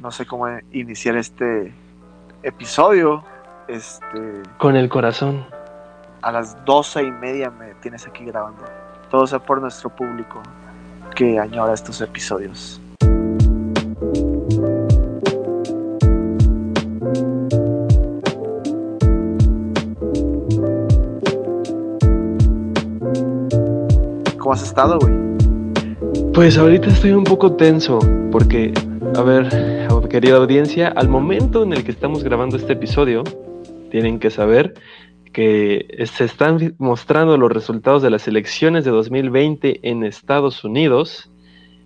no 0.00 0.10
sé 0.10 0.26
cómo 0.26 0.46
iniciar 0.72 1.16
este 1.16 1.72
episodio. 2.42 3.24
Este. 3.66 4.42
Con 4.58 4.76
el 4.76 4.88
corazón. 4.88 5.44
A 6.22 6.32
las 6.32 6.64
doce 6.64 7.02
y 7.02 7.10
media 7.10 7.50
me 7.50 7.74
tienes 7.74 8.06
aquí 8.06 8.24
grabando. 8.24 8.64
Todo 9.10 9.26
sea 9.26 9.38
por 9.38 9.60
nuestro 9.60 9.90
público 9.90 10.42
que 11.14 11.38
añora 11.38 11.74
estos 11.74 12.00
episodios. 12.00 12.80
¿Cómo 24.38 24.52
has 24.52 24.62
estado, 24.62 24.98
güey? 24.98 25.14
Pues 26.32 26.56
ahorita 26.56 26.88
estoy 26.88 27.12
un 27.12 27.24
poco 27.24 27.52
tenso 27.52 27.98
porque, 28.30 28.72
a 29.16 29.22
ver, 29.22 29.87
querida 30.08 30.38
audiencia, 30.38 30.88
al 30.88 31.08
momento 31.08 31.62
en 31.62 31.74
el 31.74 31.84
que 31.84 31.90
estamos 31.90 32.24
grabando 32.24 32.56
este 32.56 32.72
episodio, 32.72 33.24
tienen 33.90 34.18
que 34.18 34.30
saber 34.30 34.74
que 35.32 35.86
se 36.10 36.24
están 36.24 36.74
mostrando 36.78 37.36
los 37.36 37.52
resultados 37.52 38.02
de 38.02 38.10
las 38.10 38.26
elecciones 38.26 38.84
de 38.84 38.90
2020 38.90 39.88
en 39.88 40.04
Estados 40.04 40.64
Unidos 40.64 41.30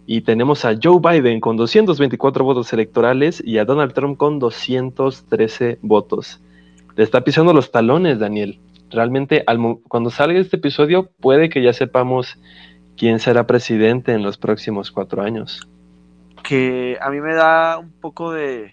y 0.06 0.20
tenemos 0.20 0.64
a 0.64 0.76
Joe 0.80 1.00
Biden 1.00 1.40
con 1.40 1.56
224 1.56 2.44
votos 2.44 2.72
electorales 2.72 3.42
y 3.44 3.58
a 3.58 3.64
Donald 3.64 3.92
Trump 3.92 4.16
con 4.18 4.38
213 4.38 5.78
votos. 5.82 6.40
Le 6.96 7.02
está 7.02 7.24
pisando 7.24 7.52
los 7.52 7.72
talones, 7.72 8.20
Daniel. 8.20 8.60
Realmente, 8.90 9.44
cuando 9.88 10.10
salga 10.10 10.38
este 10.38 10.58
episodio, 10.58 11.10
puede 11.20 11.48
que 11.48 11.62
ya 11.62 11.72
sepamos 11.72 12.38
quién 12.96 13.18
será 13.18 13.46
presidente 13.46 14.12
en 14.12 14.22
los 14.22 14.38
próximos 14.38 14.92
cuatro 14.92 15.22
años. 15.22 15.66
Que 16.42 16.98
a 17.00 17.10
mí 17.10 17.20
me 17.20 17.34
da 17.34 17.78
un 17.78 17.90
poco 17.92 18.32
de 18.32 18.70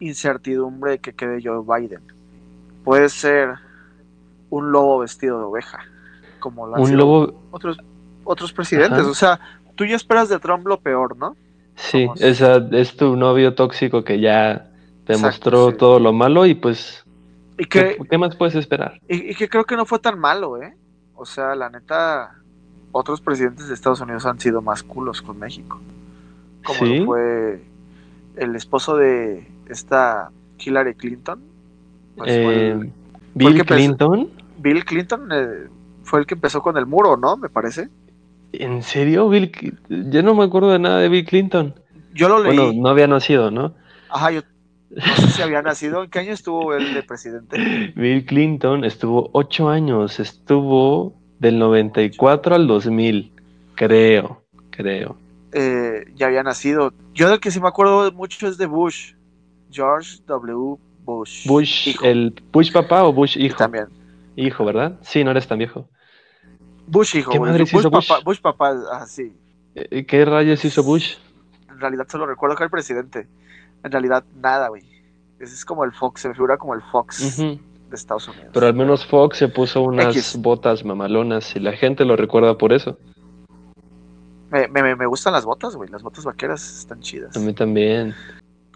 incertidumbre 0.00 0.98
que 0.98 1.12
quede 1.12 1.40
Joe 1.42 1.62
Biden. 1.64 2.02
Puede 2.84 3.08
ser 3.08 3.54
un 4.50 4.72
lobo 4.72 4.98
vestido 4.98 5.38
de 5.38 5.44
oveja, 5.44 5.80
como 6.40 6.66
lo 6.66 6.76
han 6.76 6.82
un 6.82 6.96
lobo... 6.96 7.34
otros, 7.50 7.78
otros 8.24 8.52
presidentes. 8.52 9.06
O 9.06 9.14
sea, 9.14 9.40
tú 9.76 9.84
ya 9.84 9.96
esperas 9.96 10.28
de 10.28 10.38
Trump 10.38 10.66
lo 10.66 10.80
peor, 10.80 11.16
¿no? 11.16 11.36
Sí, 11.76 12.08
esa, 12.16 12.56
es 12.72 12.96
tu 12.96 13.16
novio 13.16 13.54
tóxico 13.54 14.04
que 14.04 14.20
ya 14.20 14.68
demostró 15.06 15.74
todo 15.74 15.98
lo 15.98 16.12
malo 16.12 16.46
y 16.46 16.54
pues, 16.54 17.04
¿Y 17.58 17.64
que, 17.64 17.96
¿qué, 18.10 18.18
más 18.18 18.36
puedes 18.36 18.54
esperar? 18.54 19.00
Y, 19.08 19.30
y, 19.30 19.34
que 19.34 19.48
creo 19.48 19.64
que 19.64 19.76
no 19.76 19.86
fue 19.86 19.98
tan 19.98 20.18
malo, 20.18 20.60
¿eh? 20.60 20.76
O 21.14 21.24
sea, 21.24 21.54
la 21.54 21.70
neta, 21.70 22.34
otros 22.92 23.20
presidentes 23.20 23.68
de 23.68 23.74
Estados 23.74 24.00
Unidos 24.00 24.26
han 24.26 24.38
sido 24.38 24.60
más 24.60 24.82
culos 24.82 25.22
con 25.22 25.38
México. 25.38 25.80
Como 26.64 27.04
fue 27.04 27.62
el 28.36 28.56
esposo 28.56 28.96
de 28.96 29.46
esta 29.68 30.30
Hillary 30.58 30.94
Clinton. 30.94 31.40
Pues 32.16 32.30
eh, 32.32 32.90
Bill 33.34 33.64
Clinton. 33.64 34.30
Bill 34.58 34.84
Clinton 34.84 35.28
eh, 35.32 35.68
fue 36.02 36.20
el 36.20 36.26
que 36.26 36.34
empezó 36.34 36.62
con 36.62 36.76
el 36.76 36.86
muro, 36.86 37.16
¿no? 37.16 37.36
Me 37.36 37.48
parece. 37.48 37.88
¿En 38.52 38.82
serio? 38.82 39.28
Bill, 39.28 39.50
yo 39.88 40.22
no 40.22 40.34
me 40.34 40.44
acuerdo 40.44 40.70
de 40.70 40.78
nada 40.78 40.98
de 40.98 41.08
Bill 41.08 41.24
Clinton. 41.24 41.74
Yo 42.14 42.28
lo 42.28 42.42
leí. 42.42 42.56
Bueno, 42.56 42.72
no 42.74 42.88
había 42.88 43.06
nacido, 43.06 43.50
¿no? 43.50 43.74
Ajá, 44.10 44.30
yo 44.30 44.42
no 44.90 45.16
sé 45.16 45.28
si 45.28 45.42
había 45.42 45.62
nacido. 45.62 46.04
¿En 46.04 46.10
qué 46.10 46.18
año 46.18 46.32
estuvo 46.32 46.74
él 46.74 46.92
de 46.92 47.02
presidente? 47.02 47.92
Bill 47.96 48.26
Clinton 48.26 48.84
estuvo 48.84 49.30
ocho 49.32 49.70
años. 49.70 50.20
Estuvo 50.20 51.14
del 51.38 51.58
94 51.58 52.54
al 52.54 52.66
2000, 52.66 53.32
creo, 53.74 54.42
creo. 54.70 55.16
Eh, 55.52 56.06
ya 56.14 56.26
había 56.26 56.42
nacido. 56.42 56.92
Yo 57.12 57.28
del 57.28 57.40
que 57.40 57.50
sí 57.50 57.60
me 57.60 57.68
acuerdo 57.68 58.10
mucho 58.12 58.48
es 58.48 58.56
de 58.56 58.66
Bush. 58.66 59.14
George 59.70 60.18
W. 60.26 60.78
Bush. 61.04 61.46
Bush, 61.46 61.96
el 62.02 62.34
Bush 62.52 62.72
papá 62.72 63.04
o 63.04 63.12
Bush 63.12 63.36
hijo. 63.36 63.56
también. 63.56 63.86
Hijo, 64.36 64.64
¿verdad? 64.64 64.98
Sí, 65.02 65.24
no 65.24 65.30
eres 65.30 65.46
tan 65.46 65.58
viejo. 65.58 65.88
Bush 66.86 67.16
hijo. 67.16 67.32
¿Qué 67.32 67.38
Bush, 67.38 67.72
Bush? 67.72 67.90
Papá, 67.90 68.20
Bush 68.24 68.40
papá, 68.40 68.74
ah, 68.92 69.06
sí. 69.06 69.32
Eh, 69.74 70.04
¿Qué 70.06 70.24
rayos 70.24 70.64
hizo 70.64 70.82
Bush? 70.82 71.16
En 71.68 71.80
realidad 71.80 72.06
solo 72.08 72.26
recuerdo 72.26 72.56
que 72.56 72.62
era 72.62 72.66
el 72.66 72.70
presidente. 72.70 73.28
En 73.82 73.90
realidad 73.90 74.24
nada, 74.34 74.68
güey. 74.68 74.82
Ese 75.38 75.54
es 75.54 75.64
como 75.64 75.84
el 75.84 75.92
Fox, 75.92 76.20
se 76.20 76.28
me 76.28 76.34
figura 76.34 76.56
como 76.56 76.74
el 76.74 76.82
Fox 76.82 77.36
de 77.38 77.58
Estados 77.92 78.28
Unidos. 78.28 78.50
Pero 78.52 78.66
al 78.66 78.74
menos 78.74 79.04
Fox 79.04 79.38
se 79.38 79.48
puso 79.48 79.82
unas 79.82 80.40
botas 80.40 80.84
mamalonas 80.84 81.56
y 81.56 81.60
la 81.60 81.72
gente 81.72 82.04
lo 82.04 82.16
recuerda 82.16 82.56
por 82.56 82.72
eso. 82.72 82.96
Me, 84.52 84.68
me, 84.68 84.94
me 84.94 85.06
gustan 85.06 85.32
las 85.32 85.46
botas, 85.46 85.74
güey. 85.74 85.88
Las 85.88 86.02
botas 86.02 86.26
vaqueras 86.26 86.80
están 86.80 87.00
chidas. 87.00 87.34
A 87.34 87.40
mí 87.40 87.54
también. 87.54 88.14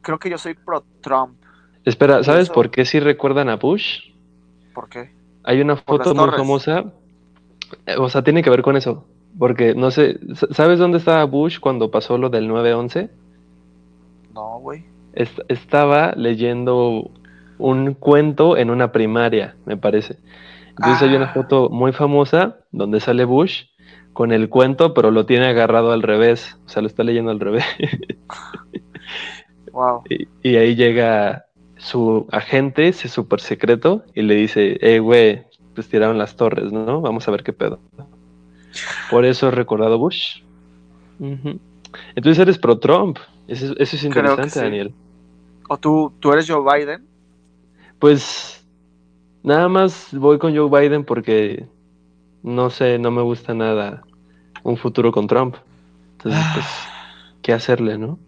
Creo 0.00 0.18
que 0.18 0.30
yo 0.30 0.38
soy 0.38 0.54
pro 0.54 0.82
Trump. 1.02 1.36
Espera, 1.84 2.24
¿sabes 2.24 2.48
por 2.48 2.70
qué 2.70 2.86
sí 2.86 2.98
recuerdan 2.98 3.50
a 3.50 3.56
Bush? 3.56 4.10
¿Por 4.74 4.88
qué? 4.88 5.12
Hay 5.44 5.60
una 5.60 5.76
foto 5.76 6.14
muy 6.14 6.30
famosa. 6.30 6.84
Eh, 7.84 7.96
o 7.98 8.08
sea, 8.08 8.22
tiene 8.22 8.42
que 8.42 8.48
ver 8.48 8.62
con 8.62 8.76
eso. 8.76 9.06
Porque 9.38 9.74
no 9.74 9.90
sé, 9.90 10.18
¿sabes 10.50 10.78
dónde 10.78 10.96
estaba 10.96 11.22
Bush 11.24 11.60
cuando 11.60 11.90
pasó 11.90 12.16
lo 12.16 12.30
del 12.30 12.48
9-11? 12.48 13.10
No, 14.32 14.58
güey. 14.60 14.84
estaba 15.12 16.12
leyendo 16.16 17.10
un 17.58 17.94
cuento 17.94 18.56
en 18.56 18.70
una 18.70 18.92
primaria, 18.92 19.56
me 19.66 19.76
parece. 19.76 20.16
Entonces 20.70 21.02
hay 21.02 21.16
una 21.16 21.26
ah. 21.26 21.34
foto 21.34 21.68
muy 21.68 21.92
famosa 21.92 22.56
donde 22.72 23.00
sale 23.00 23.24
Bush 23.26 23.64
con 24.16 24.32
el 24.32 24.48
cuento, 24.48 24.94
pero 24.94 25.10
lo 25.10 25.26
tiene 25.26 25.44
agarrado 25.44 25.92
al 25.92 26.00
revés, 26.00 26.58
o 26.64 26.70
sea, 26.70 26.80
lo 26.80 26.88
está 26.88 27.04
leyendo 27.04 27.30
al 27.30 27.38
revés. 27.38 27.66
wow. 29.72 30.02
Y, 30.42 30.56
ahí 30.56 30.74
llega 30.74 31.44
su 31.76 32.26
agente, 32.32 32.88
ese 32.88 33.08
súper 33.08 33.42
secreto, 33.42 34.06
y 34.14 34.22
le 34.22 34.36
dice, 34.36 34.78
eh, 34.80 35.00
güey, 35.00 35.44
pues 35.74 35.90
tiraron 35.90 36.16
las 36.16 36.34
torres, 36.34 36.72
¿no? 36.72 37.02
Vamos 37.02 37.28
a 37.28 37.30
ver 37.30 37.42
qué 37.42 37.52
pedo. 37.52 37.78
Por 39.10 39.26
eso 39.26 39.48
he 39.48 39.50
recordado 39.50 39.98
Bush. 39.98 40.40
Entonces 41.20 42.38
eres 42.38 42.56
pro 42.56 42.78
Trump. 42.78 43.18
Eso, 43.46 43.74
es 43.76 44.02
interesante, 44.02 44.58
Daniel. 44.58 44.94
¿O 45.68 45.76
tú, 45.76 46.10
tú 46.20 46.32
eres 46.32 46.48
Joe 46.48 46.64
Biden? 46.64 47.04
Pues 47.98 48.66
nada 49.42 49.68
más 49.68 50.08
voy 50.14 50.38
con 50.38 50.56
Joe 50.56 50.70
Biden 50.70 51.04
porque 51.04 51.66
no 52.42 52.70
sé, 52.70 52.98
no 52.98 53.10
me 53.10 53.22
gusta 53.22 53.54
nada 53.54 54.02
un 54.62 54.76
futuro 54.76 55.12
con 55.12 55.26
Trump. 55.26 55.56
Entonces, 56.12 56.44
pues, 56.54 56.66
ah. 56.66 57.32
¿qué 57.42 57.52
hacerle, 57.52 57.98
no? 57.98 58.18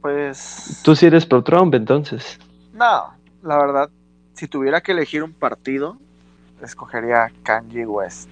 Pues. 0.00 0.80
Tú 0.84 0.96
sí 0.96 1.06
eres 1.06 1.26
pro 1.26 1.42
Trump, 1.42 1.74
entonces. 1.74 2.38
No, 2.72 3.12
la 3.42 3.58
verdad, 3.58 3.90
si 4.34 4.48
tuviera 4.48 4.80
que 4.80 4.92
elegir 4.92 5.22
un 5.22 5.32
partido, 5.32 5.98
escogería 6.62 7.30
Kanye 7.42 7.86
West. 7.86 8.28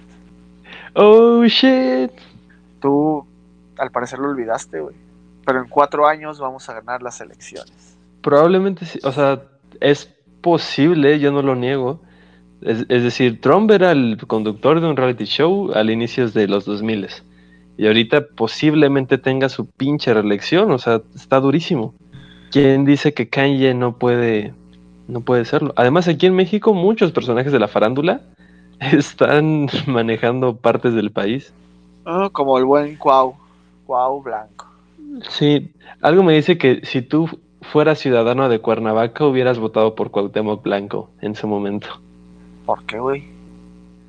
Oh 0.93 1.43
shit. 1.45 2.11
Tú, 2.81 3.25
al 3.77 3.91
parecer, 3.91 4.19
lo 4.19 4.29
olvidaste, 4.29 4.79
güey. 4.79 4.95
Pero 5.45 5.59
en 5.59 5.69
cuatro 5.69 6.07
años 6.07 6.39
vamos 6.39 6.67
a 6.69 6.73
ganar 6.73 7.03
las 7.03 7.21
elecciones. 7.21 7.97
Probablemente 8.21 8.85
sí. 8.85 8.99
O 9.03 9.11
sea, 9.11 9.43
es 9.79 10.11
posible, 10.41 11.19
yo 11.19 11.31
no 11.31 11.41
lo 11.41 11.55
niego. 11.55 12.01
Es, 12.61 12.87
decir, 12.87 13.41
Trump 13.41 13.69
era 13.71 13.91
el 13.91 14.17
conductor 14.25 14.79
de 14.79 14.87
un 14.87 14.97
reality 14.97 15.25
show 15.25 15.71
al 15.73 15.89
inicio 15.89 16.29
de 16.29 16.47
los 16.47 16.65
2000 16.65 17.07
y 17.77 17.87
ahorita 17.87 18.27
posiblemente 18.35 19.17
tenga 19.17 19.49
su 19.49 19.65
pinche 19.65 20.13
reelección, 20.13 20.71
o 20.71 20.77
sea, 20.77 21.01
está 21.13 21.39
durísimo. 21.39 21.93
¿Quién 22.51 22.85
dice 22.85 23.13
que 23.13 23.27
Kanye 23.27 23.73
no 23.73 23.97
puede, 23.97 24.53
no 25.07 25.21
puede 25.21 25.45
serlo? 25.45 25.73
Además, 25.75 26.07
aquí 26.07 26.25
en 26.25 26.35
México 26.35 26.73
muchos 26.73 27.11
personajes 27.11 27.51
de 27.51 27.59
la 27.59 27.67
farándula 27.67 28.21
están 28.79 29.67
manejando 29.87 30.55
partes 30.55 30.93
del 30.93 31.11
país. 31.11 31.53
Ah, 32.05 32.29
como 32.31 32.57
el 32.57 32.65
buen 32.65 32.95
Cuau, 32.95 33.35
Cuau 33.85 34.21
Blanco. 34.21 34.67
Sí, 35.29 35.71
algo 36.01 36.23
me 36.23 36.33
dice 36.33 36.57
que 36.57 36.81
si 36.83 37.01
tú 37.01 37.27
fuera 37.61 37.95
ciudadano 37.95 38.47
de 38.47 38.59
Cuernavaca, 38.59 39.25
hubieras 39.25 39.59
votado 39.59 39.95
por 39.95 40.11
Cuauhtémoc 40.11 40.63
Blanco 40.63 41.09
en 41.21 41.35
su 41.35 41.47
momento. 41.47 42.04
¿Por 42.65 42.85
qué, 42.85 42.99
güey? 42.99 43.23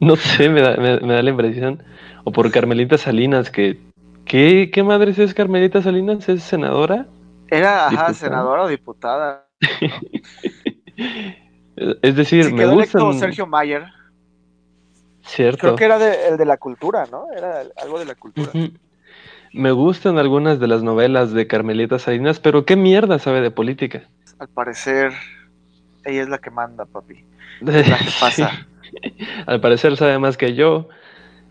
No 0.01 0.17
sé, 0.17 0.49
me 0.49 0.61
da, 0.61 0.77
me, 0.77 0.99
da, 0.99 1.23
la 1.23 1.31
impresión. 1.31 1.83
O 2.25 2.33
por 2.33 2.51
Carmelita 2.51 2.99
Salinas, 2.99 3.51
que... 3.51 3.79
¿Qué, 4.25 4.71
qué 4.73 4.83
madres 4.83 5.19
es 5.19 5.35
Carmelita 5.35 5.83
Salinas? 5.83 6.29
¿Es 6.29 6.43
senadora? 6.43 7.07
Era, 7.49 7.87
ajá, 7.87 8.13
senadora 8.13 8.65
o 8.65 8.69
diputada. 8.69 9.47
es 11.77 12.17
decir, 12.17 12.53
me 12.53 12.67
gusta. 12.67 13.13
Sergio 13.13 13.47
Mayer. 13.47 13.85
Cierto. 15.23 15.61
Creo 15.61 15.77
que 15.77 15.85
era 15.85 15.99
de, 15.99 16.29
el 16.29 16.37
de 16.37 16.45
la 16.45 16.57
cultura, 16.57 17.07
¿no? 17.11 17.27
Era 17.37 17.63
algo 17.81 18.01
de 18.01 18.05
la 18.05 18.17
cultura. 18.17 18.51
Me 19.53 19.71
gustan 19.71 20.19
algunas 20.19 20.61
de 20.61 20.67
las 20.67 20.83
novelas 20.83 21.33
de 21.33 21.47
Carmelita 21.47 21.99
Salinas, 21.99 22.41
pero 22.41 22.65
¿qué 22.65 22.77
mierda 22.77 23.19
sabe 23.19 23.41
de 23.41 23.51
política? 23.51 24.03
Al 24.39 24.49
parecer, 24.49 25.13
ella 26.07 26.23
es 26.23 26.29
la 26.29 26.39
que 26.39 26.51
manda, 26.51 26.87
papi. 26.87 27.25
Es 27.61 27.89
la 27.89 27.99
que 27.99 28.11
pasa. 28.21 28.67
Al 29.47 29.61
parecer 29.61 29.97
sabe 29.97 30.19
más 30.19 30.37
que 30.37 30.55
yo 30.55 30.89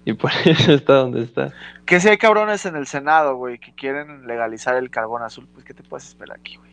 y 0.06 0.14
por 0.14 0.32
eso 0.46 0.74
está 0.74 0.94
donde 0.94 1.24
está. 1.24 1.52
Que 1.86 2.00
si 2.00 2.10
hay 2.10 2.18
cabrones 2.18 2.66
en 2.66 2.76
el 2.76 2.88
Senado, 2.88 3.36
güey, 3.36 3.60
que 3.60 3.74
quieren 3.74 4.28
legalizar 4.28 4.76
el 4.76 4.90
carbón 4.90 5.24
azul, 5.24 5.48
pues 5.54 5.66
¿qué 5.66 5.74
te 5.74 5.84
puedes 5.84 6.08
esperar 6.08 6.38
aquí, 6.38 6.58
güey? 6.58 6.72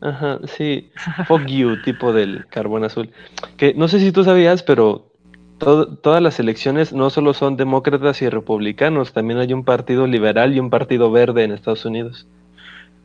Ajá, 0.00 0.40
sí. 0.46 0.90
Fuck 1.26 1.46
you, 1.46 1.80
tipo 1.82 2.12
del 2.12 2.46
carbón 2.48 2.84
azul. 2.84 3.10
Que 3.56 3.72
no 3.74 3.88
sé 3.88 4.00
si 4.00 4.12
tú 4.12 4.24
sabías, 4.24 4.62
pero 4.62 5.08
todas 5.58 6.20
las 6.20 6.40
elecciones 6.40 6.92
no 6.92 7.08
solo 7.08 7.34
son 7.34 7.56
demócratas 7.56 8.20
y 8.20 8.28
republicanos, 8.28 9.12
también 9.12 9.38
hay 9.38 9.52
un 9.52 9.64
partido 9.64 10.08
liberal 10.08 10.52
y 10.52 10.58
un 10.58 10.70
partido 10.70 11.12
verde 11.12 11.44
en 11.44 11.52
Estados 11.52 11.84
Unidos. 11.84 12.26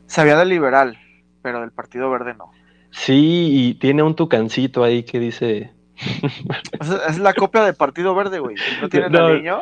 Sabía 0.06 0.36
del 0.36 0.48
liberal, 0.48 0.98
pero 1.40 1.60
del 1.60 1.70
partido 1.70 2.10
verde 2.10 2.34
no. 2.34 2.50
Sí, 2.90 3.48
y 3.50 3.74
tiene 3.74 4.02
un 4.02 4.14
tucancito 4.14 4.82
ahí 4.84 5.02
que 5.02 5.20
dice. 5.20 5.72
es 7.08 7.18
la 7.18 7.34
copia 7.34 7.64
del 7.64 7.74
partido 7.74 8.14
verde, 8.14 8.38
güey. 8.38 8.56
¿No 8.80 8.88
tienen 8.90 9.14
al 9.16 9.36
niño? 9.36 9.60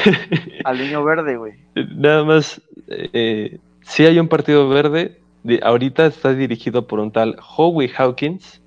al 0.64 0.78
niño 0.78 1.04
verde, 1.04 1.36
güey. 1.36 1.54
Nada 1.96 2.24
más, 2.24 2.60
eh, 2.88 3.58
sí 3.82 4.06
hay 4.06 4.18
un 4.18 4.28
partido 4.28 4.68
verde. 4.68 5.20
ahorita 5.62 6.06
está 6.06 6.34
dirigido 6.34 6.86
por 6.86 7.00
un 7.00 7.12
tal 7.12 7.36
Howie 7.56 7.92
Hawkins 7.96 8.60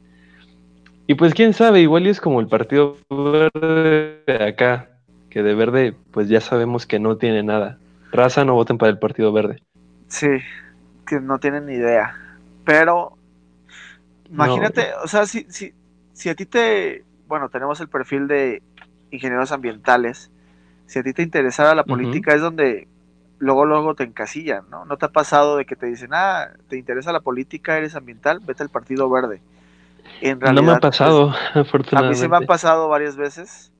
y 1.11 1.15
pues 1.15 1.33
quién 1.33 1.53
sabe, 1.53 1.81
igual 1.81 2.07
es 2.07 2.21
como 2.21 2.39
el 2.39 2.47
partido 2.47 2.95
verde 3.09 4.21
de 4.25 4.43
acá, 4.45 4.87
que 5.29 5.43
de 5.43 5.55
verde 5.55 5.93
pues 6.11 6.29
ya 6.29 6.39
sabemos 6.39 6.85
que 6.85 6.99
no 6.99 7.17
tiene 7.17 7.43
nada. 7.43 7.79
Raza 8.13 8.45
no 8.45 8.53
voten 8.53 8.77
para 8.77 8.91
el 8.91 8.97
partido 8.97 9.33
verde. 9.33 9.61
Sí, 10.07 10.29
que 11.05 11.19
no 11.19 11.37
tienen 11.39 11.65
ni 11.65 11.73
idea. 11.73 12.15
Pero 12.63 13.17
imagínate, 14.31 14.93
o 15.03 15.07
sea, 15.07 15.25
si, 15.25 15.45
si, 15.49 15.73
si 16.13 16.29
a 16.29 16.35
ti 16.35 16.45
te, 16.45 17.03
bueno, 17.27 17.49
tenemos 17.49 17.79
el 17.81 17.89
perfil 17.89 18.27
de 18.27 18.61
ingenieros 19.11 19.51
ambientales, 19.51 20.31
si 20.85 20.99
a 20.99 21.03
ti 21.03 21.13
te 21.13 21.21
interesara 21.21 21.75
la 21.75 21.83
política 21.83 22.33
es 22.33 22.41
donde 22.41 22.87
luego 23.39 23.65
luego 23.65 23.95
te 23.95 24.03
encasillan, 24.03 24.65
¿no? 24.69 24.85
¿No 24.85 24.97
te 24.97 25.05
ha 25.05 25.09
pasado 25.09 25.57
de 25.57 25.65
que 25.65 25.75
te 25.75 25.87
dicen, 25.87 26.09
ah, 26.13 26.49
te 26.69 26.77
interesa 26.77 27.11
la 27.11 27.21
política, 27.21 27.77
eres 27.77 27.95
ambiental, 27.95 28.39
vete 28.39 28.63
al 28.63 28.69
partido 28.69 29.09
verde? 29.09 29.41
no 30.53 30.63
me 30.63 30.71
ha 30.71 30.79
pasado, 30.79 31.33
afortunadamente. 31.53 31.97
A 31.97 32.09
mí 32.09 32.15
se 32.15 32.27
me 32.27 32.37
ha 32.37 32.41
pasado 32.41 32.87
varias 32.87 33.15
veces. 33.15 33.71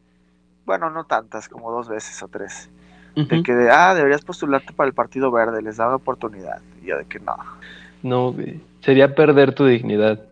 Bueno, 0.65 0.89
no 0.89 1.04
tantas, 1.04 1.50
como 1.50 1.71
dos 1.71 1.89
veces 1.89 2.21
o 2.24 2.27
tres. 2.27 2.69
De 3.15 3.44
que, 3.44 3.69
ah, 3.69 3.94
deberías 3.94 4.21
postularte 4.21 4.71
para 4.71 4.88
el 4.88 4.94
Partido 4.94 5.31
Verde, 5.31 5.62
les 5.62 5.77
daba 5.77 5.95
oportunidad. 5.95 6.62
Y 6.81 6.88
yo 6.88 6.97
de 6.97 7.06
que 7.06 7.19
no. 7.19 7.36
No, 8.04 8.33
sería 8.80 9.13
perder 9.13 9.54
tu 9.54 9.65
dignidad 9.65 10.31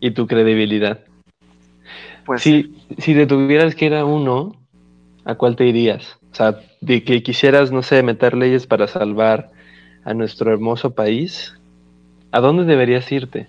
y 0.00 0.10
tu 0.12 0.26
credibilidad. 0.26 1.00
Pues 2.24 2.42
si, 2.42 2.74
si 2.98 3.14
te 3.14 3.26
tuvieras 3.26 3.74
que 3.74 3.86
ir 3.86 3.94
a 3.94 4.04
uno, 4.04 4.56
¿a 5.24 5.34
cuál 5.34 5.56
te 5.56 5.66
irías? 5.66 6.18
O 6.32 6.34
sea, 6.34 6.60
de 6.80 7.02
que 7.02 7.22
quisieras, 7.22 7.72
no 7.72 7.82
sé, 7.82 8.02
meter 8.02 8.36
leyes 8.36 8.66
para 8.66 8.86
salvar 8.86 9.50
a 10.04 10.14
nuestro 10.14 10.52
hermoso 10.52 10.94
país, 10.94 11.54
¿a 12.32 12.40
dónde 12.40 12.64
deberías 12.64 13.10
irte? 13.10 13.48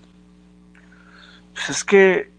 Pues 1.54 1.70
es 1.70 1.84
que 1.84 2.30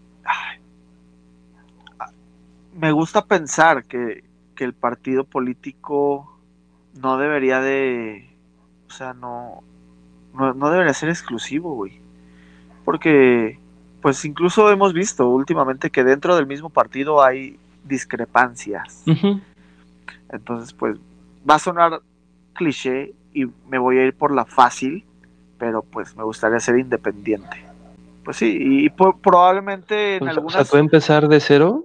me 2.74 2.92
gusta 2.92 3.24
pensar 3.24 3.84
que, 3.84 4.24
el 4.58 4.74
partido 4.74 5.24
político 5.24 6.38
no 6.94 7.18
debería 7.18 7.58
de, 7.58 8.30
o 8.86 8.92
sea, 8.92 9.12
no, 9.12 9.64
no, 10.32 10.70
debería 10.70 10.94
ser 10.94 11.08
exclusivo, 11.08 11.74
güey. 11.74 12.00
Porque, 12.84 13.58
pues 14.02 14.24
incluso 14.24 14.70
hemos 14.70 14.92
visto 14.92 15.28
últimamente 15.28 15.90
que 15.90 16.02
dentro 16.02 16.34
del 16.34 16.46
mismo 16.46 16.68
partido 16.68 17.22
hay 17.22 17.56
discrepancias. 17.84 19.04
Entonces, 20.28 20.72
pues 20.72 20.98
va 21.48 21.54
a 21.54 21.58
sonar 21.60 22.00
cliché 22.52 23.14
y 23.32 23.46
me 23.68 23.78
voy 23.78 23.98
a 23.98 24.04
ir 24.04 24.14
por 24.14 24.34
la 24.34 24.44
fácil, 24.44 25.04
pero 25.56 25.82
pues 25.82 26.16
me 26.16 26.24
gustaría 26.24 26.58
ser 26.58 26.78
independiente. 26.78 27.64
Pues 28.24 28.36
sí, 28.36 28.56
y, 28.60 28.90
probablemente 28.90 30.16
en 30.16 30.28
algunas... 30.28 30.56
O 30.56 30.64
sea, 30.64 30.70
¿puede 30.70 30.82
empezar 30.82 31.28
de 31.28 31.40
cero? 31.40 31.84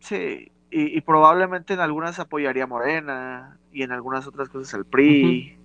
Sí, 0.00 0.50
y, 0.70 1.00
probablemente 1.00 1.74
en 1.74 1.80
algunas 1.80 2.18
apoyaría 2.18 2.66
Morena 2.66 3.56
y 3.72 3.82
en 3.82 3.92
algunas 3.92 4.26
otras 4.26 4.48
cosas 4.48 4.74
el 4.74 4.84
PRI 4.84 5.56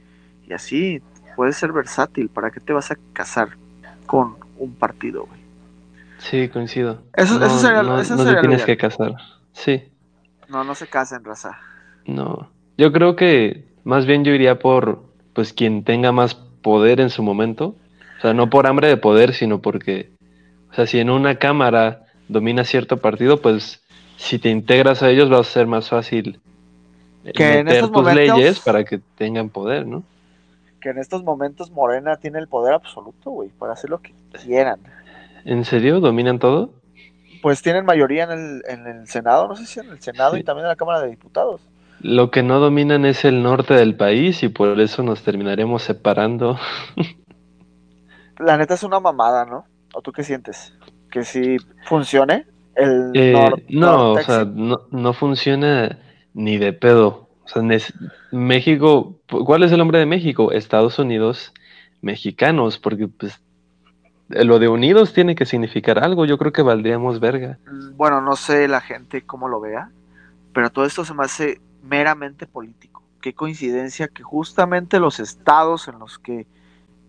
y 0.48 0.54
así. 0.54 1.02
Puede 1.36 1.54
ser 1.54 1.72
versátil. 1.72 2.30
¿Para 2.30 2.52
qué 2.52 2.60
te 2.60 2.74
vas 2.74 2.92
a 2.92 2.98
casar 3.14 3.50
con 4.06 4.36
un 4.58 4.74
partido, 4.74 5.26
güey? 5.26 5.39
Sí, 6.20 6.48
coincido. 6.50 7.02
Eso, 7.16 7.44
eso 7.44 7.60
sería, 7.60 7.82
no, 7.84 7.98
no 7.98 8.26
te 8.26 8.42
tienes 8.42 8.64
que 8.64 8.78
casar. 8.78 9.16
Sí. 9.54 9.84
No, 10.48 10.64
no 10.64 10.76
se 10.76 10.88
casen, 10.88 11.24
raza. 11.24 11.58
No. 12.06 12.50
Yo 12.78 12.92
creo 12.92 13.16
que 13.16 13.66
más 13.84 14.06
bien 14.06 14.24
yo 14.24 14.32
iría 14.32 14.60
por 14.60 15.04
pues 15.34 15.54
quien 15.54 15.84
tenga 15.84 16.12
más 16.12 16.36
poder 16.36 17.00
en 17.00 17.10
su 17.10 17.24
momento 17.24 17.76
o 18.20 18.22
sea, 18.22 18.34
no 18.34 18.50
por 18.50 18.68
hambre 18.68 18.90
de 18.90 18.98
poder, 18.98 19.34
sino 19.34 19.62
porque, 19.62 20.12
o 20.72 20.74
sea, 20.74 20.86
si 20.86 21.00
en 21.00 21.10
una 21.10 21.36
cámara 21.36 22.06
domina 22.28 22.66
cierto 22.66 22.98
partido, 22.98 23.42
pues 23.42 23.82
si 24.18 24.40
te 24.40 24.50
integras 24.50 25.02
a 25.02 25.10
ellos 25.10 25.32
va 25.32 25.40
a 25.40 25.44
ser 25.46 25.68
más 25.68 25.88
fácil 25.88 26.42
que 27.34 27.64
meter 27.64 27.88
tus 27.88 28.14
leyes 28.14 28.60
para 28.60 28.84
que 28.84 29.00
tengan 29.18 29.50
poder, 29.50 29.88
¿no? 29.88 30.04
Que 30.82 30.90
en 30.90 30.98
estos 30.98 31.24
momentos 31.24 31.72
Morena 31.72 32.18
tiene 32.18 32.40
el 32.40 32.50
poder 32.50 32.74
absoluto, 32.74 33.32
güey, 33.32 33.50
para 33.58 33.72
hacer 33.72 33.90
lo 33.90 34.02
que 34.02 34.14
quieran. 34.44 34.82
¿En 35.46 35.66
serio? 35.66 36.00
¿Dominan 36.00 36.40
todo? 36.40 36.74
Pues 37.42 37.62
tienen 37.62 37.86
mayoría 37.86 38.26
en 38.26 38.32
el, 38.32 38.62
en 38.68 38.88
el 38.88 39.08
Senado, 39.08 39.48
no 39.48 39.56
sé 39.56 39.66
si 39.66 39.80
en 39.80 39.90
el 39.90 40.02
Senado 40.02 40.36
y 40.38 40.44
también 40.44 40.66
en 40.66 40.70
la 40.70 40.76
Cámara 40.76 41.02
de 41.02 41.10
Diputados. 41.10 41.62
Lo 42.02 42.32
que 42.32 42.44
no 42.44 42.60
dominan 42.60 43.06
es 43.06 43.26
el 43.26 43.44
norte 43.44 43.74
del 43.74 43.96
país 43.96 44.44
y 44.44 44.50
por 44.50 44.80
eso 44.80 45.04
nos 45.04 45.24
terminaremos 45.24 45.84
separando. 45.84 46.58
la 48.40 48.58
neta 48.58 48.74
es 48.74 48.84
una 48.84 49.00
mamada, 49.00 49.46
¿no? 49.46 49.66
¿O 49.94 50.02
tú 50.02 50.12
qué 50.12 50.24
sientes? 50.24 50.74
¿Que 51.12 51.24
si 51.24 51.58
funcione 51.86 52.46
el 52.76 53.12
eh, 53.14 53.52
No, 53.70 54.12
o 54.14 54.22
sea, 54.22 54.46
no, 54.46 55.14
funciona 55.14 56.00
ni 56.34 56.58
de 56.58 56.74
pedo. 56.74 57.28
O 57.44 57.48
sea, 57.48 57.64
México, 58.32 59.20
¿cuál 59.28 59.64
es 59.64 59.72
el 59.72 59.80
nombre 59.80 60.00
de 60.00 60.06
México? 60.06 60.52
Estados 60.52 61.00
Unidos 61.00 61.54
mexicanos, 62.02 62.78
porque 62.78 63.08
pues 63.08 63.42
lo 64.30 64.60
de 64.60 64.68
unidos 64.68 65.14
tiene 65.14 65.36
que 65.36 65.46
significar 65.46 66.04
algo. 66.04 66.26
Yo 66.26 66.38
creo 66.38 66.54
que 66.54 66.62
valdríamos 66.62 67.20
verga. 67.20 67.58
Mm, 67.70 67.98
bueno, 67.98 68.22
no 68.22 68.36
sé 68.36 68.68
la 68.68 68.82
gente 68.82 69.24
cómo 69.24 69.50
lo 69.50 69.60
vea, 69.60 69.92
pero 70.54 70.70
todo 70.70 70.86
esto 70.86 71.04
se 71.04 71.14
me 71.14 71.24
hace 71.24 71.62
meramente 71.84 72.46
político. 72.46 73.04
Qué 73.22 73.34
coincidencia 73.34 74.08
que 74.08 74.24
justamente 74.24 75.00
los 75.00 75.20
estados 75.20 75.88
en 75.88 76.00
los 76.00 76.20
que 76.20 76.48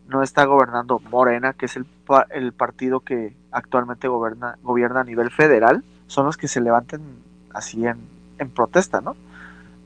no 0.08 0.22
está 0.22 0.44
gobernando 0.44 0.99
Morena, 1.11 1.52
que 1.52 1.67
es 1.67 1.76
el, 1.76 1.87
el 2.31 2.52
partido 2.52 3.00
que 3.00 3.37
actualmente 3.52 4.09
gobierna, 4.09 4.59
gobierna 4.62 5.00
a 5.00 5.04
nivel 5.04 5.30
federal, 5.30 5.85
son 6.09 6.26
los 6.26 6.37
que 6.37 6.49
se 6.49 6.61
levanten 6.61 7.00
así 7.54 7.87
en, 7.87 7.99
en 8.38 8.50
protesta, 8.50 9.00
¿no? 9.00 9.14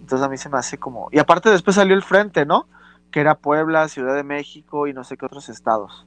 Entonces 0.00 0.24
a 0.24 0.30
mí 0.30 0.38
se 0.38 0.48
me 0.48 0.58
hace 0.58 0.78
como... 0.78 1.08
Y 1.12 1.18
aparte 1.18 1.50
después 1.50 1.76
salió 1.76 1.94
el 1.94 2.02
frente, 2.02 2.46
¿no? 2.46 2.66
Que 3.10 3.20
era 3.20 3.34
Puebla, 3.34 3.88
Ciudad 3.88 4.14
de 4.14 4.22
México 4.22 4.86
y 4.86 4.94
no 4.94 5.04
sé 5.04 5.16
qué 5.16 5.26
otros 5.26 5.48
estados. 5.48 6.06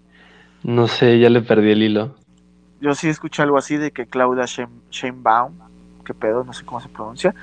No 0.64 0.88
sé, 0.88 1.20
ya 1.20 1.30
le 1.30 1.42
perdí 1.42 1.72
el 1.72 1.84
hilo. 1.84 2.16
Yo 2.80 2.94
sí 2.94 3.10
escuché 3.10 3.42
algo 3.42 3.58
así 3.58 3.78
de 3.78 3.92
que 3.92 4.06
Claudia 4.06 4.46
Sheinbaum, 4.46 5.54
que 6.06 6.14
pedo, 6.14 6.44
no 6.44 6.54
sé 6.54 6.64
cómo 6.66 6.80
se 6.80 6.90
pronuncia, 6.90 7.34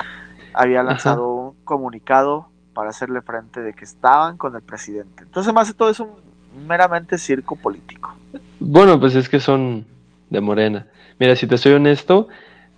había 0.52 0.82
lanzado 0.82 1.28
un 1.28 1.54
comunicado 1.64 2.48
para 2.72 2.90
hacerle 2.90 3.22
frente 3.22 3.60
de 3.60 3.72
que 3.72 3.84
estaban 3.84 4.36
con 4.36 4.54
el 4.54 4.62
presidente. 4.62 5.22
Entonces 5.22 5.52
me 5.52 5.60
hace 5.60 5.74
todo 5.74 5.90
eso 5.90 6.18
meramente 6.66 7.18
circo 7.18 7.56
político. 7.56 8.14
Bueno, 8.60 8.98
pues 9.00 9.14
es 9.14 9.28
que 9.28 9.40
son 9.40 9.86
de 10.30 10.40
Morena. 10.40 10.86
Mira, 11.18 11.36
si 11.36 11.46
te 11.46 11.58
soy 11.58 11.72
honesto, 11.72 12.28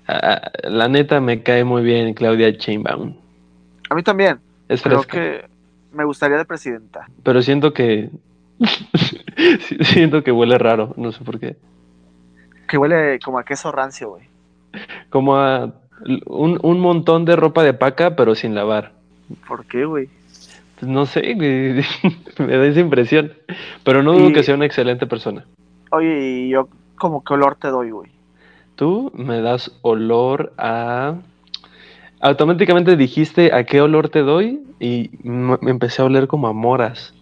la 0.06 0.88
neta 0.88 1.20
me 1.20 1.42
cae 1.42 1.64
muy 1.64 1.82
bien 1.82 2.14
Claudia 2.14 2.56
Chainbaum. 2.56 3.16
A 3.90 3.94
mí 3.94 4.02
también. 4.02 4.38
Es 4.68 4.82
Creo 4.82 5.02
que 5.02 5.48
me 5.92 6.04
gustaría 6.04 6.36
de 6.36 6.44
presidenta. 6.44 7.08
Pero 7.22 7.42
siento 7.42 7.72
que 7.72 8.10
siento 9.82 10.22
que 10.22 10.32
huele 10.32 10.58
raro, 10.58 10.94
no 10.96 11.12
sé 11.12 11.24
por 11.24 11.38
qué. 11.38 11.56
Que 12.68 12.78
huele 12.78 13.18
como 13.24 13.38
a 13.38 13.44
queso 13.44 13.70
rancio, 13.70 14.10
güey. 14.10 14.28
Como 15.10 15.36
a 15.36 15.72
un, 16.26 16.58
un 16.62 16.80
montón 16.80 17.24
de 17.24 17.36
ropa 17.36 17.62
de 17.62 17.74
paca, 17.74 18.16
pero 18.16 18.34
sin 18.34 18.54
lavar. 18.54 18.92
¿Por 19.46 19.66
qué, 19.66 19.84
güey? 19.84 20.08
Pues 20.78 20.90
no 20.90 21.06
sé, 21.06 21.34
me 22.38 22.56
da 22.56 22.66
esa 22.66 22.80
impresión. 22.80 23.32
Pero 23.84 24.02
no 24.02 24.12
dudo 24.12 24.32
que 24.32 24.42
sea 24.42 24.54
una 24.54 24.66
excelente 24.66 25.06
persona. 25.06 25.44
Oye, 25.90 26.18
¿y 26.20 26.48
yo 26.50 26.68
como 26.96 27.24
qué 27.24 27.34
olor 27.34 27.56
te 27.56 27.68
doy, 27.68 27.90
güey? 27.90 28.10
Tú 28.74 29.10
me 29.14 29.40
das 29.40 29.72
olor 29.82 30.52
a... 30.58 31.14
Automáticamente 32.20 32.96
dijiste 32.96 33.54
a 33.54 33.64
qué 33.64 33.80
olor 33.80 34.08
te 34.08 34.20
doy 34.20 34.62
y 34.80 35.10
me 35.22 35.70
empecé 35.70 36.02
a 36.02 36.06
oler 36.06 36.26
como 36.26 36.48
a 36.48 36.52
moras. 36.52 37.14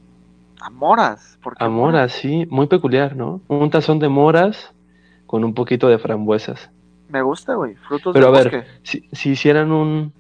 ¿A 0.65 0.71
moras? 0.71 1.39
¿Por 1.43 1.55
a 1.59 1.69
moras, 1.69 2.13
sí. 2.13 2.47
Muy 2.49 2.69
peculiar, 2.69 3.15
¿no? 3.17 3.43
Un 3.49 3.69
tazón 3.69 3.99
de 3.99 4.09
moras 4.09 4.73
con 5.27 5.45
un 5.45 5.53
poquito 5.53 5.89
de 5.89 5.99
frambuesas. 5.99 6.71
Me 7.11 7.21
gusta, 7.21 7.55
güey. 7.55 7.75
Frutos 7.75 8.15
Pero 8.15 8.29
a 8.29 8.31
ver, 8.31 8.67
si, 8.83 9.07
si 9.13 9.33
hicieran 9.33 9.73
un, 9.73 10.15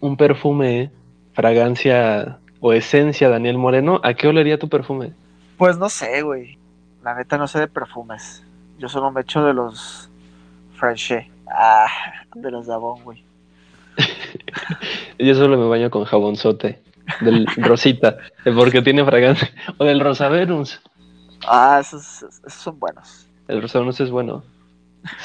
un 0.00 0.18
perfume, 0.18 0.90
fragancia 1.32 2.40
o 2.60 2.74
esencia 2.74 3.30
Daniel 3.30 3.56
Moreno, 3.56 4.02
¿a 4.02 4.12
qué 4.12 4.28
olería 4.28 4.58
tu 4.58 4.68
perfume? 4.68 5.14
Pues 5.56 5.78
no 5.78 5.88
sé, 5.88 6.20
güey. 6.20 6.58
La 7.02 7.14
neta 7.14 7.38
no 7.38 7.48
sé 7.48 7.60
de 7.60 7.68
perfumes. 7.68 8.44
Yo 8.78 8.90
solo 8.90 9.10
me 9.10 9.22
echo 9.22 9.42
de 9.42 9.54
los 9.54 10.10
Fresh. 10.74 11.26
Ah, 11.50 11.86
de 12.34 12.50
los 12.50 12.66
Davon, 12.66 13.02
güey. 13.02 13.24
Yo 15.18 15.34
solo 15.34 15.56
me 15.56 15.66
baño 15.66 15.88
con 15.88 16.04
jabonzote. 16.04 16.82
Del 17.20 17.46
Rosita. 17.56 18.16
Porque 18.44 18.82
tiene 18.82 19.04
fragancia. 19.04 19.50
O 19.78 19.84
del 19.84 20.00
Rosa 20.00 20.28
Venus. 20.28 20.80
Ah, 21.46 21.78
esos, 21.80 22.22
esos 22.22 22.52
son 22.52 22.78
buenos. 22.78 23.28
El 23.48 23.62
Rosa 23.62 23.80
Venus 23.80 24.00
es 24.00 24.10
bueno. 24.10 24.42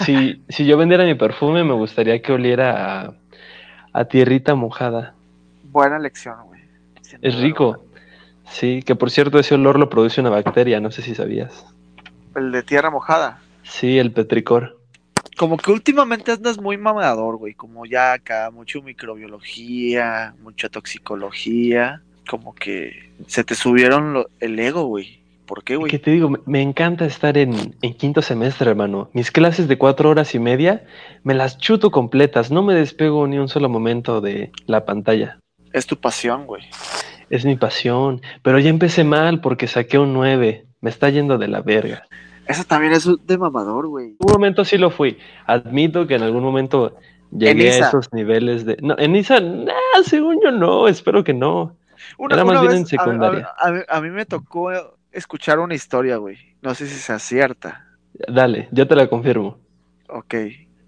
Si, 0.05 0.41
si 0.49 0.65
yo 0.65 0.77
vendiera 0.77 1.03
mi 1.03 1.15
perfume, 1.15 1.63
me 1.63 1.73
gustaría 1.73 2.21
que 2.21 2.31
oliera 2.31 3.01
a, 3.01 3.13
a 3.93 4.05
tierrita 4.05 4.55
mojada. 4.55 5.13
Buena 5.63 5.97
elección, 5.97 6.35
güey. 6.45 6.61
Es 7.21 7.35
rico. 7.35 7.83
Sí, 8.49 8.81
que 8.83 8.95
por 8.95 9.11
cierto 9.11 9.39
ese 9.39 9.55
olor 9.55 9.79
lo 9.79 9.89
produce 9.89 10.21
una 10.21 10.29
bacteria, 10.29 10.79
no 10.79 10.91
sé 10.91 11.01
si 11.01 11.15
sabías. 11.15 11.65
El 12.35 12.51
de 12.51 12.63
tierra 12.63 12.89
mojada. 12.89 13.39
Sí, 13.63 13.97
el 13.97 14.11
petricor. 14.11 14.79
Como 15.37 15.57
que 15.57 15.71
últimamente 15.71 16.31
andas 16.31 16.59
muy 16.59 16.77
mamador, 16.77 17.37
güey. 17.37 17.53
Como 17.53 17.85
ya 17.85 18.13
acá, 18.13 18.49
mucho 18.51 18.81
microbiología, 18.81 20.33
mucha 20.41 20.69
toxicología. 20.69 22.01
Como 22.29 22.53
que 22.55 23.11
se 23.27 23.43
te 23.43 23.55
subieron 23.55 24.13
lo- 24.13 24.29
el 24.39 24.57
ego, 24.59 24.85
güey. 24.85 25.19
¿Por 25.45 25.63
qué, 25.63 25.75
güey? 25.75 25.91
Que 25.91 25.99
te 25.99 26.09
digo, 26.09 26.29
me- 26.29 26.39
me 26.45 26.61
encanta 26.61 27.05
estar 27.05 27.37
en, 27.37 27.75
en 27.81 27.93
quinto 27.93 28.21
semestre, 28.23 28.69
hermano. 28.71 29.09
Mis 29.13 29.29
clases 29.29 29.67
de 29.67 29.77
cuatro 29.77 30.09
horas 30.09 30.33
y 30.33 30.39
media 30.39 30.83
me 31.23 31.35
las 31.35 31.57
chuto 31.59 31.91
completas. 31.91 32.49
No 32.49 32.63
me 32.63 32.73
despego 32.73 33.27
ni 33.27 33.37
un 33.37 33.47
solo 33.47 33.69
momento 33.69 34.21
de 34.21 34.51
la 34.65 34.85
pantalla. 34.85 35.37
Es 35.71 35.85
tu 35.85 35.97
pasión, 35.97 36.47
güey. 36.47 36.63
Es 37.29 37.45
mi 37.45 37.55
pasión. 37.57 38.21
Pero 38.41 38.57
ya 38.57 38.69
empecé 38.69 39.03
mal 39.03 39.39
porque 39.41 39.67
saqué 39.67 39.99
un 39.99 40.13
9. 40.13 40.65
Me 40.81 40.89
está 40.89 41.09
yendo 41.09 41.37
de 41.37 41.47
la 41.47 41.61
verga. 41.61 42.07
Eso 42.47 42.63
también 42.63 42.93
es 42.93 43.07
de 43.25 43.37
mamador, 43.37 43.87
güey. 43.87 44.07
En 44.09 44.17
un 44.19 44.31
momento 44.33 44.63
sí 44.65 44.77
lo 44.77 44.89
fui. 44.91 45.17
Admito 45.45 46.05
que 46.07 46.15
en 46.15 46.23
algún 46.23 46.43
momento 46.43 46.95
llegué 47.31 47.71
a 47.71 47.87
esos 47.87 48.13
niveles 48.13 48.65
de. 48.65 48.77
No, 48.81 48.95
en 48.97 49.15
ISA, 49.15 49.39
nah, 49.39 49.73
según 50.03 50.39
yo 50.43 50.51
no, 50.51 50.87
espero 50.87 51.23
que 51.23 51.33
no. 51.33 51.75
Una, 52.17 52.35
Era 52.35 52.43
más 52.45 52.51
una 52.51 52.61
bien 52.61 52.71
vez, 52.71 52.79
en 52.81 52.85
secundaria. 52.87 53.47
A, 53.57 53.67
a- 53.69 53.83
a- 53.89 53.97
a 53.97 54.01
mí 54.01 54.09
me 54.09 54.25
tocó 54.25 54.69
escuchar 55.11 55.59
una 55.59 55.73
historia, 55.75 56.17
güey. 56.17 56.37
No 56.61 56.75
sé 56.75 56.87
si 56.87 56.95
sea 56.95 57.19
cierta. 57.19 57.85
Dale, 58.27 58.67
yo 58.71 58.87
te 58.87 58.95
la 58.95 59.07
confirmo. 59.07 59.57
Ok. 60.09 60.35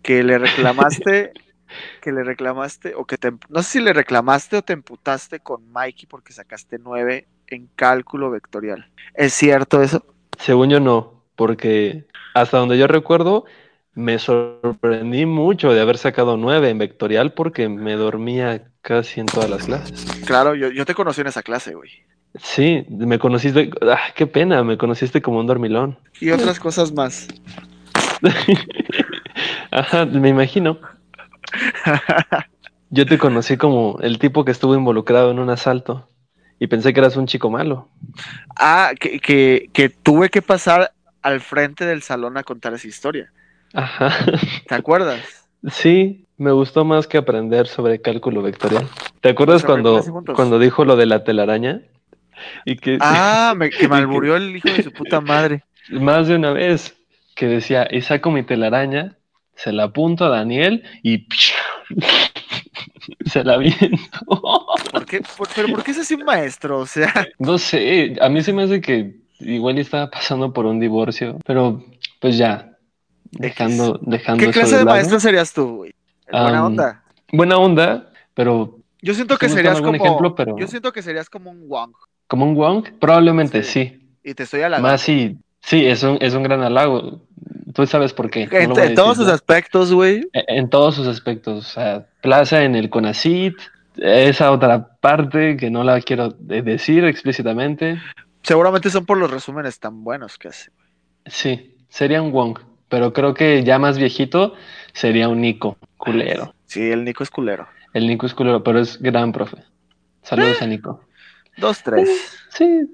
Que 0.04 0.24
le 0.24 0.38
reclamaste, 0.38 1.32
que 2.02 2.12
le 2.12 2.24
reclamaste, 2.24 2.94
o 2.96 3.06
que 3.06 3.18
te, 3.18 3.32
no 3.50 3.64
sé 3.64 3.70
si 3.72 3.80
le 3.82 3.94
reclamaste 3.94 4.58
o 4.58 4.62
te 4.62 4.74
emputaste 4.74 5.40
con 5.40 5.72
Mikey 5.72 6.06
porque 6.08 6.34
sacaste 6.34 6.78
9 6.80 7.28
en 7.48 7.68
cálculo 7.76 8.30
vectorial. 8.30 8.90
¿Es 9.16 9.34
cierto 9.34 9.82
eso? 9.82 10.06
Según 10.38 10.70
yo 10.70 10.80
no, 10.80 11.17
porque 11.38 12.06
hasta 12.34 12.58
donde 12.58 12.78
yo 12.78 12.88
recuerdo, 12.88 13.46
me 13.94 14.20
sorprendí 14.20 15.26
mucho 15.26 15.72
de 15.72 15.80
haber 15.80 15.98
sacado 15.98 16.36
9 16.36 16.70
en 16.70 16.78
vectorial 16.78 17.34
porque 17.34 17.70
me 17.70 17.94
dormía 17.94 18.70
casi 18.82 19.22
en 19.22 19.28
todas 19.28 19.50
las 19.50 19.64
clases. 19.64 20.06
Claro, 20.26 20.54
yo, 20.56 20.70
yo 20.70 20.86
te 20.86 20.94
conocí 20.94 21.22
en 21.22 21.28
esa 21.28 21.44
clase, 21.44 21.74
güey. 21.74 21.90
Sí, 22.36 22.86
me 22.90 23.18
conociste. 23.18 23.72
Ah, 23.82 24.12
qué 24.16 24.28
pena, 24.28 24.64
me 24.64 24.78
conociste 24.78 25.22
como 25.22 25.40
un 25.40 25.48
dormilón. 25.48 25.98
Y 26.20 26.30
otras 26.32 26.60
cosas 26.60 26.92
más. 26.92 27.28
Ajá, 29.72 30.06
me 30.06 30.30
imagino. 30.30 30.80
Yo 32.90 33.06
te 33.06 33.18
conocí 33.18 33.58
como 33.58 34.00
el 34.02 34.18
tipo 34.20 34.46
que 34.46 34.52
estuvo 34.52 34.76
involucrado 34.76 35.32
en 35.32 35.40
un 35.40 35.50
asalto 35.50 36.10
y 36.60 36.68
pensé 36.68 36.94
que 36.94 37.00
eras 37.00 37.18
un 37.18 37.28
chico 37.28 37.50
malo. 37.50 37.90
ah, 38.56 38.92
que, 39.00 39.20
que, 39.20 39.70
que 39.74 39.90
tuve 39.90 40.30
que 40.30 40.42
pasar 40.42 40.92
al 41.22 41.42
frente 41.42 41.86
del 41.86 42.02
salón 42.02 42.38
a 42.38 42.44
contar 42.44 42.74
esa 42.74 42.88
historia. 42.88 43.32
Ajá. 43.74 44.14
¿Te 44.68 44.76
acuerdas? 44.76 45.20
Sí, 45.72 46.28
me 46.38 46.52
gustó 46.52 46.86
más 46.86 47.08
que 47.08 47.18
aprender 47.18 47.68
sobre 47.68 48.00
cálculo 48.00 48.44
vectorial. 48.44 48.88
¿Te 49.22 49.30
acuerdas 49.30 49.64
cuando, 49.64 50.04
cuando 50.36 50.60
dijo 50.60 50.86
lo 50.86 50.96
de 50.96 51.08
la 51.08 51.24
telaraña? 51.24 51.82
Y 52.64 52.78
que 52.78 53.00
Ah, 53.02 53.56
me, 53.58 53.72
que 53.72 53.88
me 53.90 53.96
alburió 53.98 54.36
el 54.38 54.56
hijo 54.56 54.70
de 54.70 54.84
su 54.84 54.94
puta 54.94 55.20
madre. 55.20 55.64
más 55.90 56.28
de 56.28 56.36
una 56.36 56.52
vez 56.52 56.96
que 57.36 57.48
decía, 57.48 57.88
y 57.90 58.02
saco 58.04 58.30
mi 58.30 58.44
telaraña, 58.44 59.18
se 59.56 59.74
la 59.74 59.86
apunto 59.86 60.26
a 60.26 60.30
Daniel 60.30 60.84
y 61.02 61.28
se 63.26 63.44
la 63.44 63.58
viento. 63.58 63.98
¿Por 64.92 65.06
qué? 65.06 65.22
Por- 65.22 65.48
pero 65.56 65.68
¿por 65.70 65.84
qué 65.84 65.92
es 65.92 65.98
así 65.98 66.14
un 66.14 66.24
maestro? 66.24 66.78
O 66.80 66.86
sea, 66.86 67.28
No 67.40 67.58
sé, 67.58 68.16
a 68.22 68.30
mí 68.30 68.42
se 68.44 68.54
me 68.54 68.64
hace 68.64 68.80
que 68.80 69.16
igual 69.40 69.78
estaba 69.80 70.10
pasando 70.10 70.52
por 70.54 70.66
un 70.66 70.80
divorcio, 70.80 71.38
pero 71.46 71.84
pues 72.20 72.38
ya, 72.38 72.72
dejando, 73.32 74.00
dejando 74.02 74.44
¿qué 74.44 74.50
eso 74.50 74.60
clase 74.60 74.78
de 74.78 74.84
lado. 74.86 74.96
maestro 74.98 75.20
serías 75.20 75.54
tú, 75.54 75.76
güey? 75.78 75.94
¿En 76.28 76.42
buena 76.44 76.66
onda? 76.66 77.04
Buena 77.32 77.58
onda, 77.58 78.10
pero 78.34 78.80
Yo 79.02 79.14
siento 79.14 79.38
que 79.38 79.50
serías 79.50 79.80
como. 79.82 79.96
ejemplo, 79.96 80.36
pero- 80.36 80.58
Yo 80.58 80.68
siento 80.68 80.92
que 80.92 81.02
serías 81.02 81.30
como 81.30 81.52
un 81.52 81.68
Wong. 81.68 81.92
como 82.28 82.46
un 82.46 82.56
Wong, 82.56 82.86
probablemente 83.00 83.64
Sí. 83.64 83.86
sí. 83.92 84.10
Y 84.24 84.34
te 84.34 84.44
estoy 84.44 84.62
halagando. 84.62 84.90
Más 84.90 85.02
si, 85.02 85.38
sí, 85.62 85.86
es 85.86 86.04
un, 86.04 86.18
es 86.20 86.34
un 86.34 86.44
gran 86.44 86.62
halago. 86.62 87.22
Tú 87.74 87.86
sabes 87.86 88.12
por 88.12 88.30
qué. 88.30 88.48
en, 88.52 88.96
todos 88.96 89.18
sus 89.18 89.28
aspectos, 89.28 89.94
güey. 89.94 90.28
En- 90.34 90.46
En 90.64 90.70
todos 90.70 90.96
sus 90.96 91.08
aspectos. 91.08 91.66
O 91.66 91.70
sea, 91.70 92.08
plaza 92.22 92.64
en 92.64 92.76
el 92.76 92.90
CONACIT, 92.90 93.56
esa 93.98 94.52
otra 94.52 94.98
parte 95.00 95.56
que 95.58 95.70
no 95.70 95.84
la 95.84 96.02
quiero 96.02 96.30
de- 96.30 96.62
decir 96.62 97.06
explícitamente. 97.06 97.98
Seguramente 98.48 98.90
son 98.90 99.06
por 99.06 99.18
los 99.18 99.30
resúmenes 99.30 99.78
tan 99.78 100.06
buenos 100.06 100.38
que 100.38 100.48
hace. 100.48 100.72
Sí, 101.26 101.76
sería 101.90 102.22
un 102.22 102.32
Wong, 102.32 102.58
pero 102.88 103.12
creo 103.12 103.34
que 103.34 103.62
ya 103.66 103.78
más 103.78 103.98
viejito 103.98 104.54
sería 104.94 105.28
un 105.28 105.42
Nico, 105.42 105.78
culero. 105.98 106.54
Sí, 106.66 106.90
el 106.90 107.04
Nico 107.04 107.24
es 107.24 107.30
culero. 107.30 107.68
El 107.94 108.08
Nico 108.08 108.26
es 108.26 108.34
culero, 108.34 108.64
pero 108.64 108.80
es 108.80 109.02
gran 109.02 109.34
profe. 109.34 109.58
Saludos 110.24 110.62
a 110.62 110.68
Nico. 110.68 111.02
Dos, 111.58 111.84
tres. 111.84 112.08
Sí, 112.52 112.88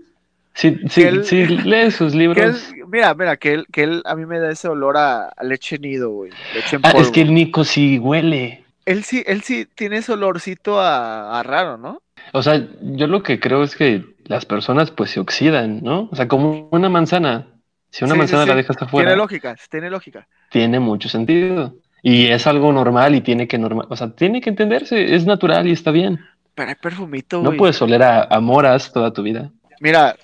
sí, 0.55 0.79
sí, 0.89 1.03
él- 1.03 1.23
sí, 1.23 1.45
lee 1.45 1.91
sus 1.91 2.13
Que 2.15 2.17
libros. 2.17 2.71
él, 2.71 2.85
mira, 2.87 3.13
mira, 3.13 3.37
que 3.37 3.53
él, 3.53 3.67
que 3.71 3.83
él 3.83 4.01
a 4.05 4.15
mí 4.15 4.25
me 4.25 4.39
da 4.39 4.49
ese 4.49 4.67
olor 4.67 4.97
a, 4.97 5.27
a 5.27 5.43
leche 5.43 5.77
nido, 5.77 6.09
güey. 6.09 6.31
Leche 6.51 6.77
en 6.77 6.81
Ah, 6.81 6.91
polvo. 6.93 7.01
es 7.01 7.11
que 7.11 7.21
el 7.21 7.31
Nico 7.31 7.63
sí 7.63 7.99
huele. 7.99 8.63
Él 8.85 9.03
sí, 9.03 9.23
él 9.27 9.43
sí 9.43 9.67
tiene 9.75 9.97
ese 9.97 10.13
olorcito 10.13 10.79
a, 10.79 11.39
a 11.39 11.43
raro, 11.43 11.77
¿no? 11.77 12.01
O 12.33 12.41
sea, 12.41 12.67
yo 12.81 13.07
lo 13.07 13.21
que 13.23 13.39
creo 13.39 13.63
es 13.63 13.75
que 13.75 14.03
las 14.25 14.45
personas 14.45 14.91
pues 14.91 15.11
se 15.11 15.19
oxidan, 15.19 15.81
¿no? 15.83 16.09
O 16.11 16.15
sea, 16.15 16.27
como 16.27 16.67
una 16.71 16.89
manzana. 16.89 17.47
Si 17.89 18.03
una 18.03 18.13
Sí, 18.13 18.15
sí, 18.15 18.17
manzana 18.19 18.45
la 18.45 18.55
dejas 18.55 18.77
afuera, 18.81 19.09
Tiene 19.09 19.17
lógica, 19.17 19.55
tiene 19.69 19.89
lógica. 19.89 20.27
tiene 20.49 20.79
mucho 20.79 21.09
sentido. 21.09 21.75
Y 22.01 22.27
es 22.27 22.47
algo 22.47 22.71
normal 22.73 23.15
y 23.15 23.21
tiene 23.21 23.47
que 23.47 23.57
normal, 23.57 23.87
o 23.89 23.95
sea, 23.95 24.09
tiene 24.13 24.41
que 24.41 24.49
entenderse, 24.49 25.15
es 25.15 25.25
natural 25.25 25.67
y 25.67 25.71
está 25.71 25.91
bien. 25.91 26.19
Pero 26.55 26.69
hay 26.69 26.75
perfumito, 26.75 27.41
No 27.41 27.53
güey. 27.53 27.57
puedes 27.57 27.81
oler 27.81 28.03
a, 28.03 28.23
a 28.23 28.39
moras 28.41 28.91
toda 28.91 29.13
tu 29.13 29.23
vida. 29.23 29.51
Mira, 29.79 30.15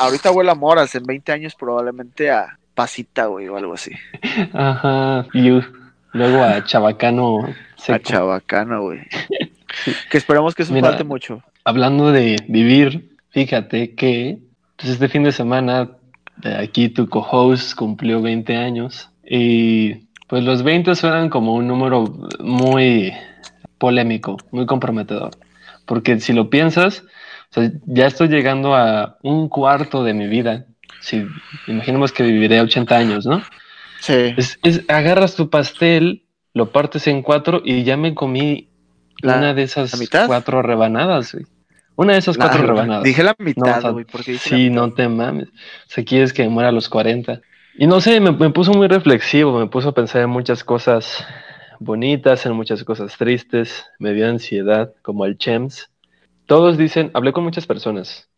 ahorita 0.00 0.30
huele 0.32 0.50
a 0.50 0.54
moras, 0.54 0.94
en 0.94 1.04
20 1.04 1.32
años 1.32 1.54
probablemente 1.54 2.30
a 2.30 2.58
pasita, 2.74 3.26
güey, 3.26 3.48
o 3.48 3.56
algo 3.56 3.74
así. 3.74 3.92
Ajá. 4.52 5.26
Y 5.32 5.50
luego 6.12 6.42
a 6.42 6.64
chabacano 6.64 7.54
A 7.88 7.98
chabacano, 7.98 8.82
güey. 8.82 9.00
Que 10.10 10.18
esperemos 10.18 10.54
que 10.54 10.62
eso 10.64 10.72
Mira, 10.72 10.88
falte 10.88 11.04
mucho. 11.04 11.42
Hablando 11.64 12.10
de 12.10 12.36
vivir, 12.48 13.17
fíjate 13.30 13.94
que 13.94 14.38
pues, 14.76 14.90
este 14.90 15.08
fin 15.08 15.22
de 15.24 15.32
semana 15.32 15.90
de 16.36 16.56
aquí 16.56 16.88
tu 16.88 17.08
co-host 17.08 17.74
cumplió 17.76 18.22
20 18.22 18.56
años 18.56 19.10
y 19.24 20.06
pues 20.28 20.44
los 20.44 20.62
20 20.62 20.94
suenan 20.94 21.28
como 21.30 21.54
un 21.54 21.66
número 21.66 22.04
muy 22.40 23.12
polémico, 23.78 24.36
muy 24.50 24.66
comprometedor. 24.66 25.30
Porque 25.86 26.20
si 26.20 26.32
lo 26.32 26.50
piensas, 26.50 27.02
o 27.50 27.54
sea, 27.54 27.70
ya 27.86 28.06
estoy 28.06 28.28
llegando 28.28 28.74
a 28.74 29.16
un 29.22 29.48
cuarto 29.48 30.04
de 30.04 30.12
mi 30.14 30.26
vida. 30.26 30.66
Si 31.00 31.26
imaginemos 31.66 32.12
que 32.12 32.24
viviré 32.24 32.60
80 32.60 32.96
años, 32.96 33.24
¿no? 33.26 33.42
Sí. 34.00 34.34
Es, 34.36 34.58
es- 34.62 34.84
agarras 34.88 35.34
tu 35.34 35.48
pastel, 35.48 36.24
lo 36.52 36.72
partes 36.72 37.06
en 37.06 37.22
cuatro 37.22 37.62
y 37.64 37.84
ya 37.84 37.96
me 37.96 38.14
comí 38.14 38.68
La- 39.22 39.38
una 39.38 39.54
de 39.54 39.62
esas 39.62 39.92
¿la 39.94 39.98
mitad? 39.98 40.26
cuatro 40.26 40.60
rebanadas, 40.60 41.32
güey. 41.32 41.46
Una 41.98 42.12
de 42.14 42.20
esas 42.20 42.38
cuatro 42.38 42.62
rebanadas. 42.62 43.04
Dije 43.04 43.22
la 43.22 43.34
No, 43.38 43.44
mitad, 43.44 43.78
o 43.78 43.82
sea, 43.82 43.90
güey, 43.90 44.04
porque 44.04 44.32
dije 44.32 44.48
sí, 44.48 44.70
no 44.70 44.92
te 44.94 45.08
mames. 45.08 45.48
O 45.48 45.52
sea, 45.88 46.04
quieres 46.04 46.32
que 46.32 46.48
muera 46.48 46.68
a 46.70 46.72
los 46.72 46.88
40. 46.88 47.40
Y 47.76 47.86
no 47.86 48.00
sé, 48.00 48.20
me, 48.20 48.30
me 48.32 48.50
puso 48.50 48.72
muy 48.72 48.86
reflexivo, 48.88 49.58
me 49.58 49.66
puso 49.66 49.90
a 49.90 49.94
pensar 49.94 50.22
en 50.22 50.30
muchas 50.30 50.64
cosas 50.64 51.26
bonitas, 51.80 52.46
en 52.46 52.52
muchas 52.52 52.84
cosas 52.84 53.16
tristes, 53.16 53.84
me 53.98 54.14
dio 54.14 54.28
ansiedad, 54.28 54.94
como 55.02 55.24
el 55.26 55.38
Chems. 55.38 55.90
Todos 56.46 56.78
dicen, 56.78 57.10
hablé 57.14 57.32
con 57.32 57.44
muchas 57.44 57.66
personas, 57.66 58.28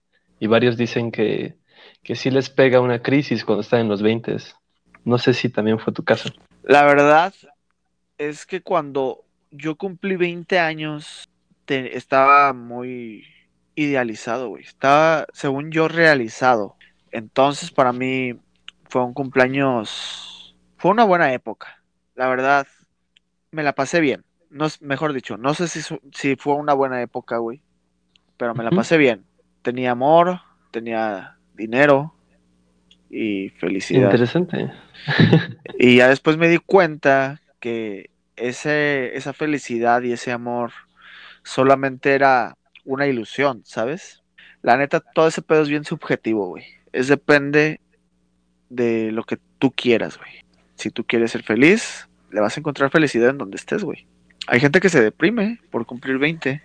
y 0.40 0.46
varios 0.46 0.76
dicen 0.76 1.12
que, 1.12 1.54
que 2.02 2.16
sí 2.16 2.30
les 2.30 2.50
pega 2.50 2.80
una 2.80 3.02
crisis 3.02 3.44
cuando 3.44 3.60
están 3.62 3.80
en 3.80 3.88
los 3.88 4.02
20. 4.02 4.36
No 5.04 5.18
sé 5.18 5.32
si 5.34 5.48
también 5.48 5.78
fue 5.78 5.92
tu 5.92 6.02
caso. 6.02 6.30
La 6.62 6.84
verdad 6.84 7.32
es 8.18 8.46
que 8.46 8.62
cuando 8.62 9.24
yo 9.50 9.76
cumplí 9.76 10.16
20 10.16 10.58
años, 10.58 11.28
te- 11.66 11.96
estaba 11.96 12.52
muy 12.52 13.24
idealizado, 13.74 14.48
güey. 14.48 14.64
Estaba, 14.64 15.26
según 15.32 15.70
yo, 15.70 15.88
realizado. 15.88 16.76
Entonces, 17.10 17.70
para 17.70 17.92
mí 17.92 18.34
Fue 18.88 19.04
un 19.04 19.14
cumpleaños. 19.14 20.56
Fue 20.76 20.90
una 20.90 21.04
buena 21.04 21.32
época. 21.32 21.82
La 22.16 22.28
verdad, 22.28 22.66
me 23.52 23.62
la 23.62 23.74
pasé 23.74 24.00
bien. 24.00 24.24
No, 24.50 24.66
mejor 24.80 25.12
dicho, 25.12 25.36
no 25.36 25.54
sé 25.54 25.68
si, 25.68 25.80
si 26.12 26.36
fue 26.36 26.54
una 26.54 26.74
buena 26.74 27.00
época, 27.00 27.36
güey. 27.36 27.62
Pero 28.36 28.54
me 28.54 28.64
la 28.64 28.70
pasé 28.70 28.96
bien. 28.96 29.24
Tenía 29.62 29.92
amor, 29.92 30.40
tenía 30.72 31.36
dinero 31.54 32.14
y 33.10 33.50
felicidad. 33.50 34.04
Interesante. 34.04 34.72
y 35.78 35.98
ya 35.98 36.08
después 36.08 36.36
me 36.36 36.48
di 36.48 36.58
cuenta 36.58 37.40
que 37.60 38.10
ese, 38.36 39.16
esa 39.16 39.32
felicidad 39.32 40.02
y 40.02 40.12
ese 40.12 40.32
amor 40.32 40.72
solamente 41.42 42.14
era 42.14 42.56
una 42.84 43.06
ilusión, 43.06 43.62
¿sabes? 43.64 44.22
La 44.62 44.76
neta, 44.76 45.00
todo 45.00 45.26
ese 45.28 45.42
pedo 45.42 45.62
es 45.62 45.68
bien 45.68 45.84
subjetivo, 45.84 46.46
güey. 46.48 46.64
Es 46.92 47.08
depende 47.08 47.80
de 48.68 49.10
lo 49.12 49.24
que 49.24 49.38
tú 49.58 49.70
quieras, 49.70 50.18
güey. 50.18 50.30
Si 50.74 50.90
tú 50.90 51.04
quieres 51.04 51.32
ser 51.32 51.42
feliz, 51.42 52.08
le 52.30 52.40
vas 52.40 52.56
a 52.56 52.60
encontrar 52.60 52.90
felicidad 52.90 53.30
en 53.30 53.38
donde 53.38 53.56
estés, 53.56 53.84
güey. 53.84 54.06
Hay 54.46 54.60
gente 54.60 54.80
que 54.80 54.88
se 54.88 55.02
deprime 55.02 55.60
por 55.70 55.86
cumplir 55.86 56.18
20. 56.18 56.62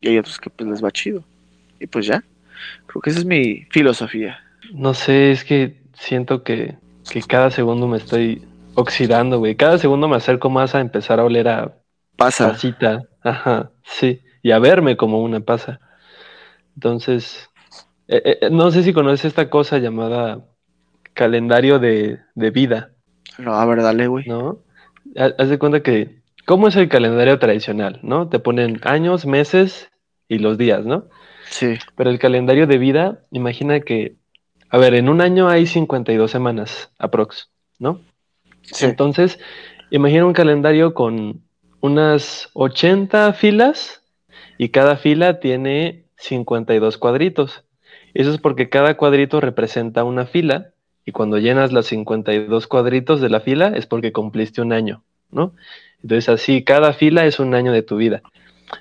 Y 0.00 0.08
hay 0.08 0.18
otros 0.18 0.38
que 0.38 0.50
pues 0.50 0.68
les 0.68 0.82
va 0.82 0.90
chido. 0.90 1.24
Y 1.80 1.86
pues 1.86 2.06
ya. 2.06 2.22
Creo 2.86 3.02
que 3.02 3.10
esa 3.10 3.20
es 3.20 3.24
mi 3.24 3.66
filosofía. 3.70 4.40
No 4.72 4.94
sé, 4.94 5.30
es 5.30 5.44
que 5.44 5.80
siento 5.94 6.42
que, 6.42 6.76
que 7.10 7.22
cada 7.22 7.50
segundo 7.50 7.86
me 7.86 7.98
estoy 7.98 8.46
oxidando, 8.74 9.38
güey. 9.38 9.56
Cada 9.56 9.78
segundo 9.78 10.08
me 10.08 10.16
acerco 10.16 10.50
más 10.50 10.74
a 10.74 10.80
empezar 10.80 11.20
a 11.20 11.24
oler 11.24 11.48
a 11.48 11.74
pasa. 12.16 12.50
Pasita. 12.50 13.02
Ajá, 13.22 13.70
sí. 13.84 14.20
Y 14.48 14.50
a 14.50 14.58
verme 14.58 14.96
como 14.96 15.20
una 15.20 15.40
pasa. 15.40 15.78
Entonces, 16.74 17.50
eh, 18.06 18.38
eh, 18.40 18.48
no 18.50 18.70
sé 18.70 18.82
si 18.82 18.94
conoces 18.94 19.26
esta 19.26 19.50
cosa 19.50 19.76
llamada 19.76 20.42
calendario 21.12 21.78
de, 21.78 22.20
vida. 22.34 22.92
No, 23.36 23.52
a 23.52 23.66
ver, 23.66 23.82
dale, 23.82 24.06
güey. 24.06 24.24
¿No? 24.26 24.60
Haz 25.16 25.50
de 25.50 25.58
cuenta 25.58 25.82
que, 25.82 26.22
¿cómo 26.46 26.68
es 26.68 26.76
el 26.76 26.88
calendario 26.88 27.38
tradicional? 27.38 28.00
¿No? 28.02 28.30
Te 28.30 28.38
ponen 28.38 28.80
años, 28.84 29.26
meses 29.26 29.90
y 30.28 30.38
los 30.38 30.56
días, 30.56 30.86
¿no? 30.86 31.04
Sí. 31.50 31.74
Pero 31.94 32.08
el 32.08 32.18
calendario 32.18 32.66
de 32.66 32.78
vida, 32.78 33.20
imagina 33.30 33.80
que, 33.80 34.16
a 34.70 34.78
ver, 34.78 34.94
en 34.94 35.10
un 35.10 35.20
año 35.20 35.50
hay 35.50 35.66
52 35.66 36.30
semanas, 36.30 36.90
aprox, 36.98 37.50
¿no? 37.78 38.00
Sí. 38.62 38.86
Entonces, 38.86 39.38
imagina 39.90 40.24
un 40.24 40.32
calendario 40.32 40.94
con 40.94 41.42
unas 41.82 42.48
80 42.54 43.34
filas 43.34 43.98
y 44.58 44.70
cada 44.70 44.96
fila 44.96 45.40
tiene 45.40 46.04
52 46.16 46.98
cuadritos. 46.98 47.64
Eso 48.12 48.30
es 48.30 48.38
porque 48.38 48.68
cada 48.68 48.96
cuadrito 48.96 49.40
representa 49.40 50.04
una 50.04 50.26
fila 50.26 50.72
y 51.04 51.12
cuando 51.12 51.38
llenas 51.38 51.72
los 51.72 51.86
52 51.86 52.66
cuadritos 52.66 53.20
de 53.20 53.30
la 53.30 53.40
fila 53.40 53.68
es 53.68 53.86
porque 53.86 54.12
cumpliste 54.12 54.60
un 54.60 54.72
año, 54.72 55.04
¿no? 55.30 55.54
Entonces 56.02 56.28
así, 56.28 56.64
cada 56.64 56.92
fila 56.92 57.24
es 57.24 57.38
un 57.38 57.54
año 57.54 57.72
de 57.72 57.82
tu 57.82 57.96
vida. 57.96 58.22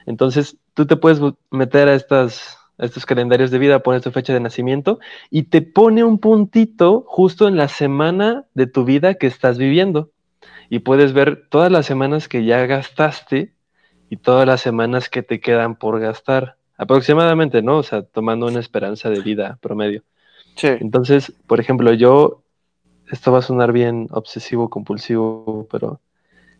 Entonces 0.05 0.57
tú 0.73 0.85
te 0.85 0.97
puedes 0.97 1.21
meter 1.51 1.87
a, 1.87 1.93
estos 1.93 3.05
calendarios 3.05 3.51
de 3.51 3.59
vida, 3.59 3.83
pones 3.83 4.01
tu 4.01 4.11
fecha 4.11 4.33
de 4.33 4.39
nacimiento 4.39 4.99
y 5.29 5.43
te 5.43 5.61
pone 5.61 6.03
un 6.03 6.19
puntito 6.19 7.05
justo 7.07 7.47
en 7.47 7.55
la 7.55 7.67
semana 7.67 8.45
de 8.53 8.67
tu 8.67 8.83
vida 8.83 9.13
que 9.13 9.27
estás 9.27 9.57
viviendo 9.57 10.11
y 10.69 10.79
puedes 10.79 11.13
ver 11.13 11.47
todas 11.49 11.71
las 11.71 11.85
semanas 11.85 12.27
que 12.27 12.45
ya 12.45 12.65
gastaste 12.65 13.53
y 14.09 14.17
todas 14.17 14.45
las 14.45 14.61
semanas 14.61 15.09
que 15.09 15.23
te 15.23 15.39
quedan 15.39 15.75
por 15.75 15.99
gastar. 15.99 16.55
Aproximadamente, 16.77 17.61
¿no? 17.61 17.77
O 17.77 17.83
sea, 17.83 18.03
tomando 18.03 18.47
una 18.47 18.59
esperanza 18.59 19.09
de 19.09 19.21
vida 19.21 19.57
promedio. 19.61 20.03
Sí. 20.55 20.67
Entonces, 20.67 21.33
por 21.47 21.59
ejemplo, 21.59 21.93
yo, 21.93 22.43
esto 23.11 23.31
va 23.31 23.39
a 23.39 23.43
sonar 23.43 23.71
bien 23.71 24.07
obsesivo, 24.11 24.69
compulsivo, 24.69 25.67
pero 25.71 25.99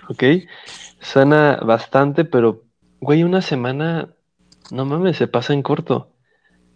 Ok. 0.09 0.25
Suena 1.01 1.61
bastante, 1.65 2.25
pero, 2.25 2.65
güey, 3.01 3.23
una 3.23 3.41
semana, 3.41 4.09
no 4.71 4.85
mames, 4.85 5.17
se 5.17 5.29
pasa 5.29 5.53
en 5.53 5.63
corto. 5.63 6.13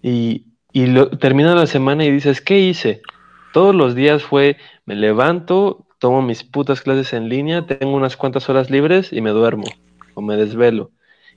Y, 0.02 0.46
y 0.72 0.87
lo, 0.87 1.11
termina 1.11 1.55
la 1.55 1.66
semana 1.66 2.05
y 2.05 2.11
dices, 2.11 2.40
¿qué 2.40 2.59
hice? 2.59 3.02
Todos 3.52 3.74
los 3.74 3.94
días 3.94 4.22
fue, 4.22 4.57
me 4.87 4.94
levanto, 4.94 5.87
tomo 5.98 6.22
mis 6.22 6.42
putas 6.42 6.81
clases 6.81 7.12
en 7.12 7.28
línea, 7.28 7.66
tengo 7.66 7.94
unas 7.94 8.16
cuantas 8.16 8.48
horas 8.48 8.70
libres 8.70 9.12
y 9.12 9.20
me 9.20 9.31
duermo 9.31 9.64
o 10.14 10.22
me 10.22 10.37
desvelo. 10.37 10.90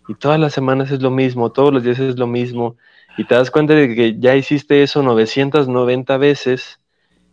Y 0.07 0.15
todas 0.15 0.39
las 0.39 0.53
semanas 0.53 0.91
es 0.91 1.01
lo 1.01 1.11
mismo, 1.11 1.51
todos 1.51 1.73
los 1.73 1.83
días 1.83 1.99
es 1.99 2.17
lo 2.17 2.27
mismo. 2.27 2.77
Y 3.17 3.25
te 3.25 3.35
das 3.35 3.51
cuenta 3.51 3.73
de 3.73 3.93
que 3.95 4.19
ya 4.19 4.35
hiciste 4.35 4.83
eso 4.83 5.03
990 5.03 6.17
veces 6.17 6.79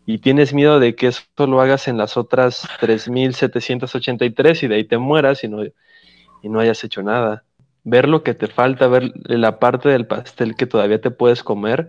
y 0.06 0.18
tienes 0.18 0.52
miedo 0.52 0.80
de 0.80 0.94
que 0.94 1.08
esto 1.08 1.46
lo 1.46 1.60
hagas 1.60 1.88
en 1.88 1.96
las 1.96 2.16
otras 2.16 2.68
3.783 2.80 4.64
y 4.64 4.66
de 4.68 4.74
ahí 4.74 4.84
te 4.84 4.98
mueras 4.98 5.44
y 5.44 5.48
no, 5.48 5.64
y 5.64 6.48
no 6.48 6.60
hayas 6.60 6.82
hecho 6.84 7.02
nada. 7.02 7.44
Ver 7.84 8.08
lo 8.08 8.22
que 8.22 8.34
te 8.34 8.46
falta, 8.46 8.86
ver 8.88 9.12
la 9.24 9.58
parte 9.58 9.88
del 9.88 10.06
pastel 10.06 10.56
que 10.56 10.66
todavía 10.66 11.00
te 11.00 11.10
puedes 11.10 11.42
comer, 11.42 11.88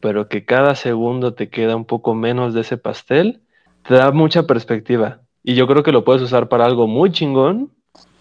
pero 0.00 0.28
que 0.28 0.44
cada 0.44 0.74
segundo 0.74 1.34
te 1.34 1.48
queda 1.48 1.76
un 1.76 1.84
poco 1.84 2.14
menos 2.14 2.54
de 2.54 2.60
ese 2.62 2.76
pastel, 2.76 3.42
te 3.86 3.94
da 3.94 4.12
mucha 4.12 4.44
perspectiva. 4.44 5.20
Y 5.42 5.54
yo 5.54 5.66
creo 5.66 5.82
que 5.82 5.92
lo 5.92 6.04
puedes 6.04 6.22
usar 6.22 6.48
para 6.48 6.64
algo 6.64 6.86
muy 6.86 7.10
chingón 7.10 7.72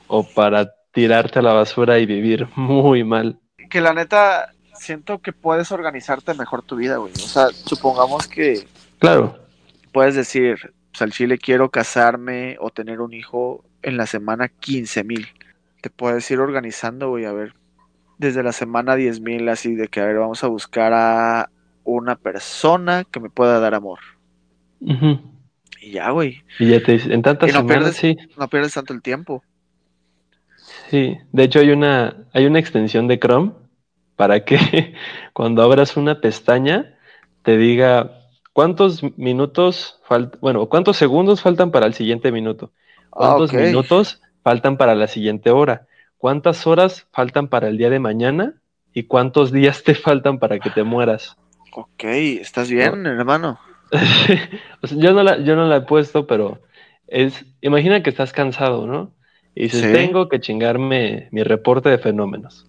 o 0.08 0.24
para 0.24 0.74
tirarte 0.92 1.40
a 1.40 1.44
la 1.44 1.54
basura 1.54 2.00
y 2.00 2.06
vivir 2.06 2.48
muy 2.56 3.04
mal. 3.04 3.40
Que 3.70 3.82
la 3.82 3.94
neta, 3.94 4.52
siento 4.74 5.20
que 5.20 5.32
puedes 5.32 5.72
organizarte 5.72 6.34
mejor 6.34 6.64
tu 6.64 6.76
vida, 6.76 6.98
güey. 6.98 7.14
O 7.14 7.18
sea, 7.18 7.50
supongamos 7.50 8.28
que 8.28 8.66
Claro. 9.02 9.36
Puedes 9.92 10.14
decir, 10.16 10.74
pues 10.92 11.02
al 11.02 11.12
chile 11.12 11.40
quiero 11.40 11.72
casarme 11.72 12.56
o 12.60 12.70
tener 12.70 13.02
un 13.02 13.14
hijo 13.14 13.66
en 13.82 13.98
la 13.98 14.06
semana 14.06 14.48
15 14.48 15.04
mil. 15.04 15.28
Te 15.82 15.90
puedes 15.90 16.30
ir 16.32 16.40
organizando, 16.40 17.10
güey, 17.10 17.26
a 17.26 17.34
ver, 17.34 17.54
desde 18.18 18.44
la 18.44 18.52
semana 18.52 18.96
10 18.96 19.22
mil, 19.22 19.50
así 19.50 19.76
de 19.76 19.88
que, 19.88 20.00
a 20.00 20.06
ver, 20.06 20.18
vamos 20.18 20.44
a 20.44 20.48
buscar 20.48 20.94
a 20.94 21.50
una 21.84 22.16
persona 22.16 23.04
que 23.04 23.20
me 23.20 23.30
pueda 23.30 23.60
dar 23.60 23.74
amor. 23.74 24.00
Y 24.80 25.92
ya, 25.92 26.12
güey. 26.12 26.44
Y 26.60 26.70
ya 26.70 26.82
te 26.82 26.96
en 26.96 27.22
tantas 27.22 27.52
no 27.52 27.60
semanas, 27.60 27.68
pierdes, 27.68 27.96
sí. 27.98 28.18
No 28.38 28.48
pierdes 28.48 28.74
tanto 28.74 28.94
el 28.94 29.02
tiempo. 29.02 29.44
Sí, 30.90 31.18
de 31.32 31.44
hecho 31.44 31.60
hay 31.60 31.72
una, 31.72 32.28
hay 32.34 32.46
una 32.46 32.60
extensión 32.60 33.08
de 33.08 33.20
Chrome 33.20 33.54
para 34.16 34.46
que 34.46 34.94
cuando 35.34 35.64
abras 35.64 35.98
una 35.98 36.22
pestaña 36.22 36.96
te 37.44 37.58
diga 37.58 38.22
¿Cuántos 38.54 39.02
minutos 39.18 40.00
faltan? 40.04 40.40
Bueno, 40.42 40.68
¿cuántos 40.68 40.98
segundos 40.98 41.42
faltan 41.42 41.72
para 41.72 41.86
el 41.86 41.94
siguiente 41.94 42.32
minuto? 42.32 42.72
¿Cuántos 43.10 43.54
minutos 43.54 44.22
faltan 44.44 44.78
para 44.78 44.96
la 44.96 45.08
siguiente 45.08 45.52
hora? 45.52 45.88
¿Cuántas 46.18 46.68
horas 46.68 47.08
faltan 47.12 47.48
para 47.48 47.68
el 47.68 47.78
día 47.78 47.90
de 47.90 48.00
mañana? 48.00 48.56
¿Y 48.94 49.04
cuántos 49.04 49.52
días 49.52 49.84
te 49.84 49.96
faltan 49.96 50.40
para 50.40 50.60
que 50.60 50.70
te 50.70 50.84
mueras? 50.84 51.38
Ok, 51.74 52.04
¿estás 52.04 52.70
bien, 52.70 53.06
hermano? 53.06 53.60
yo, 54.92 55.14
no 55.14 55.24
la, 55.24 55.38
yo 55.40 55.56
no 55.56 55.68
la 55.68 55.78
he 55.78 55.82
puesto, 55.82 56.28
pero 56.28 56.60
es, 57.08 57.46
imagina 57.62 58.04
que 58.04 58.10
estás 58.10 58.34
cansado, 58.34 58.88
¿no? 58.88 59.12
Y 59.54 59.64
dices, 59.64 59.92
tengo 59.92 60.30
que 60.30 60.40
chingarme 60.40 61.28
mi 61.32 61.44
reporte 61.44 61.90
de 61.90 61.98
fenómenos. 61.98 62.66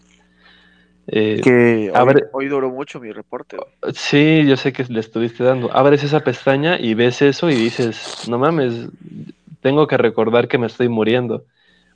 Eh, 1.06 1.40
que 1.42 1.92
hoy, 2.32 2.48
duró 2.48 2.70
mucho 2.70 3.00
mi 3.00 3.12
reporte. 3.12 3.56
Sí, 3.94 4.44
yo 4.46 4.56
sé 4.56 4.72
que 4.72 4.84
le 4.84 5.00
estuviste 5.00 5.44
dando. 5.44 5.74
Abres 5.74 6.02
esa 6.04 6.20
pestaña 6.20 6.78
y 6.78 6.94
ves 6.94 7.22
eso 7.22 7.50
y 7.50 7.54
dices, 7.54 8.26
no 8.28 8.38
mames, 8.38 8.88
tengo 9.60 9.86
que 9.86 9.96
recordar 9.96 10.48
que 10.48 10.58
me 10.58 10.66
estoy 10.66 10.88
muriendo. 10.88 11.44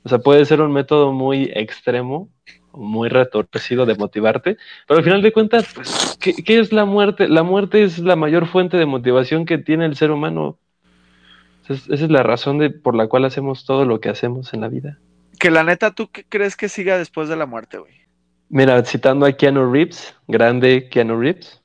O 0.07 0.09
sea, 0.09 0.19
puede 0.19 0.45
ser 0.45 0.61
un 0.61 0.71
método 0.71 1.11
muy 1.11 1.51
extremo, 1.53 2.29
muy 2.71 3.09
retorcido 3.09 3.85
de 3.85 3.95
motivarte, 3.95 4.55
pero 4.87 4.99
al 4.99 5.03
final 5.03 5.21
de 5.21 5.33
cuentas, 5.33 5.67
pues, 5.75 6.17
¿qué, 6.21 6.33
¿qué, 6.33 6.59
es 6.59 6.71
la 6.71 6.85
muerte? 6.85 7.27
La 7.27 7.43
muerte 7.43 7.83
es 7.83 7.99
la 7.99 8.15
mayor 8.15 8.47
fuente 8.47 8.77
de 8.77 8.85
motivación 8.85 9.45
que 9.45 9.57
tiene 9.57 9.85
el 9.85 9.97
ser 9.97 10.11
humano. 10.11 10.59
esa 11.67 11.93
es 11.93 12.09
la 12.09 12.23
razón 12.23 12.57
de, 12.57 12.69
por 12.69 12.95
la 12.95 13.07
cual 13.07 13.25
hacemos 13.25 13.65
todo 13.65 13.83
lo 13.83 13.99
que 13.99 14.07
hacemos 14.07 14.53
en 14.53 14.61
la 14.61 14.69
vida. 14.69 14.97
Que 15.41 15.51
la 15.51 15.65
neta, 15.65 15.91
¿tú 15.91 16.09
qué 16.09 16.23
crees 16.23 16.55
que 16.55 16.69
siga 16.69 16.97
después 16.97 17.27
de 17.27 17.35
la 17.35 17.45
muerte, 17.45 17.77
güey? 17.77 17.93
Mira, 18.47 18.81
citando 18.85 19.25
a 19.25 19.33
Keanu 19.33 19.69
Reeves, 19.69 20.15
grande 20.29 20.87
Keanu 20.87 21.19
Reeves. 21.19 21.61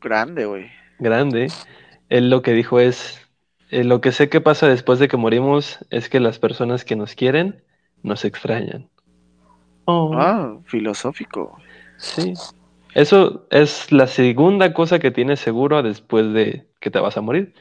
Grande, 0.00 0.46
güey. 0.46 0.70
Grande. 0.98 1.48
Él 2.08 2.30
lo 2.30 2.40
que 2.40 2.54
dijo 2.54 2.80
es, 2.80 3.20
eh, 3.68 3.84
lo 3.84 4.00
que 4.00 4.12
sé 4.12 4.30
que 4.30 4.40
pasa 4.40 4.66
después 4.66 4.98
de 4.98 5.08
que 5.08 5.18
morimos 5.18 5.84
es 5.90 6.08
que 6.08 6.20
las 6.20 6.38
personas 6.38 6.86
que 6.86 6.96
nos 6.96 7.14
quieren 7.14 7.62
nos 8.02 8.24
extrañan. 8.24 8.88
Oh. 9.84 10.14
Ah, 10.14 10.58
filosófico. 10.64 11.58
Sí. 11.98 12.34
Eso 12.94 13.46
es 13.50 13.90
la 13.90 14.06
segunda 14.06 14.74
cosa 14.74 14.98
que 14.98 15.10
tienes 15.10 15.40
seguro 15.40 15.82
después 15.82 16.32
de 16.32 16.66
que 16.80 16.90
te 16.90 16.98
vas 17.00 17.16
a 17.16 17.20
morir. 17.22 17.54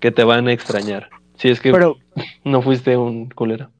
que 0.00 0.10
te 0.12 0.24
van 0.24 0.46
a 0.48 0.52
extrañar. 0.52 1.10
Si 1.36 1.48
es 1.48 1.60
que 1.60 1.72
Pero, 1.72 1.96
no 2.44 2.62
fuiste 2.62 2.96
un 2.96 3.28
culero. 3.30 3.70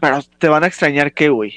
pero 0.00 0.20
te 0.38 0.48
van 0.48 0.64
a 0.64 0.66
extrañar 0.68 1.12
qué, 1.12 1.28
güey? 1.28 1.54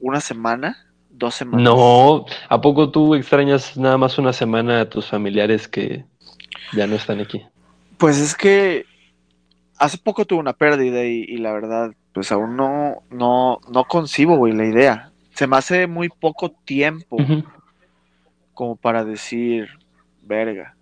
¿Una 0.00 0.20
semana? 0.20 0.76
¿Dos 1.10 1.34
semanas? 1.36 1.62
No, 1.62 2.24
¿a 2.48 2.60
poco 2.60 2.90
tú 2.90 3.14
extrañas 3.14 3.76
nada 3.76 3.96
más 3.98 4.18
una 4.18 4.32
semana 4.32 4.80
a 4.80 4.88
tus 4.90 5.08
familiares 5.08 5.68
que 5.68 6.04
ya 6.72 6.86
no 6.88 6.96
están 6.96 7.20
aquí? 7.20 7.42
Pues 7.98 8.18
es 8.18 8.34
que 8.34 8.84
hace 9.78 9.96
poco 9.98 10.24
tuve 10.24 10.40
una 10.40 10.52
pérdida 10.54 11.04
y, 11.04 11.22
y 11.22 11.36
la 11.38 11.52
verdad, 11.52 11.92
pues 12.14 12.30
aún 12.30 12.56
no, 12.56 13.02
no, 13.10 13.60
no 13.68 13.84
concibo, 13.84 14.36
güey, 14.36 14.54
la 14.54 14.64
idea. 14.64 15.12
Se 15.34 15.48
me 15.48 15.56
hace 15.56 15.88
muy 15.88 16.08
poco 16.08 16.50
tiempo 16.50 17.16
como 18.54 18.76
para 18.76 19.04
decir, 19.04 19.68
verga. 20.22 20.76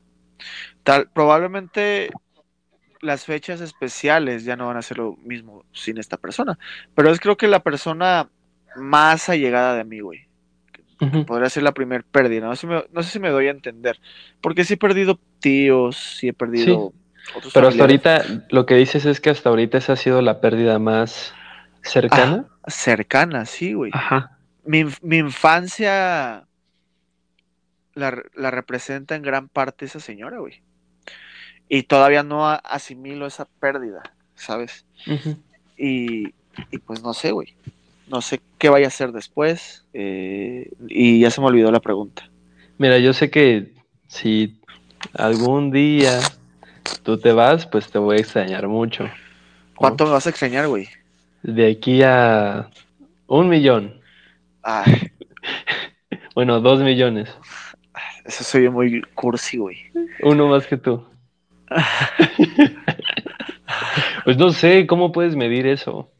Tal, 0.82 1.08
probablemente 1.08 2.10
las 3.00 3.24
fechas 3.24 3.62
especiales 3.62 4.44
ya 4.44 4.56
no 4.56 4.66
van 4.66 4.76
a 4.76 4.82
ser 4.82 4.98
lo 4.98 5.16
mismo 5.24 5.64
sin 5.72 5.96
esta 5.96 6.18
persona. 6.18 6.58
Pero 6.94 7.10
es 7.10 7.18
creo 7.18 7.38
que 7.38 7.48
la 7.48 7.60
persona 7.60 8.28
más 8.76 9.30
allegada 9.30 9.74
de 9.74 9.84
mí, 9.84 10.00
güey. 10.00 10.28
Podría 11.26 11.50
ser 11.50 11.64
la 11.64 11.72
primer 11.72 12.04
pérdida. 12.04 12.46
No 12.46 12.54
sé, 12.54 12.60
si 12.60 12.66
me, 12.68 12.84
no 12.92 13.02
sé 13.02 13.10
si 13.10 13.18
me 13.18 13.30
doy 13.30 13.48
a 13.48 13.52
entender. 13.52 13.98
Porque 14.40 14.64
sí 14.64 14.74
he 14.74 14.76
perdido 14.76 15.18
tíos, 15.40 15.96
sí 15.96 16.28
he 16.28 16.32
perdido 16.32 16.92
Pero 17.54 17.68
hasta 17.68 17.82
ahorita 17.82 18.24
lo 18.50 18.66
que 18.66 18.74
dices 18.74 19.04
es 19.06 19.20
que 19.20 19.30
hasta 19.30 19.48
ahorita 19.48 19.78
esa 19.78 19.94
ha 19.94 19.96
sido 19.96 20.20
la 20.22 20.40
pérdida 20.40 20.78
más 20.78 21.32
cercana. 21.82 22.46
Cercana, 22.66 23.44
sí, 23.46 23.72
güey. 23.72 23.90
Ajá. 23.94 24.38
Mi, 24.64 24.84
mi 25.02 25.18
infancia 25.18 26.46
la, 27.94 28.22
la 28.34 28.50
representa 28.50 29.14
en 29.16 29.22
gran 29.22 29.48
parte 29.48 29.84
esa 29.84 30.00
señora, 30.00 30.38
güey. 30.38 30.62
Y 31.68 31.84
todavía 31.84 32.22
no 32.22 32.46
asimilo 32.48 33.26
esa 33.26 33.46
pérdida, 33.46 34.02
¿sabes? 34.34 34.84
Y, 35.76 36.34
y 36.70 36.78
pues 36.84 37.02
no 37.02 37.14
sé, 37.14 37.32
güey. 37.32 37.54
No 38.08 38.20
sé 38.20 38.40
qué 38.58 38.68
vaya 38.68 38.86
a 38.86 38.88
hacer 38.88 39.12
después. 39.12 39.86
eh, 39.94 40.70
y 40.88 41.20
ya 41.20 41.30
se 41.30 41.40
me 41.40 41.46
olvidó 41.46 41.72
la 41.72 41.80
pregunta. 41.80 42.28
Mira, 42.78 42.98
yo 42.98 43.12
sé 43.14 43.30
que 43.30 43.72
si 44.06 44.60
algún 45.14 45.70
día 45.70 46.20
tú 47.02 47.18
te 47.18 47.32
vas, 47.32 47.66
pues 47.66 47.90
te 47.90 47.98
voy 47.98 48.16
a 48.16 48.20
extrañar 48.20 48.68
mucho. 48.68 49.04
¿no? 49.04 49.10
¿Cuánto 49.74 50.04
me 50.04 50.12
vas 50.12 50.26
a 50.26 50.30
extrañar, 50.30 50.68
güey? 50.68 50.88
De 51.42 51.70
aquí 51.70 52.02
a 52.02 52.70
un 53.26 53.48
millón, 53.48 54.00
Ay, 54.62 55.10
bueno, 56.34 56.60
dos 56.60 56.80
millones, 56.80 57.28
eso 58.24 58.44
soy 58.44 58.68
muy 58.68 59.02
cursi, 59.14 59.58
güey. 59.58 59.78
uno 60.22 60.46
más 60.48 60.66
que 60.66 60.76
tú. 60.76 61.04
Pues 64.24 64.36
no 64.36 64.52
sé, 64.52 64.86
¿cómo 64.86 65.10
puedes 65.10 65.34
medir 65.34 65.66
eso? 65.66 66.10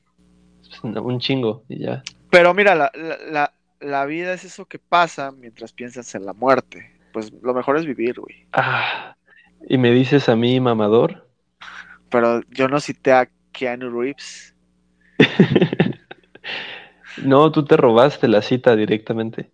Pues, 0.80 0.94
Un 0.94 1.20
chingo 1.20 1.62
y 1.68 1.80
ya. 1.80 2.02
Pero 2.30 2.52
mira, 2.54 2.74
la, 2.74 2.90
la, 2.94 3.16
la, 3.30 3.52
la 3.80 4.06
vida 4.06 4.32
es 4.32 4.44
eso 4.44 4.66
que 4.66 4.78
pasa 4.78 5.30
mientras 5.32 5.72
piensas 5.72 6.14
en 6.14 6.26
la 6.26 6.32
muerte. 6.32 6.90
Pues 7.12 7.32
lo 7.42 7.54
mejor 7.54 7.76
es 7.76 7.86
vivir, 7.86 8.18
güey. 8.18 8.46
Ah, 8.52 9.14
y 9.68 9.78
me 9.78 9.90
dices 9.92 10.28
a 10.28 10.36
mí, 10.36 10.60
mamador. 10.60 11.28
Pero 12.10 12.40
yo 12.50 12.68
no 12.68 12.80
cité 12.80 13.12
a 13.12 13.28
Keanu 13.52 13.90
Reeves. 13.90 14.54
No, 17.24 17.52
tú 17.52 17.64
te 17.64 17.76
robaste 17.76 18.26
la 18.28 18.40
cita 18.42 18.74
directamente. 18.74 19.50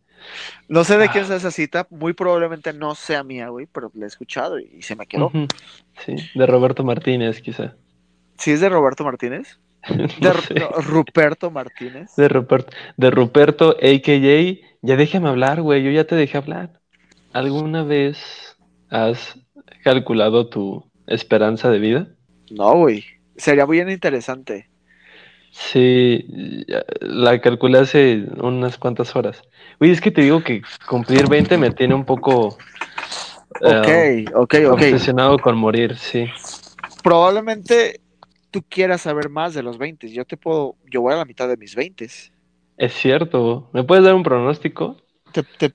No 0.68 0.84
sé 0.84 0.98
de 0.98 1.08
quién 1.08 1.24
Ah. 1.24 1.26
es 1.26 1.30
esa 1.32 1.50
cita, 1.50 1.86
muy 1.90 2.12
probablemente 2.12 2.72
no 2.72 2.94
sea 2.94 3.24
mía, 3.24 3.48
güey, 3.48 3.66
pero 3.66 3.90
la 3.94 4.04
he 4.04 4.08
escuchado 4.08 4.58
y, 4.58 4.70
y 4.78 4.82
se 4.82 4.94
me 4.96 5.06
quedó. 5.06 5.30
Sí, 6.04 6.14
de 6.34 6.46
Roberto 6.46 6.84
Martínez, 6.84 7.40
quizá. 7.40 7.74
¿Sí 8.38 8.52
es 8.52 8.60
de 8.60 8.68
Roberto 8.68 9.04
Martínez? 9.04 9.58
De 9.88 10.08
No 10.20 10.32
Ru- 10.34 10.46
sé. 10.46 10.54
no, 10.54 10.68
Ruperto 10.82 11.50
Martínez. 11.50 12.10
De 12.16 12.28
Ruperto, 12.28 12.72
de 12.96 13.10
Ruperto, 13.10 13.70
a.k.a. 13.70 14.56
Ya 14.82 14.96
déjame 14.96 15.28
hablar, 15.28 15.62
güey, 15.62 15.82
yo 15.82 15.90
ya 15.90 16.04
te 16.06 16.14
dejé 16.14 16.36
hablar. 16.38 16.80
¿Alguna 17.32 17.82
vez 17.82 18.56
has 18.90 19.36
calculado 19.88 20.48
tu 20.50 20.84
esperanza 21.06 21.70
de 21.70 21.78
vida? 21.78 22.08
No, 22.50 22.74
güey. 22.76 23.04
Sería 23.36 23.64
bien 23.64 23.88
interesante. 23.88 24.68
Sí, 25.50 26.26
la 27.00 27.40
calculé 27.40 27.78
hace 27.78 28.26
unas 28.36 28.76
cuantas 28.76 29.16
horas. 29.16 29.42
Güey, 29.78 29.92
es 29.92 30.00
que 30.02 30.10
te 30.10 30.20
digo 30.20 30.44
que 30.44 30.60
cumplir 30.86 31.26
20 31.26 31.56
me 31.56 31.70
tiene 31.70 31.94
un 31.94 32.04
poco 32.04 32.58
eh, 33.64 34.26
Ok, 34.30 34.34
ok, 34.34 34.54
ok. 34.54 34.72
obsesionado 34.72 35.38
con 35.38 35.56
morir, 35.56 35.96
sí. 35.96 36.26
Probablemente 37.02 38.00
tú 38.50 38.62
quieras 38.68 39.00
saber 39.00 39.30
más 39.30 39.54
de 39.54 39.62
los 39.62 39.78
20. 39.78 40.12
Yo 40.12 40.26
te 40.26 40.36
puedo, 40.36 40.76
yo 40.90 41.00
voy 41.00 41.14
a 41.14 41.16
la 41.16 41.24
mitad 41.24 41.48
de 41.48 41.56
mis 41.56 41.74
20. 41.74 42.08
Es 42.76 42.92
cierto. 42.92 43.70
¿Me 43.72 43.84
puedes 43.84 44.04
dar 44.04 44.14
un 44.14 44.22
pronóstico? 44.22 44.98
Te, 45.32 45.42
te- 45.42 45.72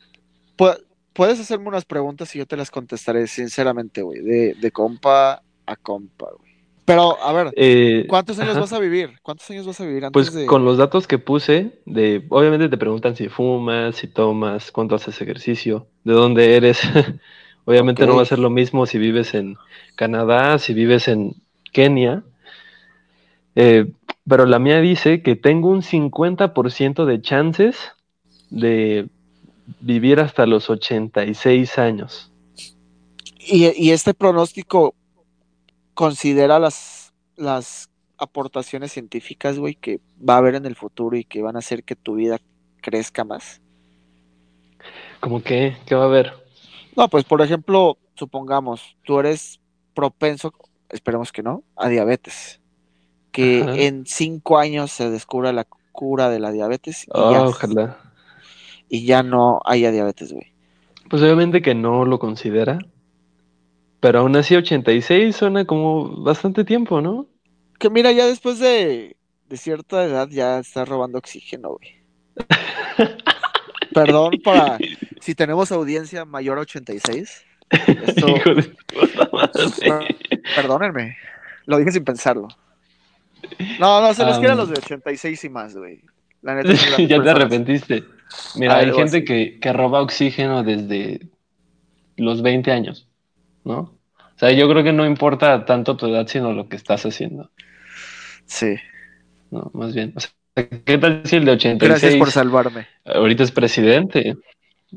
puedes 1.14 1.40
hacerme 1.40 1.68
unas 1.70 1.86
preguntas 1.86 2.36
y 2.36 2.40
yo 2.40 2.46
te 2.48 2.58
las 2.58 2.72
contestaré 2.72 3.28
sinceramente, 3.28 4.02
güey. 4.02 4.22
De, 4.22 4.56
de 4.56 4.72
compa 4.72 5.42
a 5.66 5.76
compa, 5.76 6.28
güey. 6.38 6.54
Pero, 6.86 7.22
a 7.24 7.32
ver, 7.32 7.54
Eh, 7.56 8.06
¿cuántos 8.10 8.38
años 8.40 8.52
ajá. 8.52 8.62
vas 8.62 8.74
a 8.74 8.80
vivir? 8.80 9.12
¿Cuántos 9.22 9.50
años 9.50 9.66
vas 9.66 9.80
a 9.80 9.86
vivir 9.86 10.04
antes 10.06 10.12
Pues 10.12 10.34
de...? 10.34 10.46
con 10.46 10.66
los 10.66 10.78
datos 10.78 11.08
que 11.08 11.18
puse, 11.18 11.80
de, 11.86 12.26
obviamente 12.30 12.68
te 12.70 12.78
preguntan 12.78 13.16
si 13.16 13.30
fumas, 13.30 13.96
si 13.96 14.08
tomas, 14.08 14.72
cuánto 14.72 14.96
haces 14.96 15.22
ejercicio, 15.22 15.88
de 16.04 16.14
dónde 16.14 16.56
eres. 16.58 16.82
obviamente 17.66 18.06
no 18.06 18.16
va 18.18 18.24
a 18.24 18.26
ser 18.26 18.40
lo 18.40 18.50
mismo 18.50 18.86
si 18.86 18.98
vives 18.98 19.34
en 19.34 19.56
Canadá, 19.96 20.58
si 20.60 20.74
vives 20.74 21.08
en 21.08 21.36
Kenia. 21.72 22.24
Eh, 23.56 23.92
pero 24.28 24.46
la 24.46 24.60
mía 24.60 24.80
dice 24.82 25.22
que 25.22 25.36
tengo 25.36 25.70
un 25.70 25.82
50% 25.84 27.06
de 27.06 27.22
chances 27.22 27.78
de 28.50 29.10
vivir 29.80 30.20
hasta 30.20 30.46
los 30.46 30.70
86 30.70 31.78
años. 31.78 32.32
Y, 33.40 33.72
y 33.76 33.92
este 33.92 34.14
pronóstico 34.14 34.96
considera 35.94 36.60
las, 36.60 37.14
las 37.36 37.90
aportaciones 38.18 38.92
científicas, 38.92 39.60
güey, 39.60 39.76
que 39.76 40.00
va 40.28 40.36
a 40.36 40.38
haber 40.38 40.56
en 40.56 40.66
el 40.66 40.76
futuro 40.76 41.18
y 41.18 41.26
que 41.26 41.42
van 41.42 41.56
a 41.56 41.60
hacer 41.60 41.84
que 41.84 41.96
tu 41.96 42.16
vida 42.16 42.40
crezca 42.82 43.24
más. 43.24 43.62
Como 45.20 45.42
que, 45.42 45.78
¿qué 45.86 45.96
va 45.96 46.04
a 46.04 46.08
haber? 46.08 46.34
No, 46.96 47.08
pues 47.08 47.24
por 47.24 47.42
ejemplo, 47.42 47.98
supongamos, 48.16 48.96
tú 49.04 49.20
eres 49.20 49.60
propenso, 49.94 50.54
esperemos 50.90 51.32
que 51.32 51.44
no, 51.44 51.64
a 51.76 51.90
diabetes. 51.90 52.60
Que 53.32 53.62
Ajá. 53.62 53.76
en 53.76 54.06
cinco 54.06 54.60
años 54.60 54.92
se 54.92 55.10
descubra 55.10 55.52
la 55.54 55.66
cura 55.92 56.30
de 56.30 56.40
la 56.40 56.52
diabetes 56.52 57.06
y, 57.06 57.12
Oh, 57.14 57.32
ya, 57.32 57.44
ojalá. 57.44 58.13
Y 58.94 59.08
ya 59.08 59.24
no 59.24 59.60
haya 59.66 59.90
diabetes, 59.90 60.32
güey. 60.32 60.54
Pues 61.10 61.24
obviamente 61.24 61.64
que 61.64 61.74
no 61.74 62.06
lo 62.06 62.20
considera. 62.20 62.78
Pero 64.00 64.20
aún 64.20 64.36
así 64.36 64.56
86 64.56 65.36
suena 65.36 65.66
como 65.66 66.22
bastante 66.22 66.64
tiempo, 66.64 67.02
¿no? 67.02 67.26
Que 67.80 67.90
mira, 67.90 68.12
ya 68.12 68.28
después 68.28 68.60
de, 68.60 69.18
de 69.50 69.58
cierta 69.58 70.04
edad 70.04 70.28
ya 70.30 70.60
estás 70.60 70.88
robando 70.88 71.18
oxígeno, 71.18 71.70
güey. 71.70 72.04
Perdón 73.96 74.34
para 74.44 74.78
si 75.20 75.34
tenemos 75.34 75.72
audiencia 75.72 76.24
mayor 76.24 76.60
a 76.60 76.62
86. 76.62 77.46
Esto, 77.72 78.28
Hijo 78.38 78.54
de 78.54 78.64
puta 78.64 79.28
madre. 79.34 80.16
perdónenme, 80.56 81.18
lo 81.66 81.80
dije 81.80 81.94
sin 81.94 82.04
pensarlo. 82.04 82.48
No, 83.80 84.02
no, 84.02 84.14
se 84.14 84.24
les 84.24 84.36
Am. 84.36 84.42
quedan 84.44 84.58
los 84.58 84.70
de 84.70 84.76
86 84.78 85.44
y 85.46 85.50
más, 85.50 85.76
güey. 85.76 86.00
La 86.44 86.54
neta 86.54 86.74
ya 87.08 87.24
te 87.24 87.30
arrepentiste. 87.32 88.04
Mira, 88.56 88.78
hay 88.78 88.86
gente 88.92 89.18
así. 89.18 89.26
que, 89.26 89.60
que 89.60 89.74
roba 89.74 90.02
oxígeno 90.02 90.64
desde 90.64 91.22
los 92.18 92.42
20 92.42 92.72
años, 92.72 93.08
¿no? 93.64 93.78
O 94.36 94.38
sea, 94.40 94.52
yo 94.52 94.68
creo 94.70 94.84
que 94.84 94.94
no 94.94 95.06
importa 95.06 95.66
tanto 95.66 95.96
tu 95.98 96.08
edad, 96.08 96.28
sino 96.28 96.54
lo 96.54 96.68
que 96.68 96.76
estás 96.76 97.06
haciendo, 97.06 97.52
Sí, 98.46 98.76
¿no? 99.52 99.72
Más 99.74 99.94
bien. 99.96 100.14
O 100.16 100.20
sea, 100.20 100.32
¿qué 100.86 100.98
tal 100.98 101.22
si 101.26 101.38
el 101.38 101.46
de 101.46 101.52
86 101.54 101.90
gracias 102.02 102.16
por 102.20 102.32
salvarme. 102.32 102.88
ahorita 103.06 103.44
es 103.44 103.52
presidente? 103.52 104.36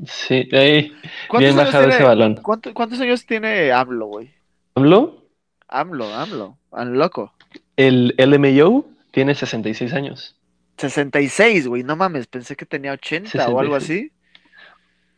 Sí, 0.07 0.49
¿Cuántos 0.51 1.39
bien 1.39 1.57
bajado 1.57 1.85
tiene- 1.85 1.95
ese 1.95 2.05
balón. 2.05 2.35
cuánto- 2.43 2.75
¿Cuántos 2.75 3.01
años 3.01 3.25
tiene 3.25 3.73
AMLO, 3.73 4.07
güey? 4.07 4.31
¿Hablo? 4.75 5.25
AMLO, 5.69 6.13
AMLO, 6.15 6.59
AMLO, 6.73 6.95
loco. 6.97 7.33
El 7.77 8.15
LMAO 8.19 8.85
tiene 9.11 9.35
66 9.35 9.95
años. 9.95 10.36
66, 10.77 11.67
güey, 11.69 11.83
no 11.83 11.97
mames, 11.97 12.27
pensé 12.27 12.57
que 12.57 12.67
tenía 12.67 12.93
80 12.93 13.49
o 13.49 13.59
algo 13.61 13.79
66. 13.79 14.11
así. 14.11 14.13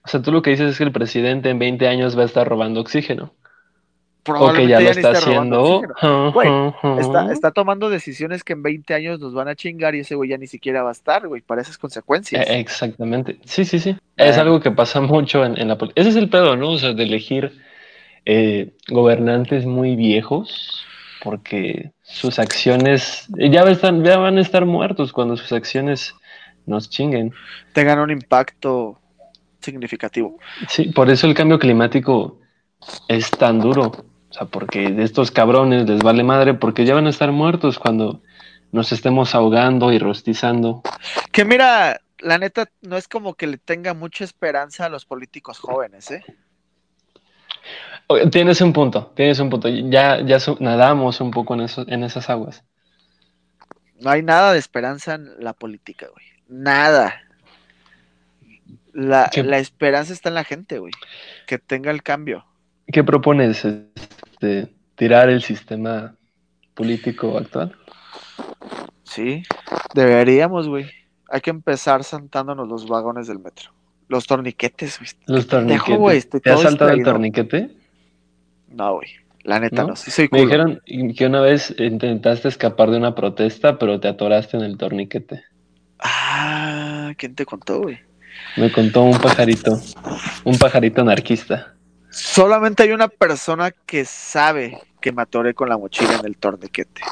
O 0.05 0.09
sea, 0.09 0.23
tú 0.23 0.33
lo 0.33 0.42
que 0.42 0.51
dices 0.51 0.71
es 0.71 0.79
que 0.79 0.85
el 0.85 0.92
presidente 0.92 1.51
en 1.51 1.59
20 1.59 1.87
años 1.88 2.16
va 2.16 2.23
a 2.23 2.27
estar 2.27 2.49
robando 2.49 2.81
oxígeno. 2.81 3.35
O 4.31 4.53
que 4.53 4.66
Probablemente 4.66 4.71
ya 4.71 4.81
lo 4.81 4.90
está 4.90 5.11
haciendo. 5.12 5.83
Güey. 6.35 6.49
Está, 7.01 7.33
está 7.33 7.51
tomando 7.51 7.88
decisiones 7.88 8.44
que 8.44 8.53
en 8.53 8.62
20 8.62 8.92
años 8.94 9.21
nos 9.21 9.33
van 9.33 9.49
a 9.49 9.55
chingar 9.55 9.94
y 9.94 10.01
ese 10.01 10.14
güey 10.16 10.31
ya 10.31 10.37
ni 10.38 10.47
siquiera 10.47 10.83
va 10.83 10.90
a 10.90 10.92
estar, 10.92 11.27
güey, 11.29 11.40
para 11.40 11.62
esas 11.62 11.79
consecuencias. 11.79 12.47
Eh, 12.47 12.59
Exactamente. 12.61 13.38
Sí, 13.44 13.64
sí, 13.64 13.79
sí. 13.79 13.97
Es 14.16 14.37
Bueno. 14.37 14.42
algo 14.42 14.61
que 14.61 14.71
pasa 14.71 15.01
mucho 15.01 15.44
en, 15.44 15.59
en 15.59 15.68
la 15.68 15.79
política. 15.79 16.01
Ese 16.01 16.11
es 16.11 16.16
el 16.16 16.29
pedo, 16.29 16.57
¿no? 16.57 16.71
O 16.73 16.79
sea, 16.79 16.92
de 16.92 17.03
elegir 17.05 17.53
eh, 18.27 18.73
gobernantes 18.88 19.64
muy 19.64 19.97
viejos, 19.97 20.85
porque 21.22 21.92
sus 22.02 22.38
acciones 22.38 23.26
ya, 23.28 23.62
están, 23.62 24.04
ya 24.04 24.18
van 24.18 24.38
a 24.38 24.40
estar 24.40 24.64
muertos 24.64 25.12
cuando 25.12 25.37
sus 25.37 25.52
acciones 25.52 26.14
nos 26.66 26.90
chinguen. 26.90 27.33
Tengan 27.72 27.98
un 27.98 28.11
impacto 28.11 29.00
significativo. 29.61 30.38
Sí, 30.68 30.90
por 30.90 31.11
eso 31.11 31.26
el 31.26 31.35
cambio 31.35 31.59
climático 31.59 32.38
es 33.09 33.31
tan 33.31 33.61
duro. 33.61 33.92
O 34.31 34.33
sea, 34.33 34.46
porque 34.46 34.90
de 34.90 35.04
estos 35.04 35.31
cabrones 35.31 35.88
les 35.88 36.00
vale 36.00 36.22
madre 36.22 36.54
porque 36.54 36.85
ya 36.85 36.94
van 36.94 37.07
a 37.07 37.11
estar 37.11 37.33
muertos 37.33 37.78
cuando 37.78 38.22
nos 38.72 38.92
estemos 38.92 39.35
ahogando 39.35 39.92
y 39.92 39.98
rostizando. 39.98 40.83
Que 41.33 41.44
mira, 41.44 42.00
la 42.18 42.38
neta 42.38 42.70
no 42.83 42.96
es 42.96 43.09
como 43.09 43.35
que 43.35 43.46
le 43.46 43.59
tenga 43.59 43.94
mucha 43.94 44.24
esperanza 44.24 44.87
a 44.87 44.88
los 44.90 45.07
políticos 45.07 45.59
jóvenes, 45.59 46.11
¿eh? 46.11 46.22
Tienes 48.31 48.61
un 48.62 48.73
punto, 48.73 49.12
tienes 49.14 49.38
un 49.38 49.51
punto. 49.51 49.68
Ya, 49.68 50.21
ya 50.23 50.38
nadamos 50.61 51.21
un 51.21 51.31
poco 51.31 51.55
en, 51.55 51.61
eso, 51.61 51.85
en 51.88 52.05
esas 52.05 52.31
aguas. 52.31 52.64
No 54.01 54.11
hay 54.11 54.23
nada 54.23 54.53
de 54.53 54.59
esperanza 54.59 55.14
en 55.14 55.29
la 55.38 55.53
política, 55.53 56.07
güey. 56.12 56.27
Nada. 56.49 57.21
La, 58.94 59.31
la 59.35 59.59
esperanza 59.59 60.12
está 60.12 60.31
en 60.31 60.37
la 60.37 60.44
gente, 60.44 60.79
güey. 60.79 60.92
Que 61.47 61.59
tenga 61.59 61.90
el 61.90 62.03
cambio. 62.03 62.47
¿Qué 62.87 63.05
propones? 63.05 63.64
Este, 63.64 64.73
¿Tirar 64.94 65.29
el 65.29 65.42
sistema 65.42 66.14
político 66.75 67.37
actual? 67.37 67.77
Sí, 69.03 69.42
deberíamos, 69.94 70.68
güey. 70.68 70.87
Hay 71.29 71.40
que 71.40 71.51
empezar 71.51 72.05
sentándonos 72.05 72.66
los 72.66 72.88
vagones 72.88 73.27
del 73.27 73.38
metro. 73.38 73.71
Los 74.09 74.27
torniquetes, 74.27 74.99
güey. 74.99 75.11
Los 75.27 75.47
torniquetes. 75.47 76.31
¿Te 76.42 76.51
has 76.51 76.62
saltado 76.62 76.90
el 76.90 77.03
torniquete? 77.03 77.77
No, 78.70 78.94
güey. 78.94 79.09
La 79.44 79.61
neta 79.61 79.85
no, 79.85 79.96
sí 79.96 80.11
soy 80.11 80.28
Me 80.31 80.42
dijeron 80.42 80.83
que 81.16 81.26
una 81.26 81.40
vez 81.40 81.74
intentaste 81.78 82.48
escapar 82.48 82.90
de 82.90 82.98
una 82.98 83.14
protesta, 83.14 83.78
pero 83.78 83.98
te 83.98 84.09
atoraste 84.09 84.57
en 84.57 84.64
el 84.64 84.76
torniquete. 84.76 85.42
Ah, 86.00 87.12
¿quién 87.16 87.35
te 87.35 87.46
contó, 87.46 87.81
güey? 87.81 87.98
Me 88.57 88.70
contó 88.70 89.02
un 89.02 89.18
pajarito, 89.18 89.81
un 90.44 90.59
pajarito 90.59 91.00
anarquista. 91.00 91.74
Solamente 92.11 92.83
hay 92.83 92.92
una 92.92 93.09
persona 93.09 93.70
que 93.70 94.04
sabe 94.04 94.78
que 95.00 95.12
me 95.12 95.22
atoré 95.22 95.54
con 95.54 95.68
la 95.68 95.78
mochila 95.78 96.16
en 96.16 96.26
el 96.26 96.37
torniquete. 96.37 97.02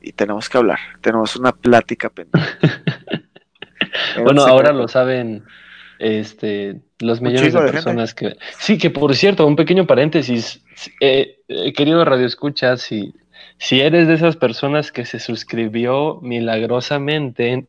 Y 0.00 0.12
tenemos 0.12 0.48
que 0.48 0.58
hablar, 0.58 0.78
tenemos 1.00 1.36
una 1.36 1.52
plática 1.52 2.10
pendiente. 2.10 2.50
bueno, 4.22 4.42
ahora 4.44 4.72
lo 4.72 4.88
saben 4.88 5.44
este, 5.98 6.80
los 7.00 7.20
millones 7.20 7.52
de 7.52 7.60
personas 7.60 8.14
que... 8.14 8.36
Sí, 8.58 8.78
que 8.78 8.90
por 8.90 9.14
cierto, 9.14 9.46
un 9.46 9.56
pequeño 9.56 9.86
paréntesis, 9.86 10.62
eh, 11.00 11.40
eh, 11.48 11.72
querido 11.72 12.04
Radio 12.04 12.26
Escucha, 12.26 12.76
si, 12.76 13.14
si 13.58 13.80
eres 13.80 14.08
de 14.08 14.14
esas 14.14 14.36
personas 14.36 14.92
que 14.92 15.04
se 15.04 15.18
suscribió 15.18 16.20
milagrosamente 16.22 17.66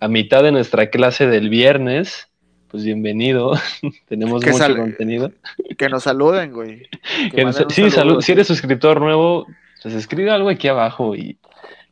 a 0.00 0.08
mitad 0.08 0.42
de 0.42 0.52
nuestra 0.52 0.90
clase 0.90 1.26
del 1.26 1.48
viernes, 1.48 2.28
pues 2.68 2.84
bienvenido, 2.84 3.52
tenemos 4.08 4.44
mucho 4.44 4.76
contenido. 4.76 5.32
Que 5.78 5.88
nos 5.88 6.02
saluden, 6.04 6.52
güey. 6.52 6.88
sí, 7.70 7.90
si 8.20 8.32
eres 8.32 8.46
suscriptor 8.46 9.00
nuevo, 9.00 9.46
pues 9.82 9.94
escribe 9.94 10.30
algo 10.30 10.50
aquí 10.50 10.68
abajo 10.68 11.14
y, 11.14 11.38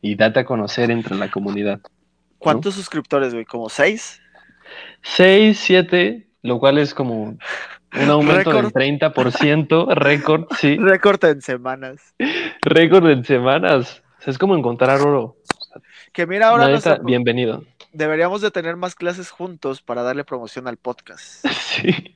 y 0.01 0.15
date 0.15 0.41
a 0.41 0.45
conocer 0.45 0.91
entre 0.91 1.15
la 1.15 1.31
comunidad. 1.31 1.79
¿Cuántos 2.37 2.75
suscriptores, 2.75 3.33
güey? 3.33 3.45
¿Como 3.45 3.67
seis? 3.69 4.21
6, 5.03 5.57
7, 5.59 6.27
lo 6.43 6.59
cual 6.59 6.77
es 6.77 6.93
como 6.93 7.37
un 7.93 8.09
aumento 8.09 8.51
del 8.53 8.67
30%, 8.67 9.93
récord, 9.95 10.45
sí. 10.57 10.77
Récord 10.79 11.23
en 11.25 11.41
semanas. 11.41 12.13
Récord 12.61 13.09
en 13.09 13.23
semanas. 13.25 14.03
es 14.25 14.37
como 14.37 14.55
encontrar 14.55 15.01
oro. 15.01 15.37
Que 16.13 16.27
mira 16.27 16.49
ahora. 16.49 16.79
bienvenido. 17.03 17.63
Deberíamos 17.91 18.41
de 18.41 18.51
tener 18.51 18.75
más 18.75 18.93
clases 18.93 19.31
juntos 19.31 19.81
para 19.81 20.03
darle 20.03 20.23
promoción 20.23 20.67
al 20.67 20.77
podcast. 20.77 21.45
Sí. 21.69 22.15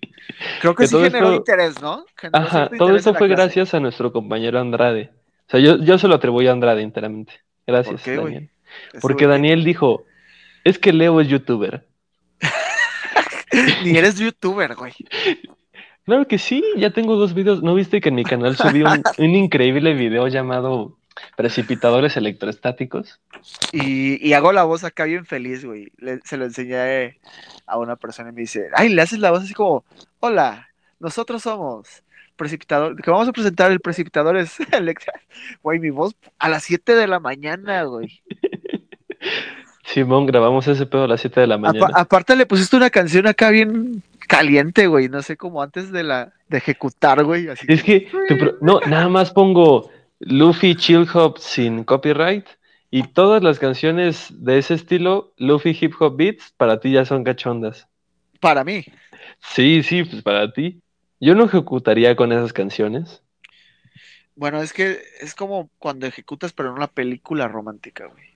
Creo 0.62 0.74
que, 0.74 0.88
sí 0.88 0.98
generó 0.98 1.34
interés, 1.34 1.82
¿no? 1.82 2.06
Ajá, 2.32 2.70
todo 2.78 2.96
eso 2.96 3.14
fue 3.14 3.28
gracias 3.28 3.74
a 3.74 3.80
nuestro 3.80 4.12
compañero 4.12 4.60
Andrade. 4.60 5.12
O 5.48 5.52
sea, 5.52 5.60
yo, 5.60 5.78
yo 5.78 5.98
se 5.98 6.08
lo 6.08 6.16
atribuyo 6.16 6.50
a 6.50 6.54
Andrade 6.54 6.82
enteramente. 6.82 7.34
Gracias, 7.68 8.04
Daniel. 8.06 8.50
Porque 9.00 9.28
Daniel 9.28 9.64
dijo, 9.64 10.06
es 10.64 10.80
que 10.80 10.92
Leo 10.92 11.22
es 11.22 11.28
youtuber. 11.28 11.86
Ni 13.84 13.98
eres 13.98 14.18
youtuber, 14.18 14.76
güey. 14.76 14.94
Claro 16.06 16.28
que 16.28 16.38
sí, 16.38 16.64
ya 16.76 16.92
tengo 16.92 17.16
dos 17.16 17.34
videos. 17.34 17.64
¿No 17.64 17.76
viste 17.76 18.02
que 18.02 18.10
en 18.10 18.16
mi 18.16 18.24
canal 18.24 18.58
subí 18.58 18.84
un, 18.84 19.04
increíble 19.36 19.94
video 19.94 20.28
llamado 20.28 20.98
Precipitadores 21.38 22.18
electrostáticos? 22.18 23.22
Y, 23.72 24.34
hago 24.34 24.52
la 24.52 24.64
voz 24.64 24.84
acá 24.84 25.06
bien 25.06 25.26
feliz, 25.26 25.64
güey. 25.64 25.92
se 26.26 26.38
lo 26.38 26.46
enseñé 26.46 27.20
a 27.66 27.78
una 27.78 27.96
persona 27.96 28.30
y 28.30 28.34
me 28.34 28.42
dice, 28.42 28.70
ay, 28.74 28.90
le 28.90 29.02
haces 29.02 29.20
la 29.20 29.32
voz 29.32 29.44
así 29.44 29.54
como, 29.54 29.86
hola, 30.20 30.68
nosotros 31.00 31.44
somos 31.44 32.04
precipitador, 32.36 33.02
que 33.02 33.12
vamos 33.12 33.28
a 33.28 33.32
presentar 33.34 33.72
el 33.72 33.80
precipitadores 33.80 34.58
Güey, 35.64 35.80
mi 35.80 35.90
voz 35.92 36.16
a 36.40 36.50
las 36.50 36.64
7 36.64 36.96
de 36.96 37.08
la 37.08 37.20
mañana, 37.20 37.84
güey. 37.84 38.22
Simón, 39.94 40.26
grabamos 40.26 40.68
ese 40.68 40.88
pedo 40.88 41.04
a 41.04 41.08
las 41.08 41.22
7 41.22 41.42
de 41.42 41.48
la 41.48 41.58
mañana. 41.60 41.88
aparte 41.94 42.36
le 42.36 42.48
pusiste 42.48 42.76
una 42.76 42.90
canción 42.90 43.28
acá 43.28 43.52
bien 43.52 44.02
caliente, 44.28 44.88
güey, 44.88 45.08
no 45.08 45.22
sé, 45.22 45.38
como 45.38 45.62
antes 45.62 45.92
de 45.92 46.04
la 46.04 46.34
de 46.48 46.58
ejecutar, 46.58 47.24
güey. 47.24 47.48
es 47.68 47.84
que, 47.84 48.08
no, 48.62 48.80
nada 48.88 49.08
más 49.08 49.32
pongo 49.32 49.92
Luffy 50.20 50.76
Chill 50.76 51.08
Hop 51.14 51.38
sin 51.38 51.84
copyright 51.84 52.48
y 52.90 53.04
todas 53.04 53.44
las 53.44 53.60
canciones 53.60 54.28
de 54.32 54.58
ese 54.58 54.74
estilo, 54.74 55.34
Luffy 55.38 55.78
Hip 55.80 55.94
Hop 56.00 56.16
Beats, 56.18 56.54
para 56.58 56.80
ti 56.80 56.92
ya 56.92 57.06
son 57.06 57.24
cachondas. 57.24 57.88
Para 58.40 58.64
mí. 58.64 58.84
Sí, 59.40 59.84
sí, 59.84 60.04
pues 60.04 60.24
para 60.24 60.52
ti. 60.52 60.82
Yo 61.20 61.36
no 61.36 61.46
ejecutaría 61.46 62.16
con 62.16 62.32
esas 62.32 62.52
canciones. 62.52 63.22
Bueno, 64.36 64.62
es 64.62 64.74
que 64.74 65.00
es 65.22 65.36
como 65.36 65.70
cuando 65.78 66.08
ejecutas, 66.08 66.52
pero 66.54 66.70
en 66.70 66.76
una 66.76 66.88
película 66.88 67.48
romántica, 67.48 68.08
güey. 68.08 68.34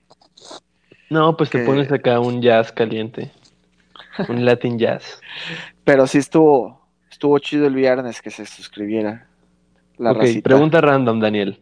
No, 1.10 1.36
pues 1.36 1.50
te 1.50 1.64
pones 1.64 1.90
acá 1.90 2.20
un 2.20 2.42
jazz 2.42 2.72
caliente. 2.72 3.30
Un 4.28 4.44
Latin 4.44 4.78
jazz. 4.78 5.20
Pero 5.84 6.06
sí 6.06 6.18
estuvo, 6.18 6.88
estuvo 7.10 7.38
chido 7.38 7.66
el 7.66 7.74
viernes 7.74 8.20
que 8.20 8.30
se 8.30 8.46
suscribiera. 8.46 9.28
La 9.96 10.12
ok, 10.12 10.42
pregunta 10.42 10.80
random, 10.80 11.20
Daniel. 11.20 11.60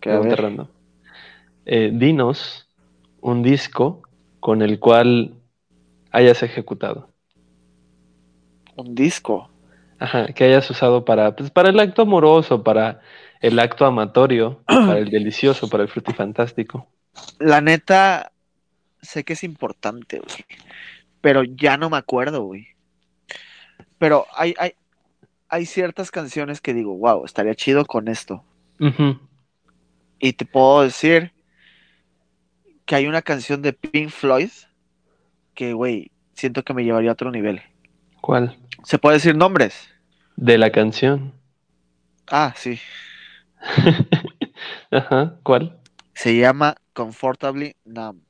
Pregunta 0.00 0.36
random. 0.36 0.66
Eh, 1.66 1.90
dinos 1.92 2.68
un 3.20 3.42
disco 3.42 4.02
con 4.40 4.62
el 4.62 4.78
cual 4.78 5.34
hayas 6.10 6.42
ejecutado. 6.42 7.08
Un 8.76 8.94
disco. 8.94 9.48
Ajá, 9.98 10.26
que 10.26 10.44
hayas 10.44 10.68
usado 10.70 11.04
para, 11.04 11.34
pues, 11.34 11.50
para 11.50 11.70
el 11.70 11.80
acto 11.80 12.02
amoroso, 12.02 12.62
para 12.62 13.00
el 13.40 13.58
acto 13.58 13.86
amatorio, 13.86 14.60
para 14.66 14.98
el 14.98 15.10
delicioso, 15.10 15.68
para 15.68 15.84
el 15.84 15.88
frutifantástico. 15.88 16.86
La 17.38 17.60
neta, 17.60 18.32
sé 19.04 19.24
que 19.24 19.34
es 19.34 19.44
importante, 19.44 20.18
güey. 20.18 20.44
Pero 21.20 21.42
ya 21.44 21.76
no 21.76 21.90
me 21.90 21.96
acuerdo, 21.96 22.42
güey. 22.42 22.68
Pero 23.98 24.26
hay, 24.36 24.54
hay, 24.58 24.74
hay 25.48 25.66
ciertas 25.66 26.10
canciones 26.10 26.60
que 26.60 26.74
digo, 26.74 26.96
wow, 26.96 27.24
estaría 27.24 27.54
chido 27.54 27.84
con 27.84 28.08
esto. 28.08 28.44
Y 30.18 30.32
te 30.32 30.44
puedo 30.44 30.82
decir 30.82 31.32
que 32.84 32.96
hay 32.96 33.06
una 33.06 33.22
canción 33.22 33.62
de 33.62 33.72
Pink 33.72 34.10
Floyd 34.10 34.50
que, 35.54 35.72
güey, 35.72 36.10
siento 36.34 36.64
que 36.64 36.74
me 36.74 36.84
llevaría 36.84 37.10
a 37.10 37.12
otro 37.14 37.30
nivel. 37.30 37.62
¿Cuál? 38.20 38.58
¿Se 38.82 38.98
puede 38.98 39.16
decir 39.16 39.36
nombres? 39.36 39.88
De 40.36 40.58
la 40.58 40.70
canción. 40.70 41.32
Ah, 42.26 42.52
sí. 42.56 42.80
Ajá, 44.90 45.38
¿cuál? 45.42 45.78
Se 46.14 46.36
llama 46.36 46.74
Comfortably 46.92 47.76
Numb 47.84 48.23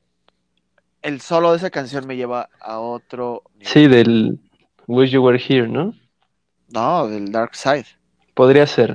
el 1.04 1.20
solo 1.20 1.50
de 1.50 1.58
esa 1.58 1.70
canción 1.70 2.06
me 2.06 2.16
lleva 2.16 2.48
a 2.60 2.78
otro. 2.80 3.42
Sí, 3.60 3.86
del 3.86 4.40
Wish 4.86 5.10
You 5.10 5.22
Were 5.22 5.38
Here, 5.38 5.68
¿no? 5.68 5.94
No, 6.70 7.06
del 7.06 7.30
Dark 7.30 7.54
Side. 7.54 7.84
Podría 8.32 8.66
ser. 8.66 8.94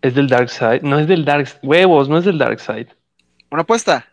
Es 0.00 0.14
del 0.14 0.28
Dark 0.28 0.48
Side. 0.48 0.80
No 0.82 1.00
es 1.00 1.08
del 1.08 1.24
Dark 1.24 1.48
Huevos, 1.62 2.08
no 2.08 2.18
es 2.18 2.24
del 2.24 2.38
Dark 2.38 2.60
Side. 2.60 2.88
¿Una 3.50 3.62
apuesta? 3.62 4.06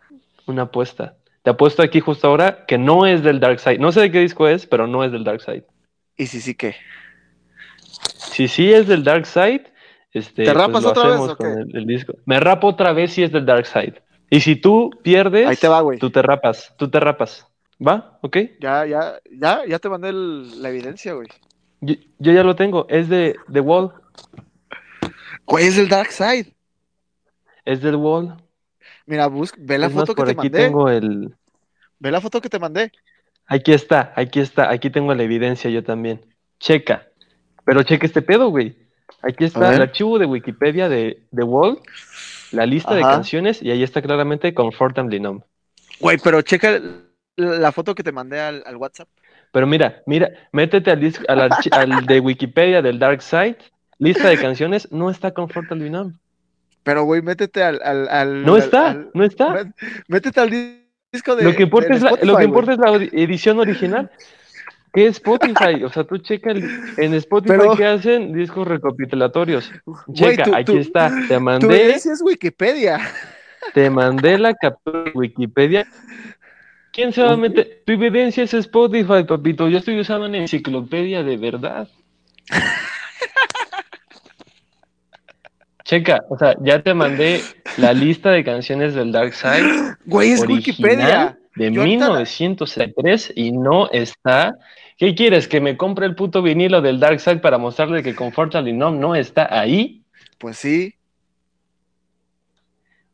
Una 0.47 0.63
apuesta. 0.63 1.15
Te 1.43 1.51
apuesto 1.51 1.83
aquí 1.83 1.99
justo 1.99 2.27
ahora 2.27 2.65
que 2.65 2.79
no 2.79 3.05
es 3.05 3.21
del 3.23 3.39
Dark 3.39 3.59
Side. 3.59 3.77
No 3.77 3.91
sé 3.91 4.01
de 4.01 4.11
qué 4.11 4.19
disco 4.19 4.47
es, 4.47 4.65
pero 4.65 4.87
no 4.87 5.03
es 5.03 5.11
del 5.11 5.23
Dark 5.23 5.41
Side. 5.41 5.65
¿Y 6.17 6.25
si 6.25 6.41
sí 6.41 6.55
qué? 6.55 6.75
Si 7.81 8.47
sí 8.47 8.73
es 8.73 8.87
del 8.87 9.03
Dark 9.03 9.27
Side, 9.27 9.71
este, 10.11 10.43
¿Te 10.43 10.53
rapas 10.53 10.83
pues 10.83 10.85
otra 10.85 11.09
vez 11.09 11.19
o 11.19 11.37
qué? 11.37 11.77
el, 11.77 11.85
disco. 11.85 12.13
Me 12.25 12.39
rapo 12.39 12.67
otra 12.67 12.93
vez 12.93 13.13
si 13.13 13.21
es 13.21 13.31
del 13.31 13.45
Dark 13.45 13.67
Side. 13.67 14.01
Y 14.29 14.41
si 14.41 14.55
tú 14.55 14.91
pierdes, 15.01 15.47
Ahí 15.47 15.55
te 15.55 15.67
va, 15.67 15.81
güey. 15.81 15.99
tú 15.99 16.09
te 16.11 16.21
rapas, 16.21 16.73
tú 16.77 16.89
te 16.89 16.99
rapas. 16.99 17.45
¿Va? 17.85 18.19
¿Ok? 18.21 18.37
Ya, 18.59 18.85
ya, 18.85 19.19
ya, 19.31 19.61
ya 19.65 19.79
te 19.79 19.89
mandé 19.89 20.11
la 20.13 20.69
evidencia, 20.69 21.13
güey. 21.13 21.27
Yo, 21.81 21.95
ya 22.19 22.43
lo 22.43 22.55
tengo, 22.55 22.85
es 22.89 23.07
de 23.09 23.35
The 23.51 23.61
Wall. 23.61 23.93
¿Cuál 25.45 25.63
es 25.63 25.77
el 25.77 25.87
Dark 25.87 26.11
Side? 26.11 26.53
Es 27.65 27.81
del 27.81 27.95
Wall. 27.95 28.35
Mira, 29.05 29.27
busca, 29.27 29.57
ve 29.61 29.77
la 29.77 29.87
Es 29.87 29.93
más, 29.93 30.01
foto 30.03 30.13
que 30.13 30.17
por 30.17 30.25
te 30.27 30.31
aquí 30.33 30.37
mandé. 30.49 30.59
tengo 30.59 30.89
el. 30.89 31.33
Ve 31.99 32.11
la 32.11 32.21
foto 32.21 32.41
que 32.41 32.49
te 32.49 32.59
mandé. 32.59 32.91
Aquí 33.47 33.71
está, 33.73 34.13
aquí 34.15 34.39
está, 34.39 34.69
aquí 34.69 34.89
tengo 34.89 35.13
la 35.15 35.23
evidencia 35.23 35.69
yo 35.69 35.83
también. 35.83 36.21
Checa. 36.59 37.07
Pero 37.65 37.81
checa 37.83 38.05
este 38.05 38.21
pedo, 38.21 38.49
güey. 38.49 38.75
Aquí 39.23 39.45
está 39.45 39.73
el 39.73 39.81
archivo 39.81 40.19
de 40.19 40.25
Wikipedia 40.25 40.87
de 40.87 41.23
The 41.35 41.43
Wall, 41.43 41.79
la 42.51 42.65
lista 42.65 42.93
de 42.95 43.01
canciones, 43.01 43.61
y 43.61 43.71
ahí 43.71 43.83
está 43.83 44.01
claramente 44.01 44.53
Comfortably 44.53 45.19
Numb. 45.19 45.43
Güey, 45.99 46.17
pero 46.23 46.41
checa 46.41 46.79
la 47.35 47.71
foto 47.71 47.95
que 47.95 48.03
te 48.03 48.11
mandé 48.11 48.39
al, 48.39 48.63
al 48.65 48.75
WhatsApp. 48.77 49.07
Pero 49.51 49.65
mira, 49.67 50.01
mira, 50.05 50.29
métete 50.51 50.91
al, 50.91 50.99
disc- 50.99 51.25
al, 51.27 52.05
de 52.05 52.19
Wikipedia 52.19 52.81
del 52.81 52.99
Dark 52.99 53.21
Side, 53.21 53.57
lista 53.97 54.29
de 54.29 54.37
canciones, 54.37 54.91
no 54.91 55.09
está 55.09 55.31
Comfortably 55.33 55.89
Numb. 55.89 56.15
Pero, 56.83 57.03
güey, 57.03 57.21
métete 57.21 57.63
al. 57.63 57.81
al, 57.83 58.07
al- 58.09 58.45
No 58.45 58.57
está, 58.57 59.05
no 59.13 59.23
está. 59.23 59.49
mé- 59.53 59.73
métete 60.07 60.39
al 60.39 60.49
di- 60.49 60.85
disco 61.11 61.35
de. 61.35 61.43
Lo 61.43 61.55
que 61.55 61.63
importa, 61.63 61.93
es 61.93 62.01
la, 62.01 62.11
lo 62.21 62.37
que 62.37 62.43
importa 62.43 62.73
es 62.73 62.77
la 62.79 62.95
edición 62.95 63.59
original. 63.59 64.09
¿Qué 64.93 65.05
es 65.07 65.17
Spotify? 65.17 65.83
O 65.85 65.89
sea, 65.89 66.03
tú 66.03 66.17
checa 66.17 66.51
el- 66.51 66.63
en 66.97 67.13
Spotify 67.15 67.55
Pero- 67.57 67.75
qué 67.75 67.85
hacen 67.85 68.33
discos 68.33 68.67
recopilatorios. 68.67 69.71
Checa, 70.13 70.43
tú- 70.43 70.55
aquí 70.55 70.63
tú- 70.65 70.77
está. 70.77 71.09
Te 71.27 71.35
Tu 71.35 71.39
mandé, 71.39 71.81
evidencia 71.83 72.13
es 72.13 72.21
Wikipedia. 72.21 72.99
te 73.73 73.89
mandé 73.89 74.37
la 74.39 74.53
captura 74.53 75.03
de 75.03 75.11
Wikipedia. 75.13 75.87
¿Quién 76.91 77.13
se 77.13 77.21
va 77.21 77.33
a 77.33 77.37
meter? 77.37 77.83
Tu 77.85 77.93
evidencia 77.93 78.43
es 78.43 78.53
Spotify, 78.53 79.23
papito. 79.27 79.69
Yo 79.69 79.77
estoy 79.77 79.99
usando 79.99 80.25
una 80.25 80.37
enciclopedia 80.37 81.21
de 81.23 81.37
verdad. 81.37 81.87
Checa, 85.85 86.23
o 86.29 86.37
sea, 86.37 86.55
ya 86.61 86.81
te 86.83 86.93
mandé 86.93 87.41
la 87.77 87.93
lista 87.93 88.29
de 88.31 88.43
canciones 88.43 88.93
del 88.93 89.11
Dark 89.11 89.33
Side. 89.33 89.95
Güey, 90.05 90.31
es 90.33 90.45
Wikipedia. 90.47 91.35
de 91.55 91.71
Yo 91.73 91.81
ahorita- 91.81 92.07
1903 92.09 93.33
y 93.35 93.51
no 93.51 93.89
está. 93.91 94.55
¿Qué 94.99 95.15
quieres? 95.15 95.47
¿Que 95.47 95.61
me 95.61 95.77
compre 95.77 96.05
el 96.05 96.13
puto 96.13 96.41
vinilo 96.41 96.81
del 96.81 96.99
Dark 96.99 97.21
Side 97.21 97.37
para 97.37 97.57
mostrarle 97.57 98.03
que 98.03 98.13
Comfortably 98.13 98.73
Numb 98.73 98.99
no 98.99 99.15
está 99.15 99.47
ahí? 99.57 100.03
Pues 100.37 100.57
sí, 100.57 100.93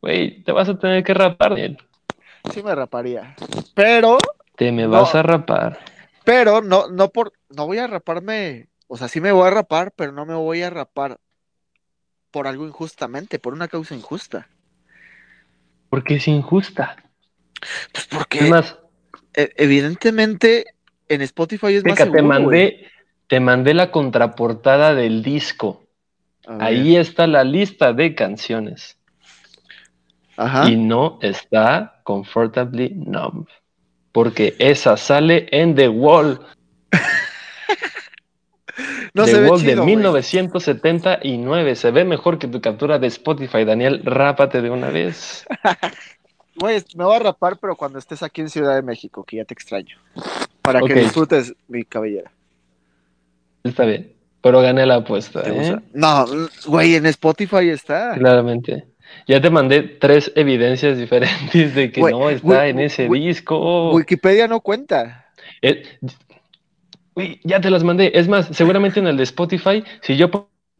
Güey, 0.02 0.42
te 0.42 0.52
vas 0.52 0.68
a 0.68 0.78
tener 0.78 1.02
que 1.02 1.14
rapar, 1.14 1.50
Daniel. 1.50 1.78
sí 2.52 2.62
me 2.62 2.74
raparía. 2.74 3.34
Pero, 3.74 4.18
Te 4.56 4.70
me 4.72 4.82
No. 4.84 4.90
vas 4.90 5.14
a 5.14 5.22
rapar. 5.22 5.78
pero 6.24 6.60
no, 6.60 6.88
no 6.88 7.10
por, 7.10 7.32
no 7.50 7.66
voy 7.66 7.78
a 7.78 7.86
raparme. 7.86 8.68
O 8.88 8.96
sea, 8.96 9.06
sí 9.08 9.20
me 9.20 9.30
voy 9.32 9.46
a 9.46 9.50
rapar, 9.50 9.92
pero 9.96 10.10
no 10.12 10.26
me 10.26 10.34
voy 10.34 10.62
a 10.62 10.70
rapar 10.70 11.18
por 12.32 12.46
algo 12.48 12.66
injustamente, 12.66 13.38
por 13.38 13.52
una 13.52 13.68
causa 13.68 13.94
injusta. 13.94 14.48
Porque 15.88 16.16
es 16.16 16.26
injusta. 16.28 16.96
Pues 17.92 18.04
Es 18.04 18.06
porque 18.06 18.42
más, 18.50 18.76
e- 19.34 19.52
evidentemente 19.56 20.66
en 21.08 21.22
Spotify 21.22 21.74
es 21.74 21.84
más 21.84 21.96
te 21.96 22.04
seguro, 22.04 22.22
güey. 22.22 22.40
mandé, 22.40 22.86
te 23.26 23.40
mandé 23.40 23.74
la 23.74 23.90
contraportada 23.90 24.94
del 24.94 25.22
disco. 25.22 25.82
Ahí 26.46 26.96
está 26.96 27.26
la 27.26 27.42
lista 27.42 27.92
de 27.92 28.14
canciones. 28.14 28.98
Ajá. 30.36 30.68
Y 30.70 30.76
no 30.76 31.18
está 31.22 32.00
Comfortably 32.04 32.90
Numb. 32.94 33.48
Porque 34.12 34.54
esa 34.58 34.96
sale 34.96 35.48
en 35.50 35.74
The 35.74 35.88
Wall. 35.88 36.40
No 39.14 39.24
The 39.24 39.30
se 39.30 39.40
ve 39.40 39.48
Wall 39.48 39.60
de 39.62 39.66
chido, 39.70 39.82
güey. 39.82 39.96
1979. 39.96 41.74
Se 41.74 41.90
ve 41.90 42.04
mejor 42.04 42.38
que 42.38 42.48
tu 42.48 42.60
captura 42.60 42.98
de 42.98 43.06
Spotify, 43.06 43.64
Daniel. 43.64 44.02
Rápate 44.04 44.60
de 44.60 44.68
una 44.68 44.90
vez. 44.90 45.46
Güey, 46.58 46.82
me 46.96 47.04
voy 47.04 47.16
a 47.16 47.18
rapar, 47.18 47.58
pero 47.58 47.76
cuando 47.76 47.98
estés 47.98 48.22
aquí 48.22 48.40
en 48.40 48.48
Ciudad 48.48 48.74
de 48.74 48.82
México, 48.82 49.24
que 49.24 49.36
ya 49.36 49.44
te 49.44 49.52
extraño. 49.52 49.98
Para 50.66 50.80
que 50.80 50.94
disfrutes 50.94 51.54
mi 51.68 51.84
cabellera. 51.84 52.30
Está 53.62 53.84
bien. 53.84 54.12
Pero 54.40 54.60
gané 54.60 54.86
la 54.86 54.96
apuesta, 54.96 55.42
¿Te 55.42 55.50
¿eh? 55.50 55.76
No, 55.92 56.24
güey, 56.66 56.94
en 56.94 57.06
Spotify 57.06 57.68
está. 57.68 58.14
Claramente. 58.14 58.86
Ya 59.26 59.40
te 59.40 59.50
mandé 59.50 59.82
tres 59.82 60.32
evidencias 60.36 60.98
diferentes 60.98 61.74
de 61.74 61.90
que 61.90 62.00
no 62.00 62.30
está 62.30 62.68
en 62.68 62.80
ese 62.80 63.08
disco. 63.08 63.92
Wikipedia 63.92 64.46
no 64.46 64.60
cuenta. 64.60 65.26
Eh, 65.62 65.82
uy, 67.14 67.40
ya 67.44 67.60
te 67.60 67.70
las 67.70 67.82
mandé. 67.82 68.12
Es 68.14 68.28
más, 68.28 68.48
seguramente 68.52 69.00
en 69.00 69.06
el 69.06 69.16
de 69.16 69.24
Spotify, 69.24 69.82
si 70.02 70.16
yo 70.16 70.30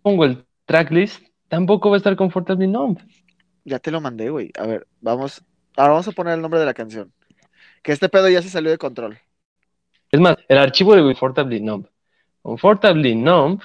pongo 0.03 0.25
el 0.25 0.45
tracklist, 0.67 1.23
tampoco 1.49 1.91
va 1.91 1.97
a 1.97 1.99
estar 1.99 2.15
Comfortably 2.17 2.67
Numb. 2.67 2.99
Ya 3.65 3.79
te 3.79 3.91
lo 3.91 4.01
mandé, 4.01 4.31
güey. 4.31 4.53
A 4.59 4.67
ver, 4.67 4.87
vamos. 5.01 5.43
Ahora 5.77 5.93
vamos 5.93 6.09
a 6.09 6.13
poner 6.13 6.35
el 6.35 6.43
nombre 6.43 6.61
de 6.61 6.67
la 6.67 6.75
canción. 6.75 7.13
Que 7.83 7.93
este 7.93 8.09
pedo 8.09 8.29
ya 8.29 8.43
se 8.43 8.49
salió 8.49 8.71
de 8.71 8.79
control. 8.79 9.19
Es 10.11 10.21
más, 10.21 10.37
el 10.49 10.59
archivo 10.59 10.95
de 10.95 11.03
Comfortably 11.03 11.61
Numb. 11.61 11.87
Comfortably 12.43 13.15
Numb 13.15 13.61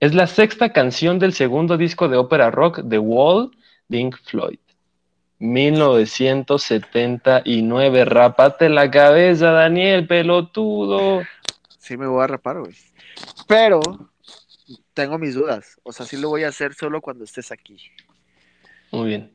es 0.00 0.14
la 0.14 0.26
sexta 0.26 0.72
canción 0.72 1.18
del 1.18 1.32
segundo 1.32 1.76
disco 1.76 2.08
de 2.08 2.16
ópera 2.16 2.50
rock 2.50 2.80
The 2.88 2.98
Wall, 2.98 3.50
Pink 3.88 4.16
Floyd. 4.24 4.58
1979. 5.38 8.04
Rapate 8.04 8.68
la 8.68 8.90
cabeza, 8.90 9.50
Daniel, 9.52 10.06
pelotudo. 10.06 11.22
Sí 11.78 11.96
me 11.96 12.06
voy 12.06 12.24
a 12.24 12.26
rapar, 12.26 12.60
güey. 12.60 12.74
Pero 13.46 13.80
tengo 14.94 15.18
mis 15.18 15.34
dudas. 15.34 15.78
O 15.82 15.92
sea, 15.92 16.06
sí 16.06 16.16
lo 16.16 16.28
voy 16.30 16.44
a 16.44 16.48
hacer 16.48 16.74
solo 16.74 17.00
cuando 17.00 17.24
estés 17.24 17.52
aquí. 17.52 17.76
Muy 18.92 19.08
bien. 19.08 19.32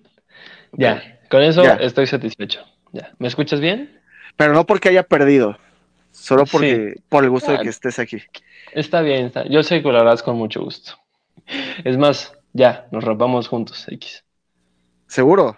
Ya, 0.74 1.20
con 1.30 1.44
eso 1.44 1.64
Ya. 1.64 1.76
estoy 1.76 2.08
satisfecho. 2.08 2.62
Ya. 2.92 3.12
¿Me 3.20 3.28
escuchas 3.28 3.60
bien? 3.60 4.00
Pero 4.38 4.54
no 4.54 4.66
porque 4.66 4.90
haya 4.90 5.04
perdido. 5.04 5.58
Solo 6.12 6.46
porque, 6.46 6.96
por 7.10 7.24
el 7.24 7.30
gusto 7.30 7.52
de 7.52 7.58
Ah. 7.58 7.62
que 7.62 7.70
estés 7.70 7.98
aquí. 8.00 8.18
Está 8.74 9.02
bien, 9.02 9.26
está. 9.28 9.46
Yo 9.48 9.64
sé 9.64 9.82
que 9.82 9.92
lo 9.92 10.00
harás 10.00 10.22
con 10.24 10.36
mucho 10.38 10.62
gusto. 10.62 10.94
Es 11.84 11.98
más, 11.98 12.34
ya, 12.54 12.88
nos 12.92 13.04
rapamos 13.04 13.48
juntos, 13.48 13.86
X. 13.90 14.24
¿Seguro? 15.08 15.58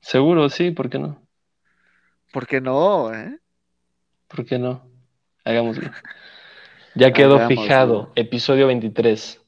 Seguro, 0.00 0.48
sí, 0.48 0.70
¿por 0.70 0.88
qué 0.90 0.98
no? 0.98 1.20
Porque 2.32 2.60
no, 2.60 3.12
¿eh? 3.14 3.38
¿Por 4.28 4.44
qué 4.46 4.58
no? 4.58 4.86
Hagámoslo. 5.44 5.90
Ya 6.94 7.12
quedó 7.12 7.36
Hagámoslo. 7.36 7.62
fijado, 7.62 8.12
episodio 8.14 8.66
23. 8.68 9.40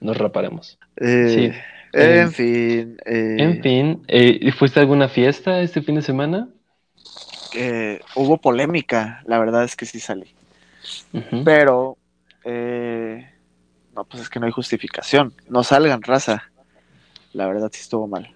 Nos 0.00 0.16
raparemos. 0.16 0.78
Eh, 0.96 1.28
Sí. 1.28 1.52
En 1.96 2.32
fin. 2.32 2.96
eh, 3.06 3.36
En 3.38 3.62
fin, 3.62 4.02
eh, 4.08 4.50
¿fuiste 4.52 4.80
a 4.80 4.82
alguna 4.82 5.08
fiesta 5.08 5.60
este 5.60 5.80
fin 5.82 5.94
de 5.94 6.02
semana? 6.02 6.48
Eh, 7.54 8.00
hubo 8.16 8.38
polémica. 8.38 9.22
La 9.26 9.38
verdad 9.38 9.64
es 9.64 9.76
que 9.76 9.86
sí 9.86 10.00
salí. 10.00 10.32
Pero. 11.44 11.96
eh, 12.44 13.30
no, 13.94 14.04
pues 14.04 14.22
es 14.24 14.28
que 14.28 14.40
no 14.40 14.46
hay 14.46 14.52
justificación. 14.52 15.32
No 15.48 15.62
salgan, 15.62 16.02
raza. 16.02 16.50
La 17.32 17.46
verdad 17.46 17.70
sí 17.72 17.80
estuvo 17.80 18.06
mal. 18.08 18.34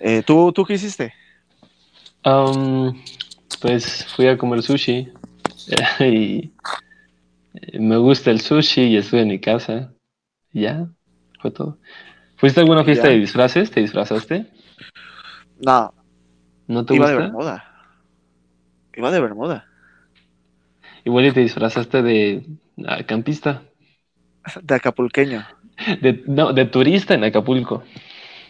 Eh, 0.00 0.22
¿tú, 0.24 0.52
¿Tú 0.52 0.64
qué 0.64 0.74
hiciste? 0.74 1.14
Am, 2.24 2.94
pues 3.60 4.04
fui 4.14 4.26
a 4.28 4.36
comer 4.36 4.62
sushi 4.62 5.08
y 6.00 6.52
eh, 7.54 7.78
me 7.78 7.96
gusta 7.96 8.30
el 8.30 8.40
sushi 8.40 8.82
y 8.82 8.96
estuve 8.96 9.22
en 9.22 9.28
mi 9.28 9.40
casa. 9.40 9.92
Ya, 10.52 10.88
fue 11.40 11.50
todo. 11.50 11.78
¿Fuiste 12.36 12.60
a 12.60 12.62
alguna 12.62 12.84
fiesta 12.84 13.08
Ya. 13.08 13.14
de 13.14 13.18
disfraces? 13.20 13.70
¿Te 13.70 13.80
disfrazaste? 13.80 14.46
No, 15.60 15.92
¿No 16.68 16.84
te 16.84 16.94
iba 16.94 17.08
de 17.08 17.14
gusta? 17.14 17.26
Bermuda. 17.26 17.64
Iba 18.94 19.10
de 19.10 19.20
Bermuda. 19.20 19.66
Igual 21.04 21.26
y 21.26 21.32
te 21.32 21.40
disfrazaste 21.40 22.02
de 22.02 22.46
ah, 22.86 23.02
campista. 23.04 23.62
De 24.62 24.74
acapulqueño. 24.74 25.46
De, 26.00 26.22
no, 26.26 26.52
de 26.52 26.64
turista 26.66 27.14
en 27.14 27.24
Acapulco. 27.24 27.82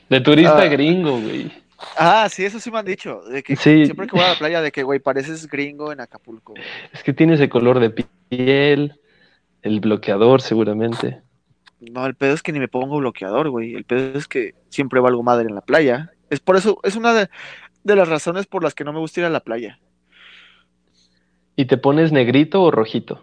De 0.08 0.20
turista 0.20 0.62
Ah. 0.62 0.66
gringo, 0.66 1.20
güey. 1.20 1.50
Ah, 1.96 2.26
sí, 2.30 2.44
eso 2.44 2.58
sí 2.58 2.70
me 2.70 2.78
han 2.78 2.86
dicho. 2.86 3.20
De 3.30 3.42
que 3.42 3.54
Sí. 3.56 3.84
siempre 3.84 4.06
que 4.06 4.16
voy 4.16 4.24
a 4.24 4.30
la 4.30 4.38
playa, 4.38 4.60
de 4.62 4.72
que, 4.72 4.82
güey, 4.82 4.98
pareces 4.98 5.46
gringo 5.46 5.92
en 5.92 6.00
Acapulco. 6.00 6.52
güey. 6.54 6.64
Es 6.92 7.02
que 7.02 7.12
tiene 7.12 7.34
ese 7.34 7.48
color 7.48 7.78
de 7.80 7.90
piel, 7.90 8.98
el 9.62 9.80
bloqueador 9.80 10.40
seguramente. 10.40 11.20
No, 11.80 12.06
el 12.06 12.14
pedo 12.14 12.34
es 12.34 12.42
que 12.42 12.52
ni 12.52 12.58
me 12.58 12.66
pongo 12.68 12.98
bloqueador, 12.98 13.50
güey. 13.50 13.74
El 13.74 13.84
pedo 13.84 14.18
es 14.18 14.26
que 14.26 14.54
siempre 14.70 14.98
valgo 15.00 15.22
madre 15.22 15.46
en 15.48 15.54
la 15.54 15.60
playa. 15.60 16.10
Es 16.30 16.40
por 16.40 16.56
eso, 16.56 16.80
es 16.82 16.96
una 16.96 17.12
de, 17.14 17.28
de 17.88 17.96
las 17.96 18.08
razones 18.08 18.46
por 18.46 18.62
las 18.62 18.74
que 18.74 18.84
no 18.84 18.92
me 18.92 19.00
gusta 19.00 19.20
ir 19.20 19.26
a 19.26 19.30
la 19.30 19.40
playa. 19.40 19.80
¿Y 21.56 21.64
te 21.64 21.76
pones 21.76 22.12
negrito 22.12 22.62
o 22.62 22.70
rojito? 22.70 23.20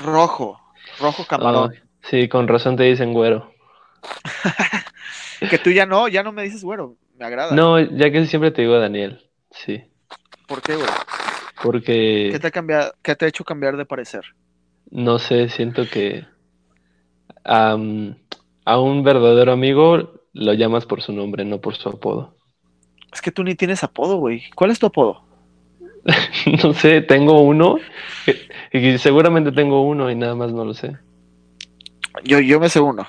Rojo, 0.00 0.60
rojo 0.98 1.24
camarón. 1.24 1.72
Ah, 1.72 1.82
sí, 2.02 2.28
con 2.28 2.48
razón 2.48 2.76
te 2.76 2.82
dicen 2.82 3.12
güero. 3.12 3.52
Que 5.50 5.58
tú 5.58 5.70
ya 5.70 5.84
no, 5.84 6.08
ya 6.08 6.22
no 6.22 6.32
me 6.32 6.42
dices, 6.44 6.64
güero. 6.64 6.96
Me 7.18 7.26
agrada. 7.26 7.54
No, 7.54 7.78
ya 7.78 8.10
que 8.10 8.24
siempre 8.26 8.50
te 8.50 8.62
digo 8.62 8.78
Daniel. 8.78 9.28
Sí, 9.50 9.84
¿Por 10.48 10.62
qué, 10.62 10.74
güey? 10.74 10.88
porque 11.62 12.30
¿Qué 12.32 12.38
te 12.38 12.46
ha 12.46 12.50
cambiado, 12.50 12.94
qué 13.02 13.14
te 13.14 13.24
ha 13.26 13.28
hecho 13.28 13.44
cambiar 13.44 13.76
de 13.76 13.84
parecer? 13.84 14.24
no 14.90 15.18
sé, 15.18 15.48
siento 15.50 15.82
que 15.90 16.24
a 17.44 17.74
un 17.76 19.02
verdadero 19.02 19.52
amigo 19.52 20.20
lo 20.32 20.52
llamas 20.54 20.86
por 20.86 21.02
su 21.02 21.12
nombre, 21.12 21.44
no 21.44 21.60
por 21.60 21.76
su 21.76 21.88
apodo. 21.88 22.33
Es 23.14 23.22
que 23.22 23.30
tú 23.30 23.44
ni 23.44 23.54
tienes 23.54 23.84
apodo, 23.84 24.16
güey. 24.16 24.42
¿Cuál 24.56 24.72
es 24.72 24.80
tu 24.80 24.86
apodo? 24.86 25.24
no 26.64 26.74
sé, 26.74 27.00
tengo 27.00 27.40
uno. 27.42 27.76
Y 28.72 28.98
seguramente 28.98 29.52
tengo 29.52 29.82
uno 29.82 30.10
y 30.10 30.16
nada 30.16 30.34
más 30.34 30.52
no 30.52 30.64
lo 30.64 30.74
sé. 30.74 30.96
Yo, 32.24 32.40
yo 32.40 32.58
me 32.58 32.68
sé 32.68 32.80
uno. 32.80 33.06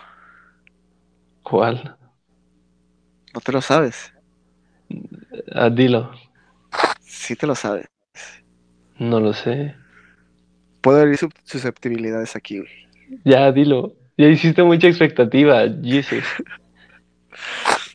¿Cuál? 1.41 1.97
No 3.33 3.41
te 3.41 3.51
lo 3.51 3.61
sabes. 3.61 4.13
Ah, 5.51 5.69
dilo. 5.69 6.11
Sí 7.01 7.35
te 7.35 7.47
lo 7.47 7.55
sabes. 7.55 7.87
No 8.99 9.19
lo 9.19 9.33
sé. 9.33 9.75
Puedo 10.81 11.01
abrir 11.01 11.17
susceptibilidades 11.43 12.35
aquí, 12.35 12.59
güey. 12.59 12.71
Ya, 13.23 13.51
dilo. 13.51 13.95
Ya 14.17 14.27
hiciste 14.27 14.63
mucha 14.63 14.87
expectativa, 14.87 15.63
Jesus. 15.83 16.23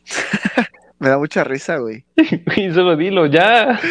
Me 1.01 1.09
da 1.09 1.17
mucha 1.17 1.43
risa, 1.43 1.77
güey. 1.77 2.05
Y 2.57 2.71
solo 2.71 2.95
dilo, 2.95 3.25
ya. 3.25 3.81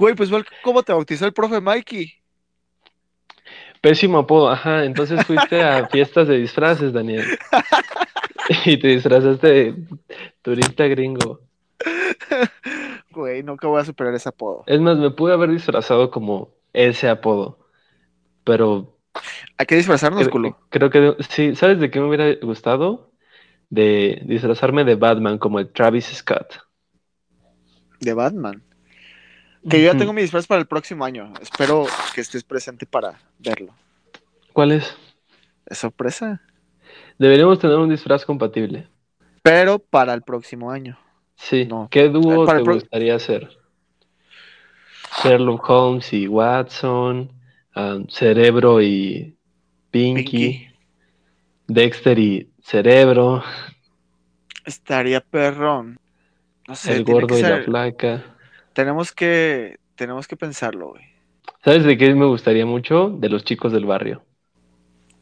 Güey, 0.00 0.16
pues 0.16 0.30
¿cómo 0.64 0.82
te 0.82 0.92
bautizó 0.92 1.24
el 1.24 1.32
profe 1.32 1.60
Mikey? 1.60 2.12
Pésimo 3.80 4.18
apodo, 4.18 4.50
ajá. 4.50 4.84
Entonces 4.84 5.24
fuiste 5.24 5.62
a 5.62 5.86
fiestas 5.92 6.26
de 6.26 6.38
disfraces, 6.38 6.92
Daniel. 6.92 7.24
y 8.64 8.76
te 8.78 8.88
disfrazaste 8.88 9.46
de 9.46 9.74
turista 10.42 10.88
gringo. 10.88 11.38
Güey, 13.12 13.44
nunca 13.44 13.68
voy 13.68 13.80
a 13.80 13.84
superar 13.84 14.12
ese 14.14 14.28
apodo. 14.28 14.64
Es 14.66 14.80
más, 14.80 14.98
me 14.98 15.12
pude 15.12 15.34
haber 15.34 15.50
disfrazado 15.50 16.10
como 16.10 16.50
ese 16.72 17.08
apodo. 17.08 17.60
Pero. 18.42 18.98
Hay 19.56 19.66
que 19.66 19.76
disfrazarnos, 19.76 20.28
culo. 20.28 20.58
Creo 20.70 20.90
que 20.90 21.14
sí. 21.28 21.54
¿Sabes 21.54 21.78
de 21.78 21.92
qué 21.92 22.00
me 22.00 22.08
hubiera 22.08 22.34
gustado? 22.42 23.12
De 23.68 24.22
disfrazarme 24.24 24.84
de 24.84 24.94
Batman, 24.94 25.38
como 25.38 25.58
el 25.58 25.72
Travis 25.72 26.06
Scott. 26.06 26.60
De 28.00 28.12
Batman. 28.12 28.62
Que 29.68 29.82
yo 29.82 29.92
ya 29.92 29.98
tengo 29.98 30.12
mi 30.12 30.22
disfraz 30.22 30.46
para 30.46 30.60
el 30.60 30.66
próximo 30.66 31.04
año. 31.04 31.32
Espero 31.40 31.86
que 32.14 32.20
estés 32.20 32.44
presente 32.44 32.86
para 32.86 33.18
verlo. 33.38 33.74
¿Cuál 34.52 34.72
es? 34.72 34.96
Es 35.66 35.78
sorpresa. 35.78 36.40
Deberíamos 37.18 37.58
tener 37.58 37.76
un 37.76 37.88
disfraz 37.88 38.24
compatible. 38.24 38.88
Pero 39.42 39.78
para 39.78 40.14
el 40.14 40.22
próximo 40.22 40.70
año. 40.70 40.98
Sí. 41.36 41.68
¿Qué 41.90 42.08
dúo 42.08 42.46
te 42.46 42.62
gustaría 42.62 43.16
hacer? 43.16 43.48
Sherlock 45.22 45.68
Holmes 45.68 46.12
y 46.12 46.28
Watson, 46.28 47.32
um, 47.74 48.06
Cerebro 48.08 48.82
y 48.82 49.36
Pinky, 49.90 50.68
Dexter 51.66 52.18
y 52.18 52.50
Cerebro. 52.66 53.44
Estaría 54.64 55.20
perrón. 55.20 56.00
No 56.66 56.74
sé, 56.74 56.96
el 56.96 57.04
gordo 57.04 57.38
y 57.38 57.42
la 57.42 57.62
flaca. 57.62 58.24
Tenemos 58.72 59.12
que, 59.12 59.78
tenemos 59.94 60.26
que 60.26 60.36
pensarlo, 60.36 60.88
güey. 60.88 61.04
¿Sabes 61.64 61.84
de 61.84 61.96
qué 61.96 62.12
me 62.12 62.26
gustaría 62.26 62.66
mucho? 62.66 63.08
De 63.08 63.28
los 63.28 63.44
chicos 63.44 63.72
del 63.72 63.86
barrio. 63.86 64.24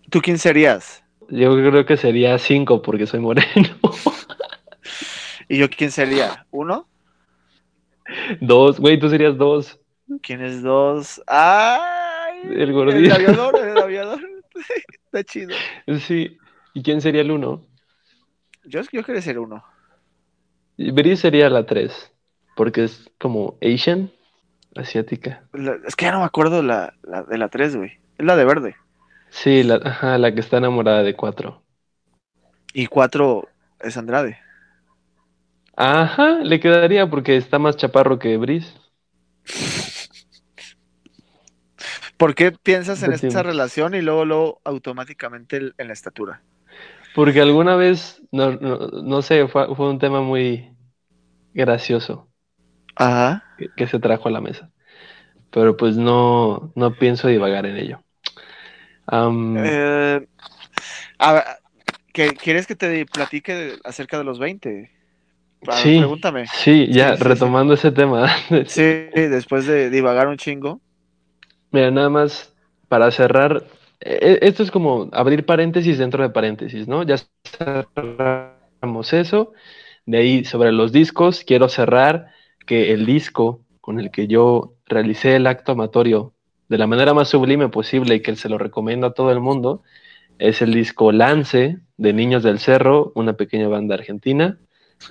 ¿Tú 0.08 0.22
quién 0.22 0.38
serías? 0.38 1.04
Yo 1.28 1.52
creo 1.52 1.84
que 1.84 1.98
sería 1.98 2.38
cinco 2.38 2.80
porque 2.80 3.06
soy 3.06 3.20
moreno. 3.20 3.76
¿Y 5.50 5.58
yo 5.58 5.68
quién 5.68 5.90
sería? 5.90 6.46
¿Uno? 6.50 6.88
Dos, 8.40 8.80
güey, 8.80 8.98
tú 8.98 9.10
serías 9.10 9.36
dos. 9.36 9.78
¿Quién 10.22 10.42
es 10.42 10.62
dos? 10.62 11.20
¡Ay! 11.26 12.40
El 12.56 12.72
gordito. 12.72 13.14
El 13.14 13.28
aviador, 13.28 13.58
el 13.58 13.78
aviador. 13.78 14.20
Está 15.04 15.22
chido. 15.24 15.54
Sí. 15.98 16.38
¿Y 16.74 16.82
quién 16.82 17.00
sería 17.00 17.22
el 17.22 17.30
uno? 17.30 17.62
Yo, 18.64 18.82
yo 18.92 19.04
quería 19.04 19.22
ser 19.22 19.38
uno. 19.38 19.64
Bri 20.76 21.16
sería 21.16 21.48
la 21.48 21.64
tres, 21.66 22.12
porque 22.56 22.84
es 22.84 23.10
como 23.18 23.56
Asian, 23.62 24.10
asiática. 24.74 25.44
es 25.86 25.94
que 25.94 26.06
ya 26.06 26.12
no 26.12 26.18
me 26.18 26.24
acuerdo 26.24 26.62
la, 26.62 26.94
de 27.28 27.38
la 27.38 27.48
tres, 27.48 27.76
güey. 27.76 27.92
Es 28.18 28.26
la 28.26 28.36
de 28.36 28.44
verde. 28.44 28.76
Sí, 29.30 29.62
la, 29.62 29.76
ajá, 29.76 30.18
la 30.18 30.34
que 30.34 30.40
está 30.40 30.58
enamorada 30.58 31.02
de 31.02 31.14
cuatro. 31.14 31.62
Y 32.72 32.86
cuatro 32.86 33.48
es 33.80 33.96
Andrade. 33.96 34.38
Ajá, 35.76 36.38
le 36.42 36.58
quedaría 36.60 37.08
porque 37.08 37.36
está 37.36 37.58
más 37.58 37.76
chaparro 37.76 38.18
que 38.18 38.36
Brice. 38.36 38.72
¿Por 42.16 42.34
qué 42.34 42.52
piensas 42.52 43.02
en 43.02 43.12
esa 43.12 43.42
relación 43.42 43.94
y 43.94 44.00
luego, 44.00 44.24
luego 44.24 44.60
automáticamente 44.64 45.72
en 45.76 45.88
la 45.88 45.92
estatura? 45.92 46.40
Porque 47.14 47.40
alguna 47.40 47.76
vez, 47.76 48.20
no, 48.32 48.52
no, 48.52 49.22
sé, 49.22 49.46
fue, 49.46 49.68
un 49.68 49.98
tema 49.98 50.20
muy 50.20 50.74
gracioso. 51.52 52.28
Ajá. 52.96 53.44
Que, 53.76 53.86
se 53.86 53.98
trajo 54.00 54.28
a 54.28 54.32
la 54.32 54.40
mesa. 54.40 54.70
Pero 55.50 55.76
pues 55.76 55.96
no, 55.96 56.72
no 56.74 56.94
pienso 56.94 57.28
divagar 57.28 57.66
en 57.66 57.76
ello. 57.76 58.00
Eh, 59.12 60.26
¿Quieres 62.12 62.66
que 62.66 62.74
te 62.74 63.06
platique 63.06 63.78
acerca 63.84 64.18
de 64.18 64.24
los 64.24 64.38
20? 64.38 64.90
sí, 65.72 65.98
pregúntame. 65.98 66.46
Sí, 66.48 66.88
ya 66.90 67.14
retomando 67.14 67.74
ese 67.74 67.92
tema. 67.92 68.28
sí, 68.66 68.82
después 69.14 69.66
de 69.66 69.90
divagar 69.90 70.28
un 70.28 70.36
chingo. 70.36 70.80
Mira, 71.70 71.90
nada 71.90 72.08
más 72.08 72.54
para 72.88 73.10
cerrar, 73.10 73.64
esto 74.04 74.62
es 74.62 74.70
como 74.70 75.08
abrir 75.12 75.46
paréntesis 75.46 75.98
dentro 75.98 76.22
de 76.22 76.30
paréntesis, 76.30 76.86
¿no? 76.86 77.02
Ya 77.02 77.16
cerramos 77.44 79.12
eso. 79.12 79.52
De 80.06 80.18
ahí 80.18 80.44
sobre 80.44 80.72
los 80.72 80.92
discos, 80.92 81.42
quiero 81.44 81.68
cerrar 81.68 82.28
que 82.66 82.92
el 82.92 83.06
disco 83.06 83.62
con 83.80 83.98
el 83.98 84.10
que 84.10 84.26
yo 84.26 84.74
realicé 84.86 85.36
el 85.36 85.46
acto 85.46 85.72
amatorio 85.72 86.34
de 86.68 86.78
la 86.78 86.86
manera 86.86 87.14
más 87.14 87.28
sublime 87.28 87.68
posible 87.68 88.16
y 88.16 88.20
que 88.20 88.36
se 88.36 88.48
lo 88.48 88.58
recomiendo 88.58 89.06
a 89.06 89.14
todo 89.14 89.30
el 89.30 89.40
mundo 89.40 89.82
es 90.38 90.62
el 90.62 90.74
disco 90.74 91.12
Lance 91.12 91.78
de 91.96 92.12
Niños 92.12 92.42
del 92.42 92.58
Cerro, 92.58 93.12
una 93.14 93.34
pequeña 93.34 93.68
banda 93.68 93.94
argentina 93.94 94.58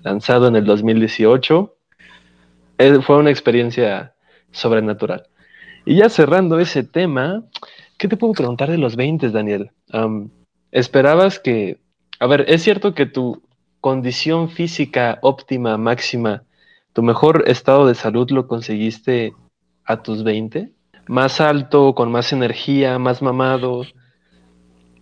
lanzado 0.03 0.47
en 0.47 0.55
el 0.55 0.65
2018. 0.65 1.75
Eh, 2.77 2.99
fue 3.01 3.17
una 3.17 3.29
experiencia 3.29 4.13
sobrenatural. 4.51 5.27
Y 5.85 5.97
ya 5.97 6.09
cerrando 6.09 6.59
ese 6.59 6.83
tema, 6.83 7.43
¿qué 7.97 8.07
te 8.07 8.17
puedo 8.17 8.33
preguntar 8.33 8.69
de 8.69 8.77
los 8.77 8.95
20, 8.95 9.29
Daniel? 9.29 9.71
¿Esperabas 10.71 11.39
que... 11.39 11.79
A 12.19 12.27
ver, 12.27 12.45
¿es 12.47 12.63
cierto 12.63 12.93
que 12.93 13.05
tu 13.05 13.43
condición 13.81 14.49
física 14.49 15.19
óptima, 15.21 15.77
máxima, 15.77 16.43
tu 16.93 17.03
mejor 17.03 17.43
estado 17.47 17.87
de 17.87 17.95
salud 17.95 18.29
lo 18.31 18.47
conseguiste 18.47 19.33
a 19.85 20.01
tus 20.03 20.23
20? 20.23 20.71
¿Más 21.07 21.41
alto, 21.41 21.93
con 21.95 22.11
más 22.11 22.31
energía, 22.31 22.97
más 22.97 23.21
mamado? 23.21 23.83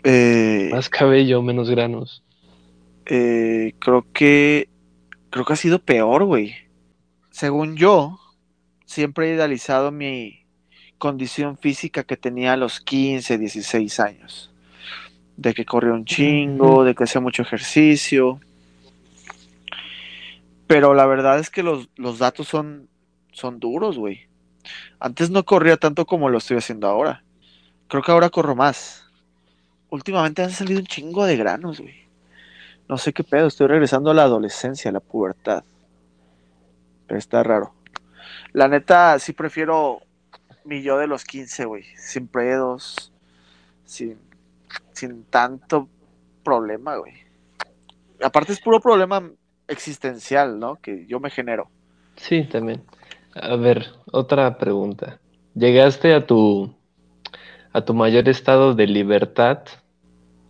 Eh, 0.04 0.70
más 0.72 0.90
cabello, 0.90 1.42
menos 1.42 1.70
granos. 1.70 2.24
Eh, 3.06 3.74
creo 3.80 4.06
que 4.14 4.68
creo 5.30 5.46
que 5.46 5.54
ha 5.54 5.58
sido 5.58 5.80
peor, 5.80 6.26
güey. 6.26 6.54
Según 7.30 7.76
yo, 7.78 8.20
siempre 8.86 9.30
he 9.30 9.36
idealizado 9.36 9.92
mi 9.92 10.41
condición 11.02 11.58
física 11.58 12.04
que 12.04 12.16
tenía 12.16 12.54
a 12.54 12.58
los 12.58 12.80
15, 12.80 13.40
16 13.40 14.00
años. 14.00 14.54
De 15.36 15.56
que 15.56 15.66
corría 15.66 15.94
un 15.94 16.06
chingo, 16.06 16.84
de 16.84 16.94
que 16.94 17.06
hacía 17.06 17.20
mucho 17.20 17.42
ejercicio. 17.42 18.40
Pero 20.68 20.94
la 20.94 21.08
verdad 21.08 21.40
es 21.40 21.50
que 21.50 21.64
los, 21.64 21.90
datos 22.20 22.48
son, 22.48 22.88
son 23.34 23.60
duros, 23.60 23.98
güey. 23.98 24.28
Antes 25.00 25.32
no 25.32 25.44
corría 25.44 25.76
tanto 25.76 26.06
como 26.06 26.30
lo 26.30 26.38
estoy 26.38 26.58
haciendo 26.58 26.88
ahora. 26.88 27.24
Creo 27.88 28.04
que 28.04 28.12
ahora 28.12 28.30
corro 28.30 28.56
más. 28.56 29.04
Últimamente 29.90 30.44
han 30.44 30.52
salido 30.52 30.80
un 30.80 30.86
chingo 30.86 31.26
de 31.26 31.36
granos, 31.36 31.82
güey. 31.82 31.96
No 32.88 33.00
sé 33.00 33.12
qué 33.12 33.24
pedo, 33.24 33.48
estoy 33.48 33.66
regresando 33.66 34.12
a 34.12 34.14
la 34.14 34.24
adolescencia, 34.24 34.90
a 34.90 34.94
la 34.94 35.00
pubertad. 35.00 35.64
Pero 37.08 37.18
está 37.18 37.42
raro. 37.42 37.74
La 38.54 38.68
neta, 38.68 39.18
sí 39.18 39.34
prefiero 39.34 40.04
mi 40.64 40.82
yo 40.82 40.98
de 40.98 41.08
los 41.08 41.24
15, 41.24 41.66
güey. 41.66 41.84
Sin 41.98 42.28
pedos, 42.28 43.12
sin, 43.86 44.18
sin 44.94 45.24
tanto 45.26 45.88
problema, 46.44 46.98
güey. 46.98 47.14
Aparte 48.24 48.54
es 48.54 48.60
puro 48.60 48.80
problema 48.80 49.30
existencial, 49.68 50.60
¿no? 50.60 50.76
Que 50.76 51.06
yo 51.06 51.20
me 51.20 51.30
genero. 51.30 51.70
Sí, 52.16 52.44
también. 52.44 52.84
A 53.34 53.56
ver, 53.56 53.88
otra 54.12 54.58
pregunta. 54.58 55.20
¿Llegaste 55.56 56.14
a 56.14 56.26
tu 56.26 56.74
a 57.74 57.86
tu 57.86 57.94
mayor 57.94 58.28
estado 58.28 58.74
de 58.74 58.86
libertad 58.86 59.60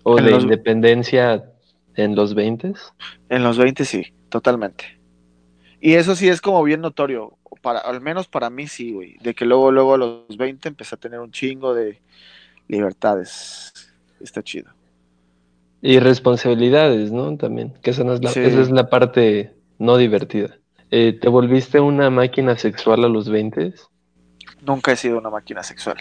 o 0.03 0.15
de 0.15 0.31
independencia 0.31 1.51
¿En 1.95 2.15
los 2.15 2.33
20? 2.33 2.73
En 3.29 3.43
los 3.43 3.57
20 3.57 3.85
sí, 3.85 4.13
totalmente. 4.29 4.99
Y 5.79 5.95
eso 5.95 6.15
sí 6.15 6.29
es 6.29 6.41
como 6.41 6.63
bien 6.63 6.81
notorio, 6.81 7.37
para, 7.61 7.79
al 7.79 8.01
menos 8.01 8.27
para 8.27 8.49
mí 8.49 8.67
sí, 8.67 8.91
güey, 8.91 9.17
de 9.21 9.33
que 9.33 9.45
luego, 9.45 9.71
luego 9.71 9.93
a 9.93 9.97
los 9.97 10.37
20 10.37 10.69
empecé 10.69 10.95
a 10.95 10.99
tener 10.99 11.19
un 11.19 11.31
chingo 11.31 11.73
de 11.73 11.99
libertades. 12.67 13.93
Está 14.19 14.43
chido. 14.43 14.71
Y 15.81 15.99
responsabilidades, 15.99 17.11
¿no? 17.11 17.35
También, 17.37 17.73
que 17.81 17.91
esa, 17.91 18.01
es, 18.13 18.21
la, 18.21 18.29
esa 18.29 18.61
es 18.61 18.71
la 18.71 18.89
parte 18.89 19.53
no 19.79 19.97
divertida. 19.97 20.57
Eh, 20.91 21.17
¿Te 21.19 21.29
volviste 21.29 21.79
una 21.79 22.09
máquina 22.09 22.57
sexual 22.57 23.03
a 23.05 23.07
los 23.07 23.29
20? 23.29 23.73
Nunca 24.61 24.91
he 24.91 24.95
sido 24.95 25.17
una 25.17 25.29
máquina 25.29 25.63
sexual. 25.63 25.97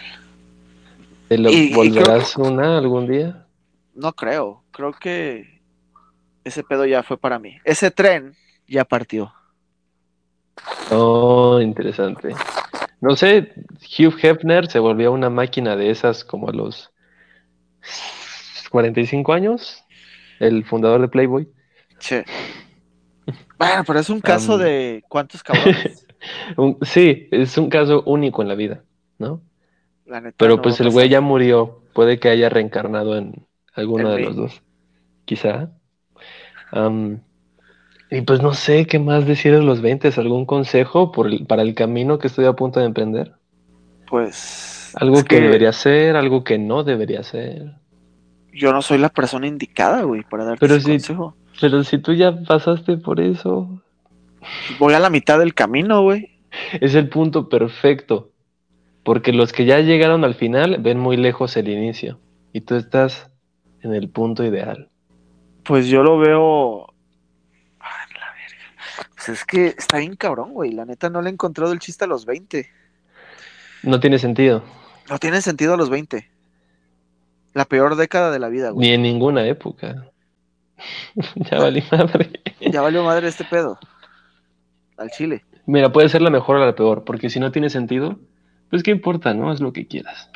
¿Te 1.29 1.37
lo 1.37 1.49
volverás 1.73 2.35
una 2.37 2.77
algún 2.77 3.07
día? 3.07 3.47
No 3.95 4.13
creo. 4.13 4.63
Creo 4.71 4.91
que 4.91 5.61
ese 6.43 6.63
pedo 6.63 6.85
ya 6.85 7.03
fue 7.03 7.17
para 7.17 7.39
mí. 7.39 7.57
Ese 7.63 7.89
tren 7.89 8.35
ya 8.67 8.85
partió. 8.85 9.33
Oh, 10.91 11.59
interesante. 11.61 12.35
No 12.99 13.15
sé, 13.15 13.53
Hugh 13.97 14.13
Hefner 14.21 14.67
se 14.67 14.79
volvió 14.79 15.11
una 15.11 15.29
máquina 15.29 15.75
de 15.75 15.89
esas 15.89 16.23
como 16.23 16.49
a 16.49 16.53
los 16.53 16.91
45 18.69 19.33
años, 19.33 19.83
el 20.39 20.65
fundador 20.65 21.01
de 21.01 21.07
Playboy. 21.07 21.47
Sí. 21.99 22.17
Bueno, 23.57 23.83
pero 23.85 23.99
es 23.99 24.09
un 24.09 24.19
caso 24.19 24.57
de 24.57 25.03
cuántos 25.07 25.43
cabrones. 25.43 26.05
sí, 26.81 27.27
es 27.31 27.57
un 27.57 27.69
caso 27.69 28.03
único 28.05 28.41
en 28.41 28.47
la 28.47 28.55
vida, 28.55 28.83
¿no? 29.17 29.41
pero 30.35 30.61
pues 30.61 30.81
el 30.81 30.89
güey 30.89 31.07
ya 31.07 31.21
murió, 31.21 31.83
puede 31.93 32.19
que 32.19 32.27
haya 32.27 32.49
reencarnado 32.49 33.17
en 33.17 33.47
alguno 33.73 34.09
de 34.11 34.19
los 34.19 34.35
dos, 34.35 34.61
quizá. 35.23 35.71
Y 38.11 38.21
pues 38.21 38.41
no 38.41 38.53
sé 38.53 38.85
qué 38.85 38.99
más 38.99 39.25
decir 39.25 39.53
de 39.53 39.63
los 39.63 39.81
20, 39.81 40.11
¿algún 40.17 40.45
consejo 40.45 41.11
por 41.11 41.47
para 41.47 41.61
el 41.61 41.73
camino 41.73 42.19
que 42.19 42.27
estoy 42.27 42.45
a 42.45 42.53
punto 42.53 42.79
de 42.79 42.85
emprender? 42.85 43.33
Pues... 44.07 44.91
Algo 44.95 45.23
que, 45.23 45.39
debería 45.39 45.71
ser, 45.71 46.17
algo 46.17 46.43
que 46.43 46.57
no 46.57 46.83
debería 46.83 47.23
ser. 47.23 47.75
Yo 48.51 48.73
no 48.73 48.81
soy 48.81 48.97
la 48.97 49.07
persona 49.07 49.47
indicada, 49.47 50.01
güey, 50.03 50.23
para 50.23 50.43
darte 50.43 50.59
pero 50.59 50.75
ese 50.75 50.89
consejo. 50.89 51.35
Pero 51.61 51.83
si 51.85 51.97
tú 51.99 52.13
ya 52.13 52.35
pasaste 52.43 52.97
por 52.97 53.21
eso. 53.21 53.81
Voy 54.79 54.93
a 54.93 54.99
la 54.99 55.09
mitad 55.09 55.39
del 55.39 55.53
camino, 55.53 56.01
güey. 56.01 56.31
Es 56.81 56.95
el 56.95 57.07
punto 57.07 57.47
perfecto. 57.47 58.31
Porque 59.03 59.31
los 59.31 59.53
que 59.53 59.65
ya 59.65 59.79
llegaron 59.79 60.25
al 60.25 60.35
final 60.35 60.77
ven 60.79 60.99
muy 60.99 61.15
lejos 61.15 61.55
el 61.55 61.69
inicio. 61.69 62.19
Y 62.51 62.61
tú 62.61 62.75
estás 62.75 63.31
en 63.81 63.93
el 63.93 64.09
punto 64.09 64.43
ideal. 64.43 64.89
Pues 65.63 65.87
yo 65.87 66.03
lo 66.03 66.17
veo. 66.17 66.90
Pues 69.15 69.29
es 69.29 69.45
que 69.45 69.67
está 69.67 69.97
bien 69.97 70.15
cabrón, 70.15 70.53
güey. 70.53 70.71
La 70.71 70.85
neta 70.85 71.09
no 71.09 71.21
le 71.21 71.29
he 71.29 71.33
encontrado 71.33 71.73
el 71.73 71.79
chiste 71.79 72.05
a 72.05 72.07
los 72.07 72.25
20. 72.25 72.69
No 73.83 73.99
tiene 73.99 74.19
sentido. 74.19 74.63
No 75.09 75.17
tiene 75.19 75.41
sentido 75.41 75.73
a 75.73 75.77
los 75.77 75.89
20. 75.89 76.29
La 77.53 77.65
peor 77.65 77.95
década 77.95 78.31
de 78.31 78.39
la 78.39 78.49
vida, 78.49 78.69
güey. 78.69 78.87
Ni 78.87 78.93
en 78.93 79.01
ninguna 79.01 79.45
época. 79.45 80.07
ya 81.35 81.57
valió 81.59 81.83
madre. 81.91 82.41
ya 82.59 82.81
valió 82.81 83.03
madre 83.03 83.27
este 83.27 83.45
pedo. 83.45 83.79
Al 84.97 85.09
chile. 85.09 85.43
Mira, 85.65 85.91
puede 85.91 86.09
ser 86.09 86.21
la 86.21 86.29
mejor 86.29 86.57
o 86.57 86.65
la 86.65 86.75
peor, 86.75 87.03
porque 87.03 87.29
si 87.29 87.39
no 87.39 87.51
tiene 87.51 87.69
sentido, 87.69 88.19
pues 88.69 88.83
qué 88.83 88.91
importa, 88.91 89.33
¿no? 89.33 89.49
Haz 89.49 89.61
lo 89.61 89.73
que 89.73 89.87
quieras. 89.87 90.29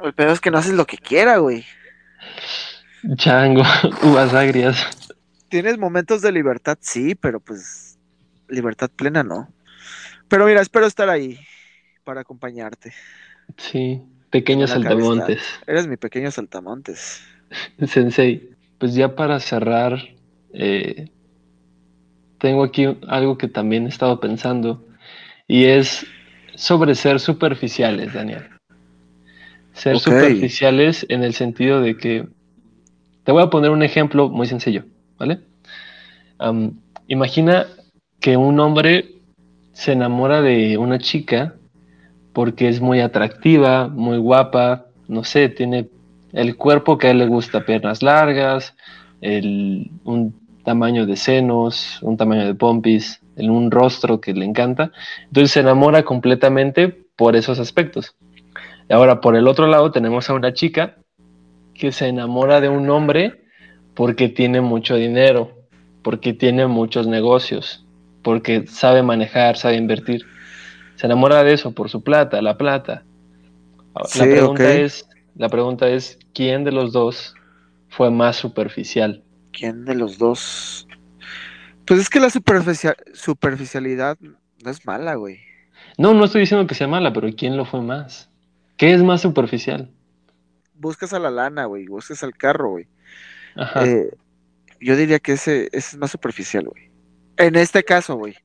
El 0.00 0.12
pedo 0.14 0.32
es 0.32 0.40
que 0.40 0.50
no 0.50 0.58
haces 0.58 0.72
lo 0.72 0.86
que 0.86 0.98
quiera, 0.98 1.38
güey. 1.38 1.64
Chango, 3.16 3.62
uvas 4.02 4.34
agrias. 4.34 4.99
Tienes 5.50 5.78
momentos 5.78 6.22
de 6.22 6.30
libertad, 6.30 6.78
sí, 6.80 7.16
pero 7.16 7.40
pues 7.40 7.98
libertad 8.48 8.88
plena 8.94 9.24
no. 9.24 9.52
Pero 10.28 10.46
mira, 10.46 10.60
espero 10.60 10.86
estar 10.86 11.10
ahí 11.10 11.38
para 12.04 12.20
acompañarte. 12.20 12.92
Sí, 13.56 14.00
pequeño 14.30 14.68
saltamontes. 14.68 15.42
Eres 15.66 15.88
mi 15.88 15.96
pequeño 15.96 16.30
saltamontes. 16.30 17.22
Sensei, 17.84 18.50
pues 18.78 18.94
ya 18.94 19.16
para 19.16 19.40
cerrar, 19.40 19.98
eh, 20.52 21.10
tengo 22.38 22.62
aquí 22.62 22.86
algo 23.08 23.36
que 23.36 23.48
también 23.48 23.86
he 23.86 23.88
estado 23.88 24.20
pensando 24.20 24.86
y 25.48 25.64
es 25.64 26.06
sobre 26.54 26.94
ser 26.94 27.18
superficiales, 27.18 28.14
Daniel. 28.14 28.48
Ser 29.72 29.98
superficiales 29.98 31.04
en 31.08 31.24
el 31.24 31.34
sentido 31.34 31.80
de 31.80 31.96
que, 31.96 32.28
te 33.24 33.32
voy 33.32 33.42
a 33.42 33.50
poner 33.50 33.70
un 33.70 33.82
ejemplo 33.82 34.28
muy 34.28 34.46
sencillo, 34.46 34.84
¿vale? 35.20 35.40
imagina 37.06 37.66
que 38.18 38.36
un 38.36 38.58
hombre 38.58 39.16
se 39.72 39.92
enamora 39.92 40.40
de 40.40 40.78
una 40.78 40.98
chica 40.98 41.54
porque 42.32 42.68
es 42.68 42.80
muy 42.80 43.00
atractiva, 43.00 43.88
muy 43.88 44.16
guapa, 44.16 44.86
no 45.06 45.22
sé, 45.22 45.50
tiene 45.50 45.90
el 46.32 46.56
cuerpo 46.56 46.96
que 46.96 47.08
a 47.08 47.10
él 47.10 47.18
le 47.18 47.26
gusta, 47.26 47.66
piernas 47.66 48.02
largas, 48.02 48.74
un 49.20 50.34
tamaño 50.64 51.04
de 51.04 51.16
senos, 51.16 51.98
un 52.00 52.16
tamaño 52.16 52.46
de 52.46 52.54
pompis, 52.54 53.20
un 53.36 53.70
rostro 53.70 54.20
que 54.20 54.32
le 54.32 54.46
encanta. 54.46 54.92
Entonces 55.26 55.50
se 55.50 55.60
enamora 55.60 56.04
completamente 56.04 56.88
por 57.16 57.36
esos 57.36 57.58
aspectos. 57.58 58.14
Y 58.88 58.92
ahora, 58.92 59.20
por 59.20 59.36
el 59.36 59.48
otro 59.48 59.66
lado, 59.66 59.90
tenemos 59.90 60.30
a 60.30 60.34
una 60.34 60.54
chica 60.54 60.96
que 61.74 61.92
se 61.92 62.08
enamora 62.08 62.60
de 62.60 62.68
un 62.68 62.88
hombre 62.88 63.39
porque 64.00 64.30
tiene 64.30 64.62
mucho 64.62 64.96
dinero, 64.96 65.52
porque 66.02 66.32
tiene 66.32 66.66
muchos 66.66 67.06
negocios, 67.06 67.84
porque 68.22 68.66
sabe 68.66 69.02
manejar, 69.02 69.58
sabe 69.58 69.76
invertir. 69.76 70.24
Se 70.96 71.04
enamora 71.04 71.44
de 71.44 71.52
eso 71.52 71.72
por 71.72 71.90
su 71.90 72.02
plata, 72.02 72.40
la 72.40 72.56
plata. 72.56 73.04
la, 73.94 74.24
pregunta 74.24 74.72
es, 74.72 75.06
la 75.36 75.50
pregunta 75.50 75.86
es, 75.86 76.18
¿quién 76.32 76.64
de 76.64 76.72
los 76.72 76.94
dos 76.94 77.34
fue 77.90 78.10
más 78.10 78.36
superficial? 78.36 79.22
¿Quién 79.52 79.84
de 79.84 79.94
los 79.94 80.16
dos? 80.16 80.88
Pues 81.84 82.00
es 82.00 82.08
que 82.08 82.20
la 82.20 82.30
superficialidad 82.30 84.16
no 84.64 84.70
es 84.70 84.86
mala, 84.86 85.16
güey. 85.16 85.40
No, 85.98 86.14
no 86.14 86.24
estoy 86.24 86.40
diciendo 86.40 86.66
que 86.66 86.74
sea 86.74 86.88
mala, 86.88 87.12
pero 87.12 87.28
¿quién 87.36 87.54
lo 87.54 87.66
fue 87.66 87.82
más? 87.82 88.30
¿Qué 88.78 88.94
es 88.94 89.02
más 89.02 89.20
superficial? 89.20 89.90
Buscas 90.72 91.12
a 91.12 91.18
la 91.18 91.30
lana, 91.30 91.66
güey, 91.66 91.86
buscas 91.86 92.22
al 92.22 92.34
carro, 92.34 92.70
güey. 92.70 92.88
Eh, 93.56 94.10
yo 94.80 94.96
diría 94.96 95.18
que 95.18 95.32
ese, 95.32 95.66
ese, 95.72 95.76
es 95.76 95.96
más 95.96 96.10
superficial, 96.10 96.64
güey. 96.68 96.90
En 97.36 97.56
este 97.56 97.82
caso, 97.84 98.16
güey. 98.16 98.36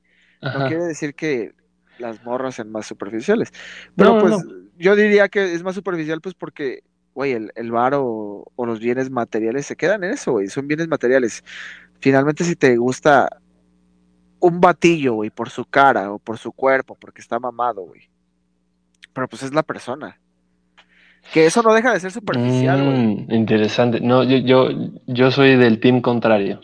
No 0.41 0.67
quiere 0.67 0.83
decir 0.83 1.15
que 1.15 1.53
las 1.97 2.23
morras 2.23 2.55
sean 2.55 2.71
más 2.71 2.85
superficiales. 2.85 3.51
Pero 3.95 4.19
pues 4.19 4.35
yo 4.77 4.95
diría 4.95 5.27
que 5.29 5.53
es 5.53 5.63
más 5.63 5.75
superficial, 5.75 6.21
pues 6.21 6.35
porque 6.35 6.83
güey, 7.15 7.31
el, 7.31 7.51
el 7.55 7.71
bar 7.71 7.93
o, 7.95 8.45
los 8.57 8.79
bienes 8.79 9.09
materiales 9.09 9.65
se 9.65 9.77
quedan 9.77 10.03
en 10.03 10.11
eso, 10.11 10.33
güey, 10.33 10.49
son 10.49 10.67
bienes 10.67 10.87
materiales. 10.87 11.43
Finalmente, 11.99 12.43
si 12.43 12.55
te 12.55 12.75
gusta 12.75 13.29
un 14.39 14.59
batillo, 14.59 15.13
güey, 15.13 15.29
por 15.29 15.49
su 15.49 15.65
cara 15.65 16.11
o 16.11 16.19
por 16.19 16.37
su 16.37 16.51
cuerpo, 16.51 16.95
porque 16.99 17.21
está 17.21 17.39
mamado, 17.39 17.83
güey. 17.83 18.09
Pero 19.13 19.29
pues 19.29 19.43
es 19.43 19.53
la 19.53 19.63
persona. 19.63 20.19
Que 21.33 21.45
eso 21.45 21.61
no 21.61 21.73
deja 21.73 21.93
de 21.93 21.99
ser 21.99 22.11
superficial, 22.11 22.83
güey. 22.83 22.97
Mm, 22.97 23.33
interesante. 23.33 23.99
No, 23.99 24.23
yo, 24.23 24.37
yo, 24.37 24.69
yo 25.07 25.31
soy 25.31 25.55
del 25.55 25.79
team 25.79 26.01
contrario. 26.01 26.61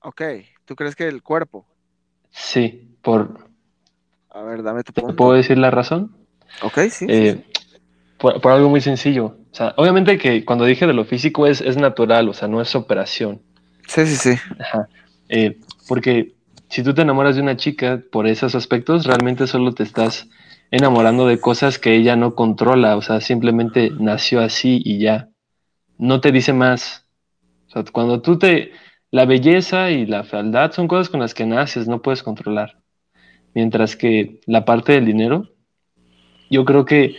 Ok, 0.00 0.22
¿tú 0.64 0.76
crees 0.76 0.94
que 0.94 1.08
el 1.08 1.22
cuerpo? 1.22 1.66
Sí, 2.30 2.96
por... 3.02 3.48
A 4.30 4.42
ver, 4.42 4.62
dame 4.62 4.84
tu 4.84 4.92
punto. 4.92 5.16
¿Puedo 5.16 5.32
decir 5.32 5.58
la 5.58 5.70
razón? 5.70 6.14
Ok, 6.62 6.78
sí. 6.90 7.06
Eh, 7.08 7.44
por, 8.18 8.40
por, 8.40 8.52
algo 8.52 8.68
muy 8.68 8.80
sencillo. 8.80 9.36
O 9.50 9.54
sea, 9.54 9.74
obviamente 9.76 10.18
que 10.18 10.44
cuando 10.44 10.64
dije 10.64 10.86
de 10.86 10.92
lo 10.92 11.04
físico 11.04 11.46
es, 11.46 11.60
es 11.60 11.76
natural, 11.76 12.28
o 12.28 12.34
sea, 12.34 12.46
no 12.46 12.60
es 12.60 12.74
operación. 12.74 13.40
Sí, 13.86 14.06
sí, 14.06 14.16
sí. 14.16 14.40
Ajá. 14.60 14.88
Eh, 15.28 15.58
porque 15.88 16.34
si 16.68 16.82
tú 16.82 16.94
te 16.94 17.02
enamoras 17.02 17.36
de 17.36 17.42
una 17.42 17.56
chica 17.56 18.02
por 18.10 18.26
esos 18.26 18.54
aspectos, 18.54 19.06
realmente 19.06 19.46
solo 19.46 19.72
te 19.72 19.82
estás 19.82 20.28
enamorando 20.70 21.26
de 21.26 21.40
cosas 21.40 21.78
que 21.78 21.94
ella 21.94 22.16
no 22.16 22.34
controla, 22.34 22.96
o 22.96 23.02
sea, 23.02 23.20
simplemente 23.20 23.90
nació 23.98 24.40
así 24.40 24.80
y 24.84 24.98
ya. 24.98 25.28
No 25.98 26.20
te 26.20 26.32
dice 26.32 26.52
más. 26.52 27.06
O 27.68 27.70
sea, 27.70 27.84
cuando 27.92 28.20
tú 28.20 28.38
te... 28.38 28.72
La 29.12 29.24
belleza 29.24 29.90
y 29.90 30.04
la 30.04 30.24
fealdad 30.24 30.72
son 30.72 30.88
cosas 30.88 31.08
con 31.08 31.20
las 31.20 31.32
que 31.32 31.46
naces, 31.46 31.88
no 31.88 32.02
puedes 32.02 32.22
controlar. 32.22 32.78
Mientras 33.54 33.96
que 33.96 34.40
la 34.46 34.64
parte 34.64 34.92
del 34.92 35.06
dinero, 35.06 35.48
yo 36.50 36.64
creo 36.64 36.84
que 36.84 37.16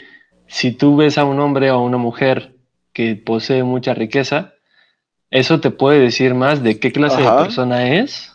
si 0.48 0.72
tú 0.72 0.98
ves 0.98 1.18
a 1.18 1.26
un 1.26 1.40
hombre 1.40 1.72
o 1.72 1.76
a 1.76 1.82
una 1.82 1.98
mujer 1.98 2.56
que 2.94 3.16
posee 3.16 3.64
mucha 3.64 3.94
riqueza, 3.94 4.54
eso 5.30 5.60
te 5.60 5.72
puede 5.72 6.00
decir 6.00 6.34
más 6.34 6.64
de 6.64 6.80
qué 6.80 6.92
clase 6.92 7.22
de 7.22 7.30
persona 7.30 7.94
es, 7.96 8.34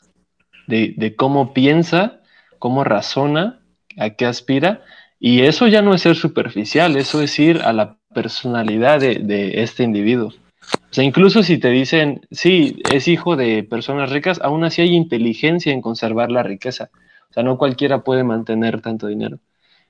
de, 0.67 1.15
cómo 1.17 1.53
piensa, 1.53 2.21
cómo 2.59 2.85
razona, 2.85 3.61
a 3.99 4.11
qué 4.11 4.27
aspira. 4.27 4.83
Y 5.25 5.43
eso 5.43 5.69
ya 5.69 5.83
no 5.83 5.95
es 5.95 6.03
ser 6.03 6.17
superficial, 6.17 6.97
eso 6.97 7.23
es 7.23 7.39
ir 7.39 7.63
a 7.63 7.73
la 7.73 7.97
personalidad 8.13 8.99
de, 8.99 9.21
de 9.21 9.63
este 9.63 9.85
individuo. 9.85 10.33
O 10.73 10.93
sea, 10.95 11.05
incluso 11.05 11.45
si 11.45 11.59
te 11.59 11.69
dicen, 11.69 12.27
sí, 12.33 12.83
es 12.93 13.07
hijo 13.07 13.37
de 13.37 13.63
personas 13.63 14.11
ricas, 14.11 14.41
aún 14.43 14.65
así 14.65 14.83
hay 14.83 14.97
inteligencia 14.97 15.73
en 15.73 15.81
conservar 15.81 16.33
la 16.33 16.43
riqueza. 16.43 16.91
O 17.31 17.33
sea, 17.33 17.45
no 17.45 17.57
cualquiera 17.57 18.03
puede 18.03 18.25
mantener 18.25 18.81
tanto 18.81 19.07
dinero. 19.07 19.39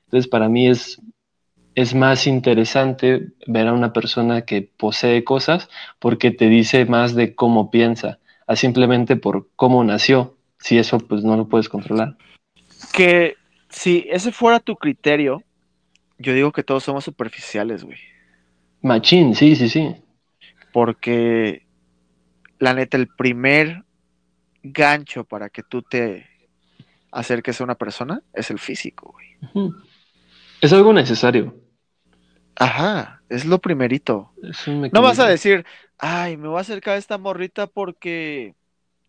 Entonces, 0.05 0.29
para 0.29 0.51
mí 0.51 0.69
es 0.69 1.01
es 1.75 1.95
más 1.95 2.27
interesante 2.27 3.29
ver 3.47 3.69
a 3.69 3.73
una 3.73 3.95
persona 3.95 4.43
que 4.43 4.71
posee 4.77 5.25
cosas 5.25 5.71
porque 5.99 6.31
te 6.31 6.49
dice 6.49 6.85
más 6.85 7.15
de 7.15 7.35
cómo 7.35 7.71
piensa, 7.71 8.19
a 8.47 8.57
simplemente 8.57 9.17
por 9.17 9.49
cómo 9.57 9.83
nació, 9.83 10.37
si 10.59 10.77
eso 10.77 10.99
pues 10.99 11.25
no 11.25 11.37
lo 11.37 11.49
puedes 11.49 11.71
controlar. 11.71 12.17
Que 12.93 13.37
si 13.73 14.07
ese 14.11 14.33
fuera 14.33 14.61
tu 14.61 14.77
criterio, 14.77 15.43
yo 16.19 16.35
digo 16.35 16.53
que 16.53 16.63
todos 16.63 16.85
somos 16.85 17.05
superficiales, 17.05 17.85
güey. 17.85 17.99
Machín, 18.83 19.35
sí, 19.35 19.57
sí, 19.57 19.69
sí. 19.69 19.97
Porque 20.73 21.67
la 22.59 22.75
neta, 22.75 22.97
el 22.97 23.09
primer 23.09 23.85
gancho 24.63 25.25
para 25.25 25.49
que 25.49 25.63
tú 25.63 25.83
te 25.83 26.27
acerques 27.11 27.61
a 27.61 27.65
una 27.65 27.75
persona 27.75 28.23
es 28.33 28.51
el 28.51 28.59
físico, 28.59 29.13
güey. 29.13 29.73
Es 30.61 30.73
algo 30.73 30.93
necesario. 30.93 31.57
Ajá, 32.57 33.23
es 33.29 33.45
lo 33.45 33.59
primerito. 33.61 34.33
no 34.93 35.03
vas 35.03 35.19
a 35.19 35.27
decir, 35.27 35.65
ay, 35.99 36.37
me 36.37 36.49
voy 36.49 36.59
a 36.59 36.61
acercar 36.61 36.95
a 36.95 36.99
esta 36.99 37.19
morrita 37.19 37.67
porque 37.67 38.55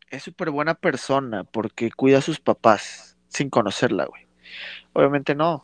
es 0.10 0.24
súper 0.24 0.50
buena 0.50 0.74
persona, 0.74 1.44
porque 1.44 1.92
cuida 1.92 2.20
a 2.20 2.22
sus 2.22 2.40
papás, 2.40 3.18
sin 3.28 3.50
conocerla, 3.50 4.06
güey. 4.06 4.24
Obviamente 4.94 5.36
no. 5.36 5.64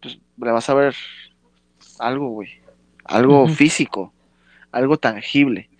Pues 0.00 0.18
le 0.36 0.52
vas 0.52 0.68
a 0.68 0.74
ver 0.74 0.94
algo, 1.98 2.28
güey. 2.30 2.48
Algo 3.04 3.48
físico, 3.48 4.12
algo 4.70 4.98
tangible. 4.98 5.70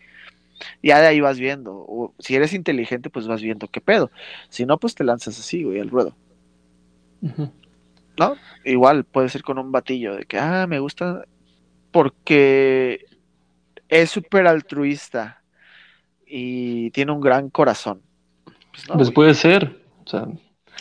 Ya 0.82 1.00
de 1.00 1.06
ahí 1.06 1.20
vas 1.20 1.38
viendo. 1.38 1.72
O, 1.74 2.14
si 2.18 2.34
eres 2.34 2.52
inteligente, 2.54 3.10
pues 3.10 3.26
vas 3.26 3.42
viendo 3.42 3.68
qué 3.68 3.80
pedo. 3.80 4.10
Si 4.48 4.64
no, 4.64 4.78
pues 4.78 4.94
te 4.94 5.04
lanzas 5.04 5.38
así, 5.38 5.62
güey, 5.62 5.80
al 5.80 5.90
ruedo. 5.90 6.16
¿No? 7.20 8.36
Igual 8.64 9.04
puede 9.04 9.28
ser 9.28 9.42
con 9.42 9.58
un 9.58 9.70
batillo 9.72 10.16
de 10.16 10.24
que, 10.24 10.38
ah, 10.38 10.66
me 10.66 10.78
gusta 10.78 11.24
porque 11.90 13.06
es 13.88 14.10
súper 14.10 14.46
altruista 14.46 15.42
y 16.26 16.90
tiene 16.90 17.12
un 17.12 17.20
gran 17.20 17.50
corazón. 17.50 18.02
Pues, 18.72 18.86
pues 18.86 19.10
puede 19.10 19.34
ser. 19.34 19.82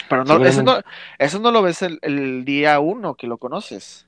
Pero 0.10 0.24
no, 0.24 0.44
eso, 0.46 0.64
no, 0.64 0.80
eso 1.20 1.40
no 1.40 1.52
lo 1.52 1.62
ves 1.62 1.82
el, 1.82 2.00
el, 2.02 2.46
día 2.46 2.80
uno 2.80 3.16
que 3.16 3.28
lo 3.28 3.38
conoces. 3.38 4.08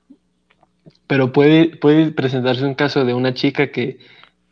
Pero 1.06 1.32
puede, 1.32 1.76
puede 1.76 2.10
presentarse 2.10 2.64
un 2.64 2.74
caso 2.74 3.04
de 3.04 3.14
una 3.14 3.34
chica 3.34 3.70
que 3.70 3.98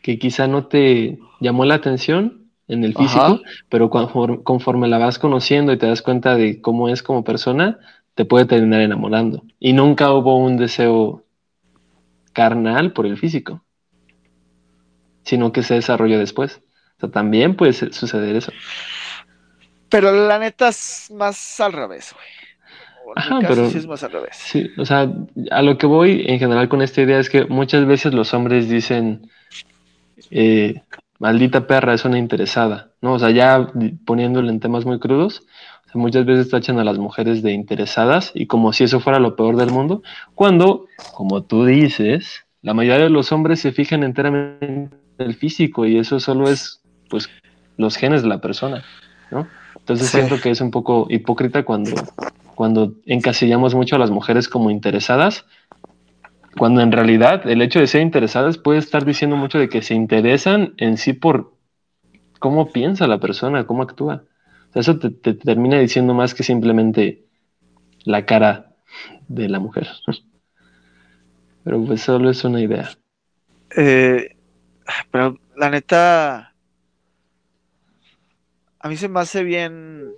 que 0.03 0.19
quizá 0.19 0.47
no 0.47 0.67
te 0.67 1.19
llamó 1.41 1.65
la 1.65 1.75
atención 1.75 2.45
en 2.69 2.85
el 2.85 2.95
físico, 2.95 3.41
pero 3.69 3.89
conforme, 3.91 4.89
la 4.89 4.99
vas 4.99 5.19
conociendo 5.19 5.73
y 5.73 5.79
te 5.79 5.87
das 5.87 6.03
cuenta 6.03 6.35
de 6.35 6.61
cómo 6.61 6.89
es 6.89 7.03
como 7.03 7.25
persona, 7.25 7.79
te 8.15 8.25
puede 8.25 8.45
terminar 8.45 8.83
enamorando. 8.83 9.43
Y 9.59 9.73
nunca 9.73 10.13
hubo 10.13 10.37
un 10.37 10.59
deseo 10.59 11.25
carnal 12.33 12.93
por 12.93 13.07
el 13.07 13.17
físico, 13.17 13.65
sino 15.25 15.51
que 15.53 15.63
se 15.63 15.75
desarrolló 15.75 16.19
después. 16.19 16.61
O 16.99 17.01
sea, 17.01 17.11
también 17.11 17.57
puede 17.57 17.73
suceder 17.73 18.37
eso. 18.37 18.53
Pero 19.89 20.13
la 20.13 20.39
neta 20.39 20.69
es 20.69 21.11
más 21.15 21.61
al 21.61 21.73
revés, 21.73 22.15
güey. 22.15 22.27
Pero 23.41 23.71
sí 23.71 23.79
es 23.79 23.87
más 23.87 24.03
al 24.05 24.13
revés. 24.13 24.37
Sí, 24.37 24.71
o 24.77 24.85
sea, 24.85 25.11
a 25.51 25.63
lo 25.63 25.79
que 25.79 25.87
voy 25.87 26.25
en 26.27 26.39
general 26.39 26.69
con 26.69 26.83
esta 26.83 27.01
idea 27.01 27.19
es 27.19 27.31
que 27.31 27.47
muchas 27.47 27.87
veces 27.87 28.13
los 28.13 28.35
hombres 28.35 28.69
dicen, 28.69 29.31
eh, 30.31 30.83
maldita 31.19 31.67
perra 31.67 31.95
es 31.95 32.05
una 32.05 32.19
interesada, 32.19 32.91
¿no? 33.01 33.15
O 33.15 33.19
sea, 33.19 33.31
ya 33.31 33.73
poniéndolo 34.05 34.51
en 34.51 34.61
temas 34.61 34.85
muy 34.85 34.99
crudos, 34.99 35.47
muchas 35.95 36.27
veces 36.27 36.51
tachan 36.51 36.79
a 36.79 36.85
las 36.85 36.99
mujeres 36.99 37.43
de 37.43 37.53
interesadas 37.53 38.33
y 38.35 38.47
como 38.47 38.73
si 38.73 38.85
eso 38.85 39.01
fuera 39.01 39.19
lo 39.19 39.37
peor 39.37 39.57
del 39.57 39.71
mundo, 39.71 40.03
cuando, 40.35 40.87
como 41.15 41.43
tú 41.45 41.65
dices, 41.65 42.45
la 42.63 42.75
mayoría 42.75 43.05
de 43.05 43.11
los 43.11 43.33
hombres 43.33 43.61
se 43.61 43.73
fijan 43.73 44.03
enteramente 44.03 44.67
en 44.67 44.91
el 45.19 45.35
físico 45.35 45.87
y 45.87 45.99
eso 45.99 46.21
solo 46.21 46.49
es, 46.49 46.83
pues, 47.09 47.29
los 47.77 47.97
genes 47.97 48.23
de 48.23 48.29
la 48.29 48.41
persona, 48.41 48.85
¿no? 49.31 49.49
Entonces 49.89 50.11
siento 50.11 50.39
que 50.41 50.51
es 50.51 50.61
un 50.61 50.71
poco 50.71 51.07
hipócrita 51.09 51.65
cuando, 51.65 51.93
cuando 52.55 52.95
encasillamos 53.07 53.75
mucho 53.75 53.97
a 53.97 53.99
las 53.99 54.11
mujeres 54.11 54.49
como 54.49 54.71
interesadas 54.71 55.47
cuando 56.59 56.81
en 56.83 56.93
realidad 56.93 57.49
el 57.49 57.63
hecho 57.63 57.79
de 57.79 57.87
ser 57.87 58.03
interesadas 58.03 58.59
puede 58.59 58.81
estar 58.81 59.05
diciendo 59.05 59.37
mucho 59.37 59.59
de 59.59 59.69
que 59.69 59.81
se 59.81 59.95
interesan 59.95 60.75
en 60.77 60.99
sí 60.99 61.13
por 61.13 61.55
cómo 62.39 62.71
piensa 62.71 63.07
la 63.07 63.19
persona, 63.19 63.67
cómo 63.67 63.83
actúa. 63.83 64.25
eso 64.75 64.99
te, 64.99 65.11
termina 65.11 65.79
diciendo 65.79 66.13
más 66.15 66.35
que 66.35 66.43
simplemente 66.43 67.25
la 68.05 68.27
cara 68.27 68.75
de 69.29 69.49
la 69.49 69.61
mujer. 69.61 69.89
Pero 71.65 71.85
pues 71.85 72.03
solo 72.03 72.29
es 72.29 72.45
una 72.45 72.61
idea. 72.61 72.91
Eh, 73.77 74.37
pero 75.11 75.39
la 75.57 75.71
neta, 75.71 76.48
a 78.89 78.91
mí 78.91 78.97
se 78.97 79.11
me 79.11 79.21
hace 79.21 79.45
bien... 79.45 80.15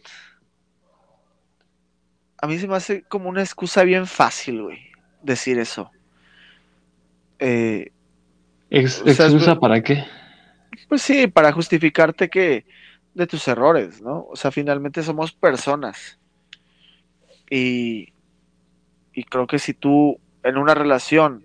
A 2.40 2.46
mí 2.46 2.56
se 2.56 2.68
me 2.68 2.76
hace 2.76 3.02
como 3.02 3.28
una 3.28 3.40
excusa 3.42 3.82
bien 3.82 4.06
fácil, 4.06 4.62
güey, 4.62 4.78
decir 5.22 5.58
eso. 5.58 5.90
Eh, 7.40 7.90
¿Excusa 8.70 9.58
para 9.58 9.82
qué? 9.82 10.04
Pues 10.88 11.02
sí, 11.02 11.26
para 11.26 11.50
justificarte 11.50 12.30
que 12.30 12.64
de 13.12 13.26
tus 13.26 13.48
errores, 13.48 14.00
¿no? 14.00 14.24
O 14.30 14.36
sea, 14.36 14.52
finalmente 14.52 15.02
somos 15.02 15.32
personas. 15.32 16.20
Y, 17.50 18.12
y 19.12 19.24
creo 19.24 19.48
que 19.48 19.58
si 19.58 19.74
tú 19.74 20.20
en 20.44 20.56
una 20.56 20.74
relación 20.74 21.44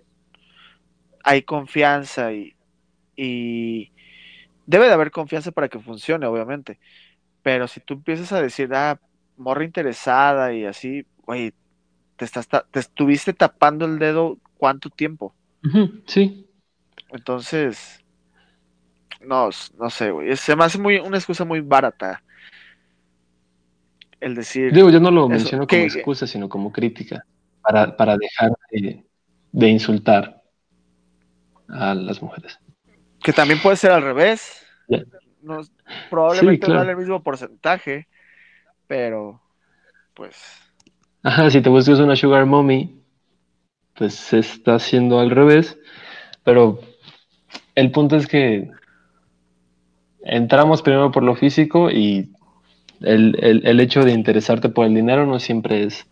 hay 1.24 1.42
confianza 1.42 2.32
y, 2.32 2.54
y 3.16 3.90
debe 4.64 4.86
de 4.86 4.92
haber 4.92 5.10
confianza 5.10 5.50
para 5.50 5.68
que 5.68 5.80
funcione, 5.80 6.24
obviamente. 6.26 6.78
Pero 7.46 7.68
si 7.68 7.78
tú 7.78 7.94
empiezas 7.94 8.32
a 8.32 8.42
decir, 8.42 8.74
ah, 8.74 8.98
morra 9.36 9.62
interesada 9.62 10.52
y 10.52 10.64
así, 10.64 11.06
güey, 11.24 11.54
te, 12.16 12.24
estás, 12.24 12.48
te 12.48 12.80
estuviste 12.80 13.32
tapando 13.34 13.84
el 13.84 14.00
dedo 14.00 14.38
cuánto 14.58 14.90
tiempo 14.90 15.32
sí. 16.06 16.44
Entonces, 17.12 18.04
no, 19.20 19.50
no 19.78 19.90
sé, 19.90 20.10
güey. 20.10 20.36
Se 20.36 20.56
me 20.56 20.64
hace 20.64 20.76
muy, 20.76 20.96
una 20.96 21.18
excusa 21.18 21.44
muy 21.44 21.60
barata. 21.60 22.20
El 24.18 24.34
decir. 24.34 24.72
Digo, 24.72 24.90
yo 24.90 24.98
no 24.98 25.12
lo 25.12 25.28
menciono 25.28 25.68
como 25.68 25.82
excusa, 25.82 26.26
sino 26.26 26.48
como 26.48 26.72
crítica. 26.72 27.24
Para, 27.62 28.16
dejar 28.16 28.50
de, 29.52 29.68
insultar 29.68 30.42
a 31.68 31.94
las 31.94 32.20
mujeres. 32.20 32.58
Que 33.22 33.32
también 33.32 33.62
puede 33.62 33.76
ser 33.76 33.92
al 33.92 34.02
revés. 34.02 34.66
Probablemente 36.10 36.68
no 36.68 36.82
el 36.82 36.96
mismo 36.96 37.22
porcentaje, 37.22 38.08
pero 38.86 39.40
pues. 40.14 40.36
Ajá, 41.22 41.50
si 41.50 41.60
te 41.60 41.68
buscas 41.68 41.98
una 41.98 42.16
sugar 42.16 42.46
mommy, 42.46 43.00
pues 43.94 44.14
se 44.14 44.38
está 44.38 44.76
haciendo 44.76 45.18
al 45.18 45.30
revés, 45.30 45.78
pero 46.44 46.80
el 47.74 47.90
punto 47.90 48.16
es 48.16 48.26
que 48.26 48.70
entramos 50.22 50.82
primero 50.82 51.10
por 51.10 51.22
lo 51.22 51.34
físico 51.34 51.90
y 51.90 52.32
el, 53.00 53.80
hecho 53.80 54.04
de 54.04 54.12
interesarte 54.12 54.68
por 54.68 54.86
el 54.86 54.94
dinero 54.94 55.26
no 55.26 55.38
siempre 55.38 55.84
es 55.84 56.06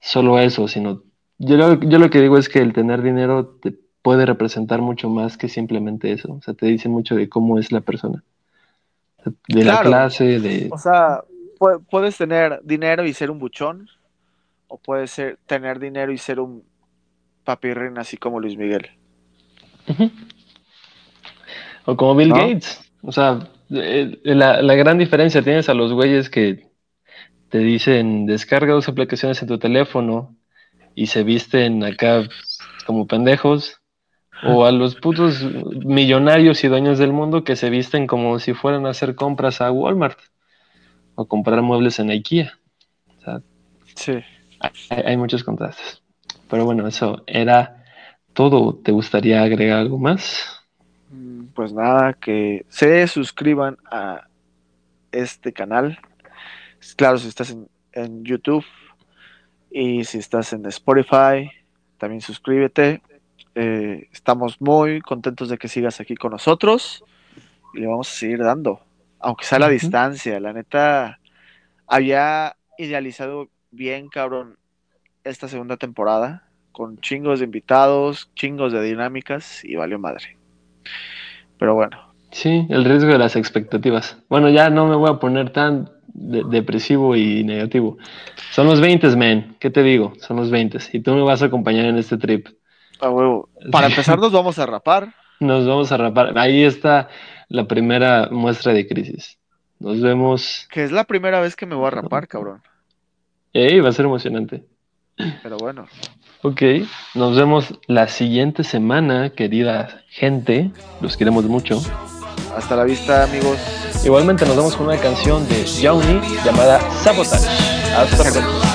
solo 0.00 0.38
eso, 0.38 0.68
sino 0.68 1.02
yo 1.38 1.56
lo, 1.56 1.80
yo 1.80 1.98
lo 1.98 2.10
que 2.10 2.20
digo 2.20 2.38
es 2.38 2.48
que 2.48 2.60
el 2.60 2.72
tener 2.72 3.02
dinero 3.02 3.58
te 3.60 3.74
puede 4.02 4.24
representar 4.24 4.80
mucho 4.80 5.08
más 5.10 5.36
que 5.36 5.48
simplemente 5.48 6.12
eso, 6.12 6.34
o 6.34 6.42
sea, 6.42 6.54
te 6.54 6.66
dice 6.66 6.88
mucho 6.88 7.16
de 7.16 7.28
cómo 7.28 7.58
es 7.58 7.72
la 7.72 7.80
persona, 7.80 8.22
de 9.48 9.64
la 9.64 9.80
clase, 9.80 10.40
de... 10.40 10.68
O 10.70 10.78
sea, 10.78 11.22
puedes 11.90 12.16
tener 12.16 12.60
dinero 12.62 13.04
y 13.04 13.12
ser 13.12 13.30
un 13.30 13.38
buchón, 13.38 13.88
o 14.68 14.78
puedes 14.78 15.10
ser, 15.10 15.38
tener 15.46 15.78
dinero 15.78 16.12
y 16.12 16.18
ser 16.18 16.40
un 16.40 16.64
papirrín 17.44 17.98
así 17.98 18.16
como 18.16 18.40
Luis 18.40 18.56
Miguel. 18.56 18.90
O 21.84 21.96
como 21.96 22.16
Bill 22.16 22.32
Gates. 22.32 22.90
O 23.02 23.12
sea, 23.12 23.48
eh, 23.70 24.18
la, 24.24 24.60
la, 24.60 24.74
gran 24.74 24.98
diferencia 24.98 25.42
tienes 25.42 25.68
a 25.68 25.74
los 25.74 25.92
güeyes 25.92 26.28
que 26.28 26.66
te 27.48 27.58
dicen 27.58 28.26
descarga 28.26 28.74
dos 28.74 28.88
aplicaciones 28.88 29.40
en 29.40 29.48
tu 29.48 29.58
teléfono 29.58 30.36
y 30.94 31.06
se 31.06 31.22
visten 31.22 31.84
acá 31.84 32.28
como 32.86 33.06
pendejos. 33.06 33.80
O 34.42 34.66
a 34.66 34.72
los 34.72 34.94
putos 34.96 35.42
millonarios 35.84 36.62
y 36.62 36.68
dueños 36.68 36.98
del 36.98 37.12
mundo 37.12 37.42
que 37.42 37.56
se 37.56 37.70
visten 37.70 38.06
como 38.06 38.38
si 38.38 38.52
fueran 38.52 38.86
a 38.86 38.90
hacer 38.90 39.14
compras 39.14 39.60
a 39.60 39.72
Walmart 39.72 40.18
o 41.14 41.26
comprar 41.26 41.62
muebles 41.62 41.98
en 41.98 42.10
IKEA. 42.10 42.58
O 43.16 43.20
sea, 43.22 43.40
sí. 43.94 44.12
hay 44.90 45.16
muchos 45.16 45.42
contrastes. 45.42 46.02
Pero 46.48 46.64
bueno, 46.64 46.86
eso 46.86 47.22
era 47.26 47.84
todo. 48.32 48.74
¿Te 48.74 48.92
gustaría 48.92 49.42
agregar 49.42 49.78
algo 49.78 49.98
más? 49.98 50.62
Mm, 51.10 51.46
pues 51.54 51.72
nada, 51.72 52.12
que 52.12 52.66
se 52.68 53.06
suscriban 53.08 53.78
a 53.90 54.28
este 55.12 55.52
canal. 55.52 55.98
Claro, 56.96 57.18
si 57.18 57.28
estás 57.28 57.56
en, 57.92 58.24
YouTube 58.24 58.64
y 59.70 60.04
si 60.04 60.18
estás 60.18 60.52
en 60.52 60.66
Spotify, 60.66 61.50
también 61.98 62.20
suscríbete. 62.20 63.00
Eh, 63.58 64.08
estamos 64.12 64.60
muy 64.60 65.00
contentos 65.00 65.48
de 65.48 65.56
que 65.56 65.66
sigas 65.66 65.98
aquí 65.98 66.14
con 66.14 66.32
nosotros 66.32 67.02
y 67.72 67.80
le 67.80 67.86
vamos 67.86 68.06
a 68.06 68.12
seguir 68.12 68.40
dando, 68.40 68.82
aunque 69.18 69.46
sea 69.46 69.56
a 69.56 69.60
la 69.62 69.68
distancia. 69.70 70.38
La 70.40 70.52
neta, 70.52 71.20
había 71.86 72.54
idealizado 72.76 73.48
bien, 73.70 74.08
cabrón, 74.08 74.58
esta 75.24 75.48
segunda 75.48 75.78
temporada 75.78 76.50
con 76.70 76.98
chingos 76.98 77.38
de 77.38 77.46
invitados, 77.46 78.30
chingos 78.34 78.74
de 78.74 78.82
dinámicas 78.82 79.64
y 79.64 79.76
valió 79.76 79.98
madre. 79.98 80.36
Pero 81.58 81.74
bueno. 81.74 81.96
Sí, 82.32 82.66
el 82.68 82.84
riesgo 82.84 83.12
de 83.12 83.18
las 83.18 83.36
expectativas. 83.36 84.18
Bueno, 84.28 84.50
ya 84.50 84.68
no 84.68 84.86
me 84.86 84.96
voy 84.96 85.08
a 85.08 85.18
poner 85.18 85.48
tan 85.48 85.90
depresivo 86.12 87.16
y 87.16 87.42
negativo. 87.44 87.96
Son 88.50 88.66
los 88.66 88.82
20, 88.82 89.16
man. 89.16 89.56
¿Qué 89.58 89.70
te 89.70 89.82
digo? 89.82 90.12
Son 90.20 90.36
los 90.36 90.50
20. 90.50 90.78
Y 90.92 91.00
tú 91.00 91.14
me 91.14 91.22
vas 91.22 91.42
a 91.42 91.46
acompañar 91.46 91.86
en 91.86 91.96
este 91.96 92.18
trip. 92.18 92.48
A 93.00 93.10
huevo. 93.10 93.48
Para 93.70 93.88
empezar, 93.88 94.18
nos 94.18 94.32
vamos 94.32 94.58
a 94.58 94.66
rapar. 94.66 95.14
Nos 95.40 95.66
vamos 95.66 95.92
a 95.92 95.98
rapar. 95.98 96.38
Ahí 96.38 96.64
está 96.64 97.08
la 97.48 97.66
primera 97.68 98.28
muestra 98.30 98.72
de 98.72 98.88
crisis. 98.88 99.38
Nos 99.78 100.00
vemos. 100.00 100.66
Que 100.70 100.82
es 100.84 100.92
la 100.92 101.04
primera 101.04 101.40
vez 101.40 101.56
que 101.56 101.66
me 101.66 101.74
voy 101.74 101.88
a 101.88 101.90
rapar, 101.90 102.26
cabrón. 102.26 102.62
Ey, 103.52 103.80
va 103.80 103.90
a 103.90 103.92
ser 103.92 104.06
emocionante. 104.06 104.64
Pero 105.42 105.58
bueno. 105.58 105.86
Ok, 106.42 106.62
nos 107.14 107.36
vemos 107.36 107.78
la 107.86 108.08
siguiente 108.08 108.64
semana, 108.64 109.30
querida 109.30 110.02
gente. 110.08 110.70
Los 111.00 111.16
queremos 111.16 111.44
mucho. 111.44 111.80
Hasta 112.56 112.76
la 112.76 112.84
vista, 112.84 113.24
amigos. 113.24 113.58
Igualmente 114.04 114.46
nos 114.46 114.56
vemos 114.56 114.76
con 114.76 114.86
una 114.86 114.98
canción 114.98 115.46
de 115.48 115.64
Johnny 115.82 116.20
llamada 116.44 116.80
Sabotage. 117.02 117.48
Hasta 117.94 118.22
pronto. 118.22 118.65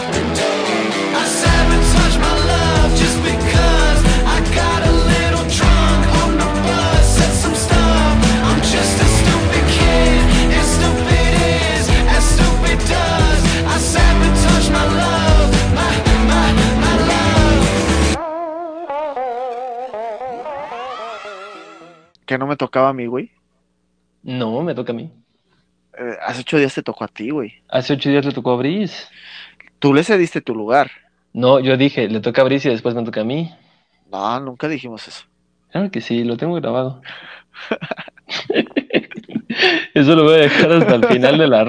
¿Que 22.31 22.37
no 22.37 22.47
me 22.47 22.55
tocaba 22.55 22.87
a 22.87 22.93
mí, 22.93 23.07
güey? 23.07 23.29
No, 24.23 24.61
me 24.61 24.73
toca 24.73 24.93
a 24.93 24.95
mí. 24.95 25.11
Eh, 25.97 26.17
hace 26.25 26.39
ocho 26.39 26.57
días 26.57 26.73
te 26.73 26.81
tocó 26.81 27.03
a 27.03 27.09
ti, 27.09 27.29
güey. 27.29 27.55
Hace 27.67 27.91
ocho 27.91 28.09
días 28.09 28.23
le 28.23 28.31
tocó 28.31 28.51
a 28.51 28.55
Brice. 28.55 29.09
Tú 29.79 29.93
le 29.93 30.01
cediste 30.01 30.39
tu 30.39 30.55
lugar. 30.55 30.89
No, 31.33 31.59
yo 31.59 31.75
dije, 31.75 32.07
le 32.07 32.21
toca 32.21 32.41
a 32.41 32.45
Brice 32.45 32.69
y 32.69 32.71
después 32.71 32.95
me 32.95 33.03
toca 33.03 33.19
a 33.19 33.25
mí. 33.25 33.53
No, 34.09 34.39
nunca 34.39 34.69
dijimos 34.69 35.05
eso. 35.09 35.25
Claro 35.73 35.91
que 35.91 35.99
sí, 35.99 36.23
lo 36.23 36.37
tengo 36.37 36.55
grabado. 36.55 37.01
eso 39.93 40.15
lo 40.15 40.23
voy 40.23 40.35
a 40.35 40.43
dejar 40.43 40.71
hasta 40.71 40.95
el 40.95 41.05
final 41.07 41.37
de 41.37 41.47
la 41.49 41.57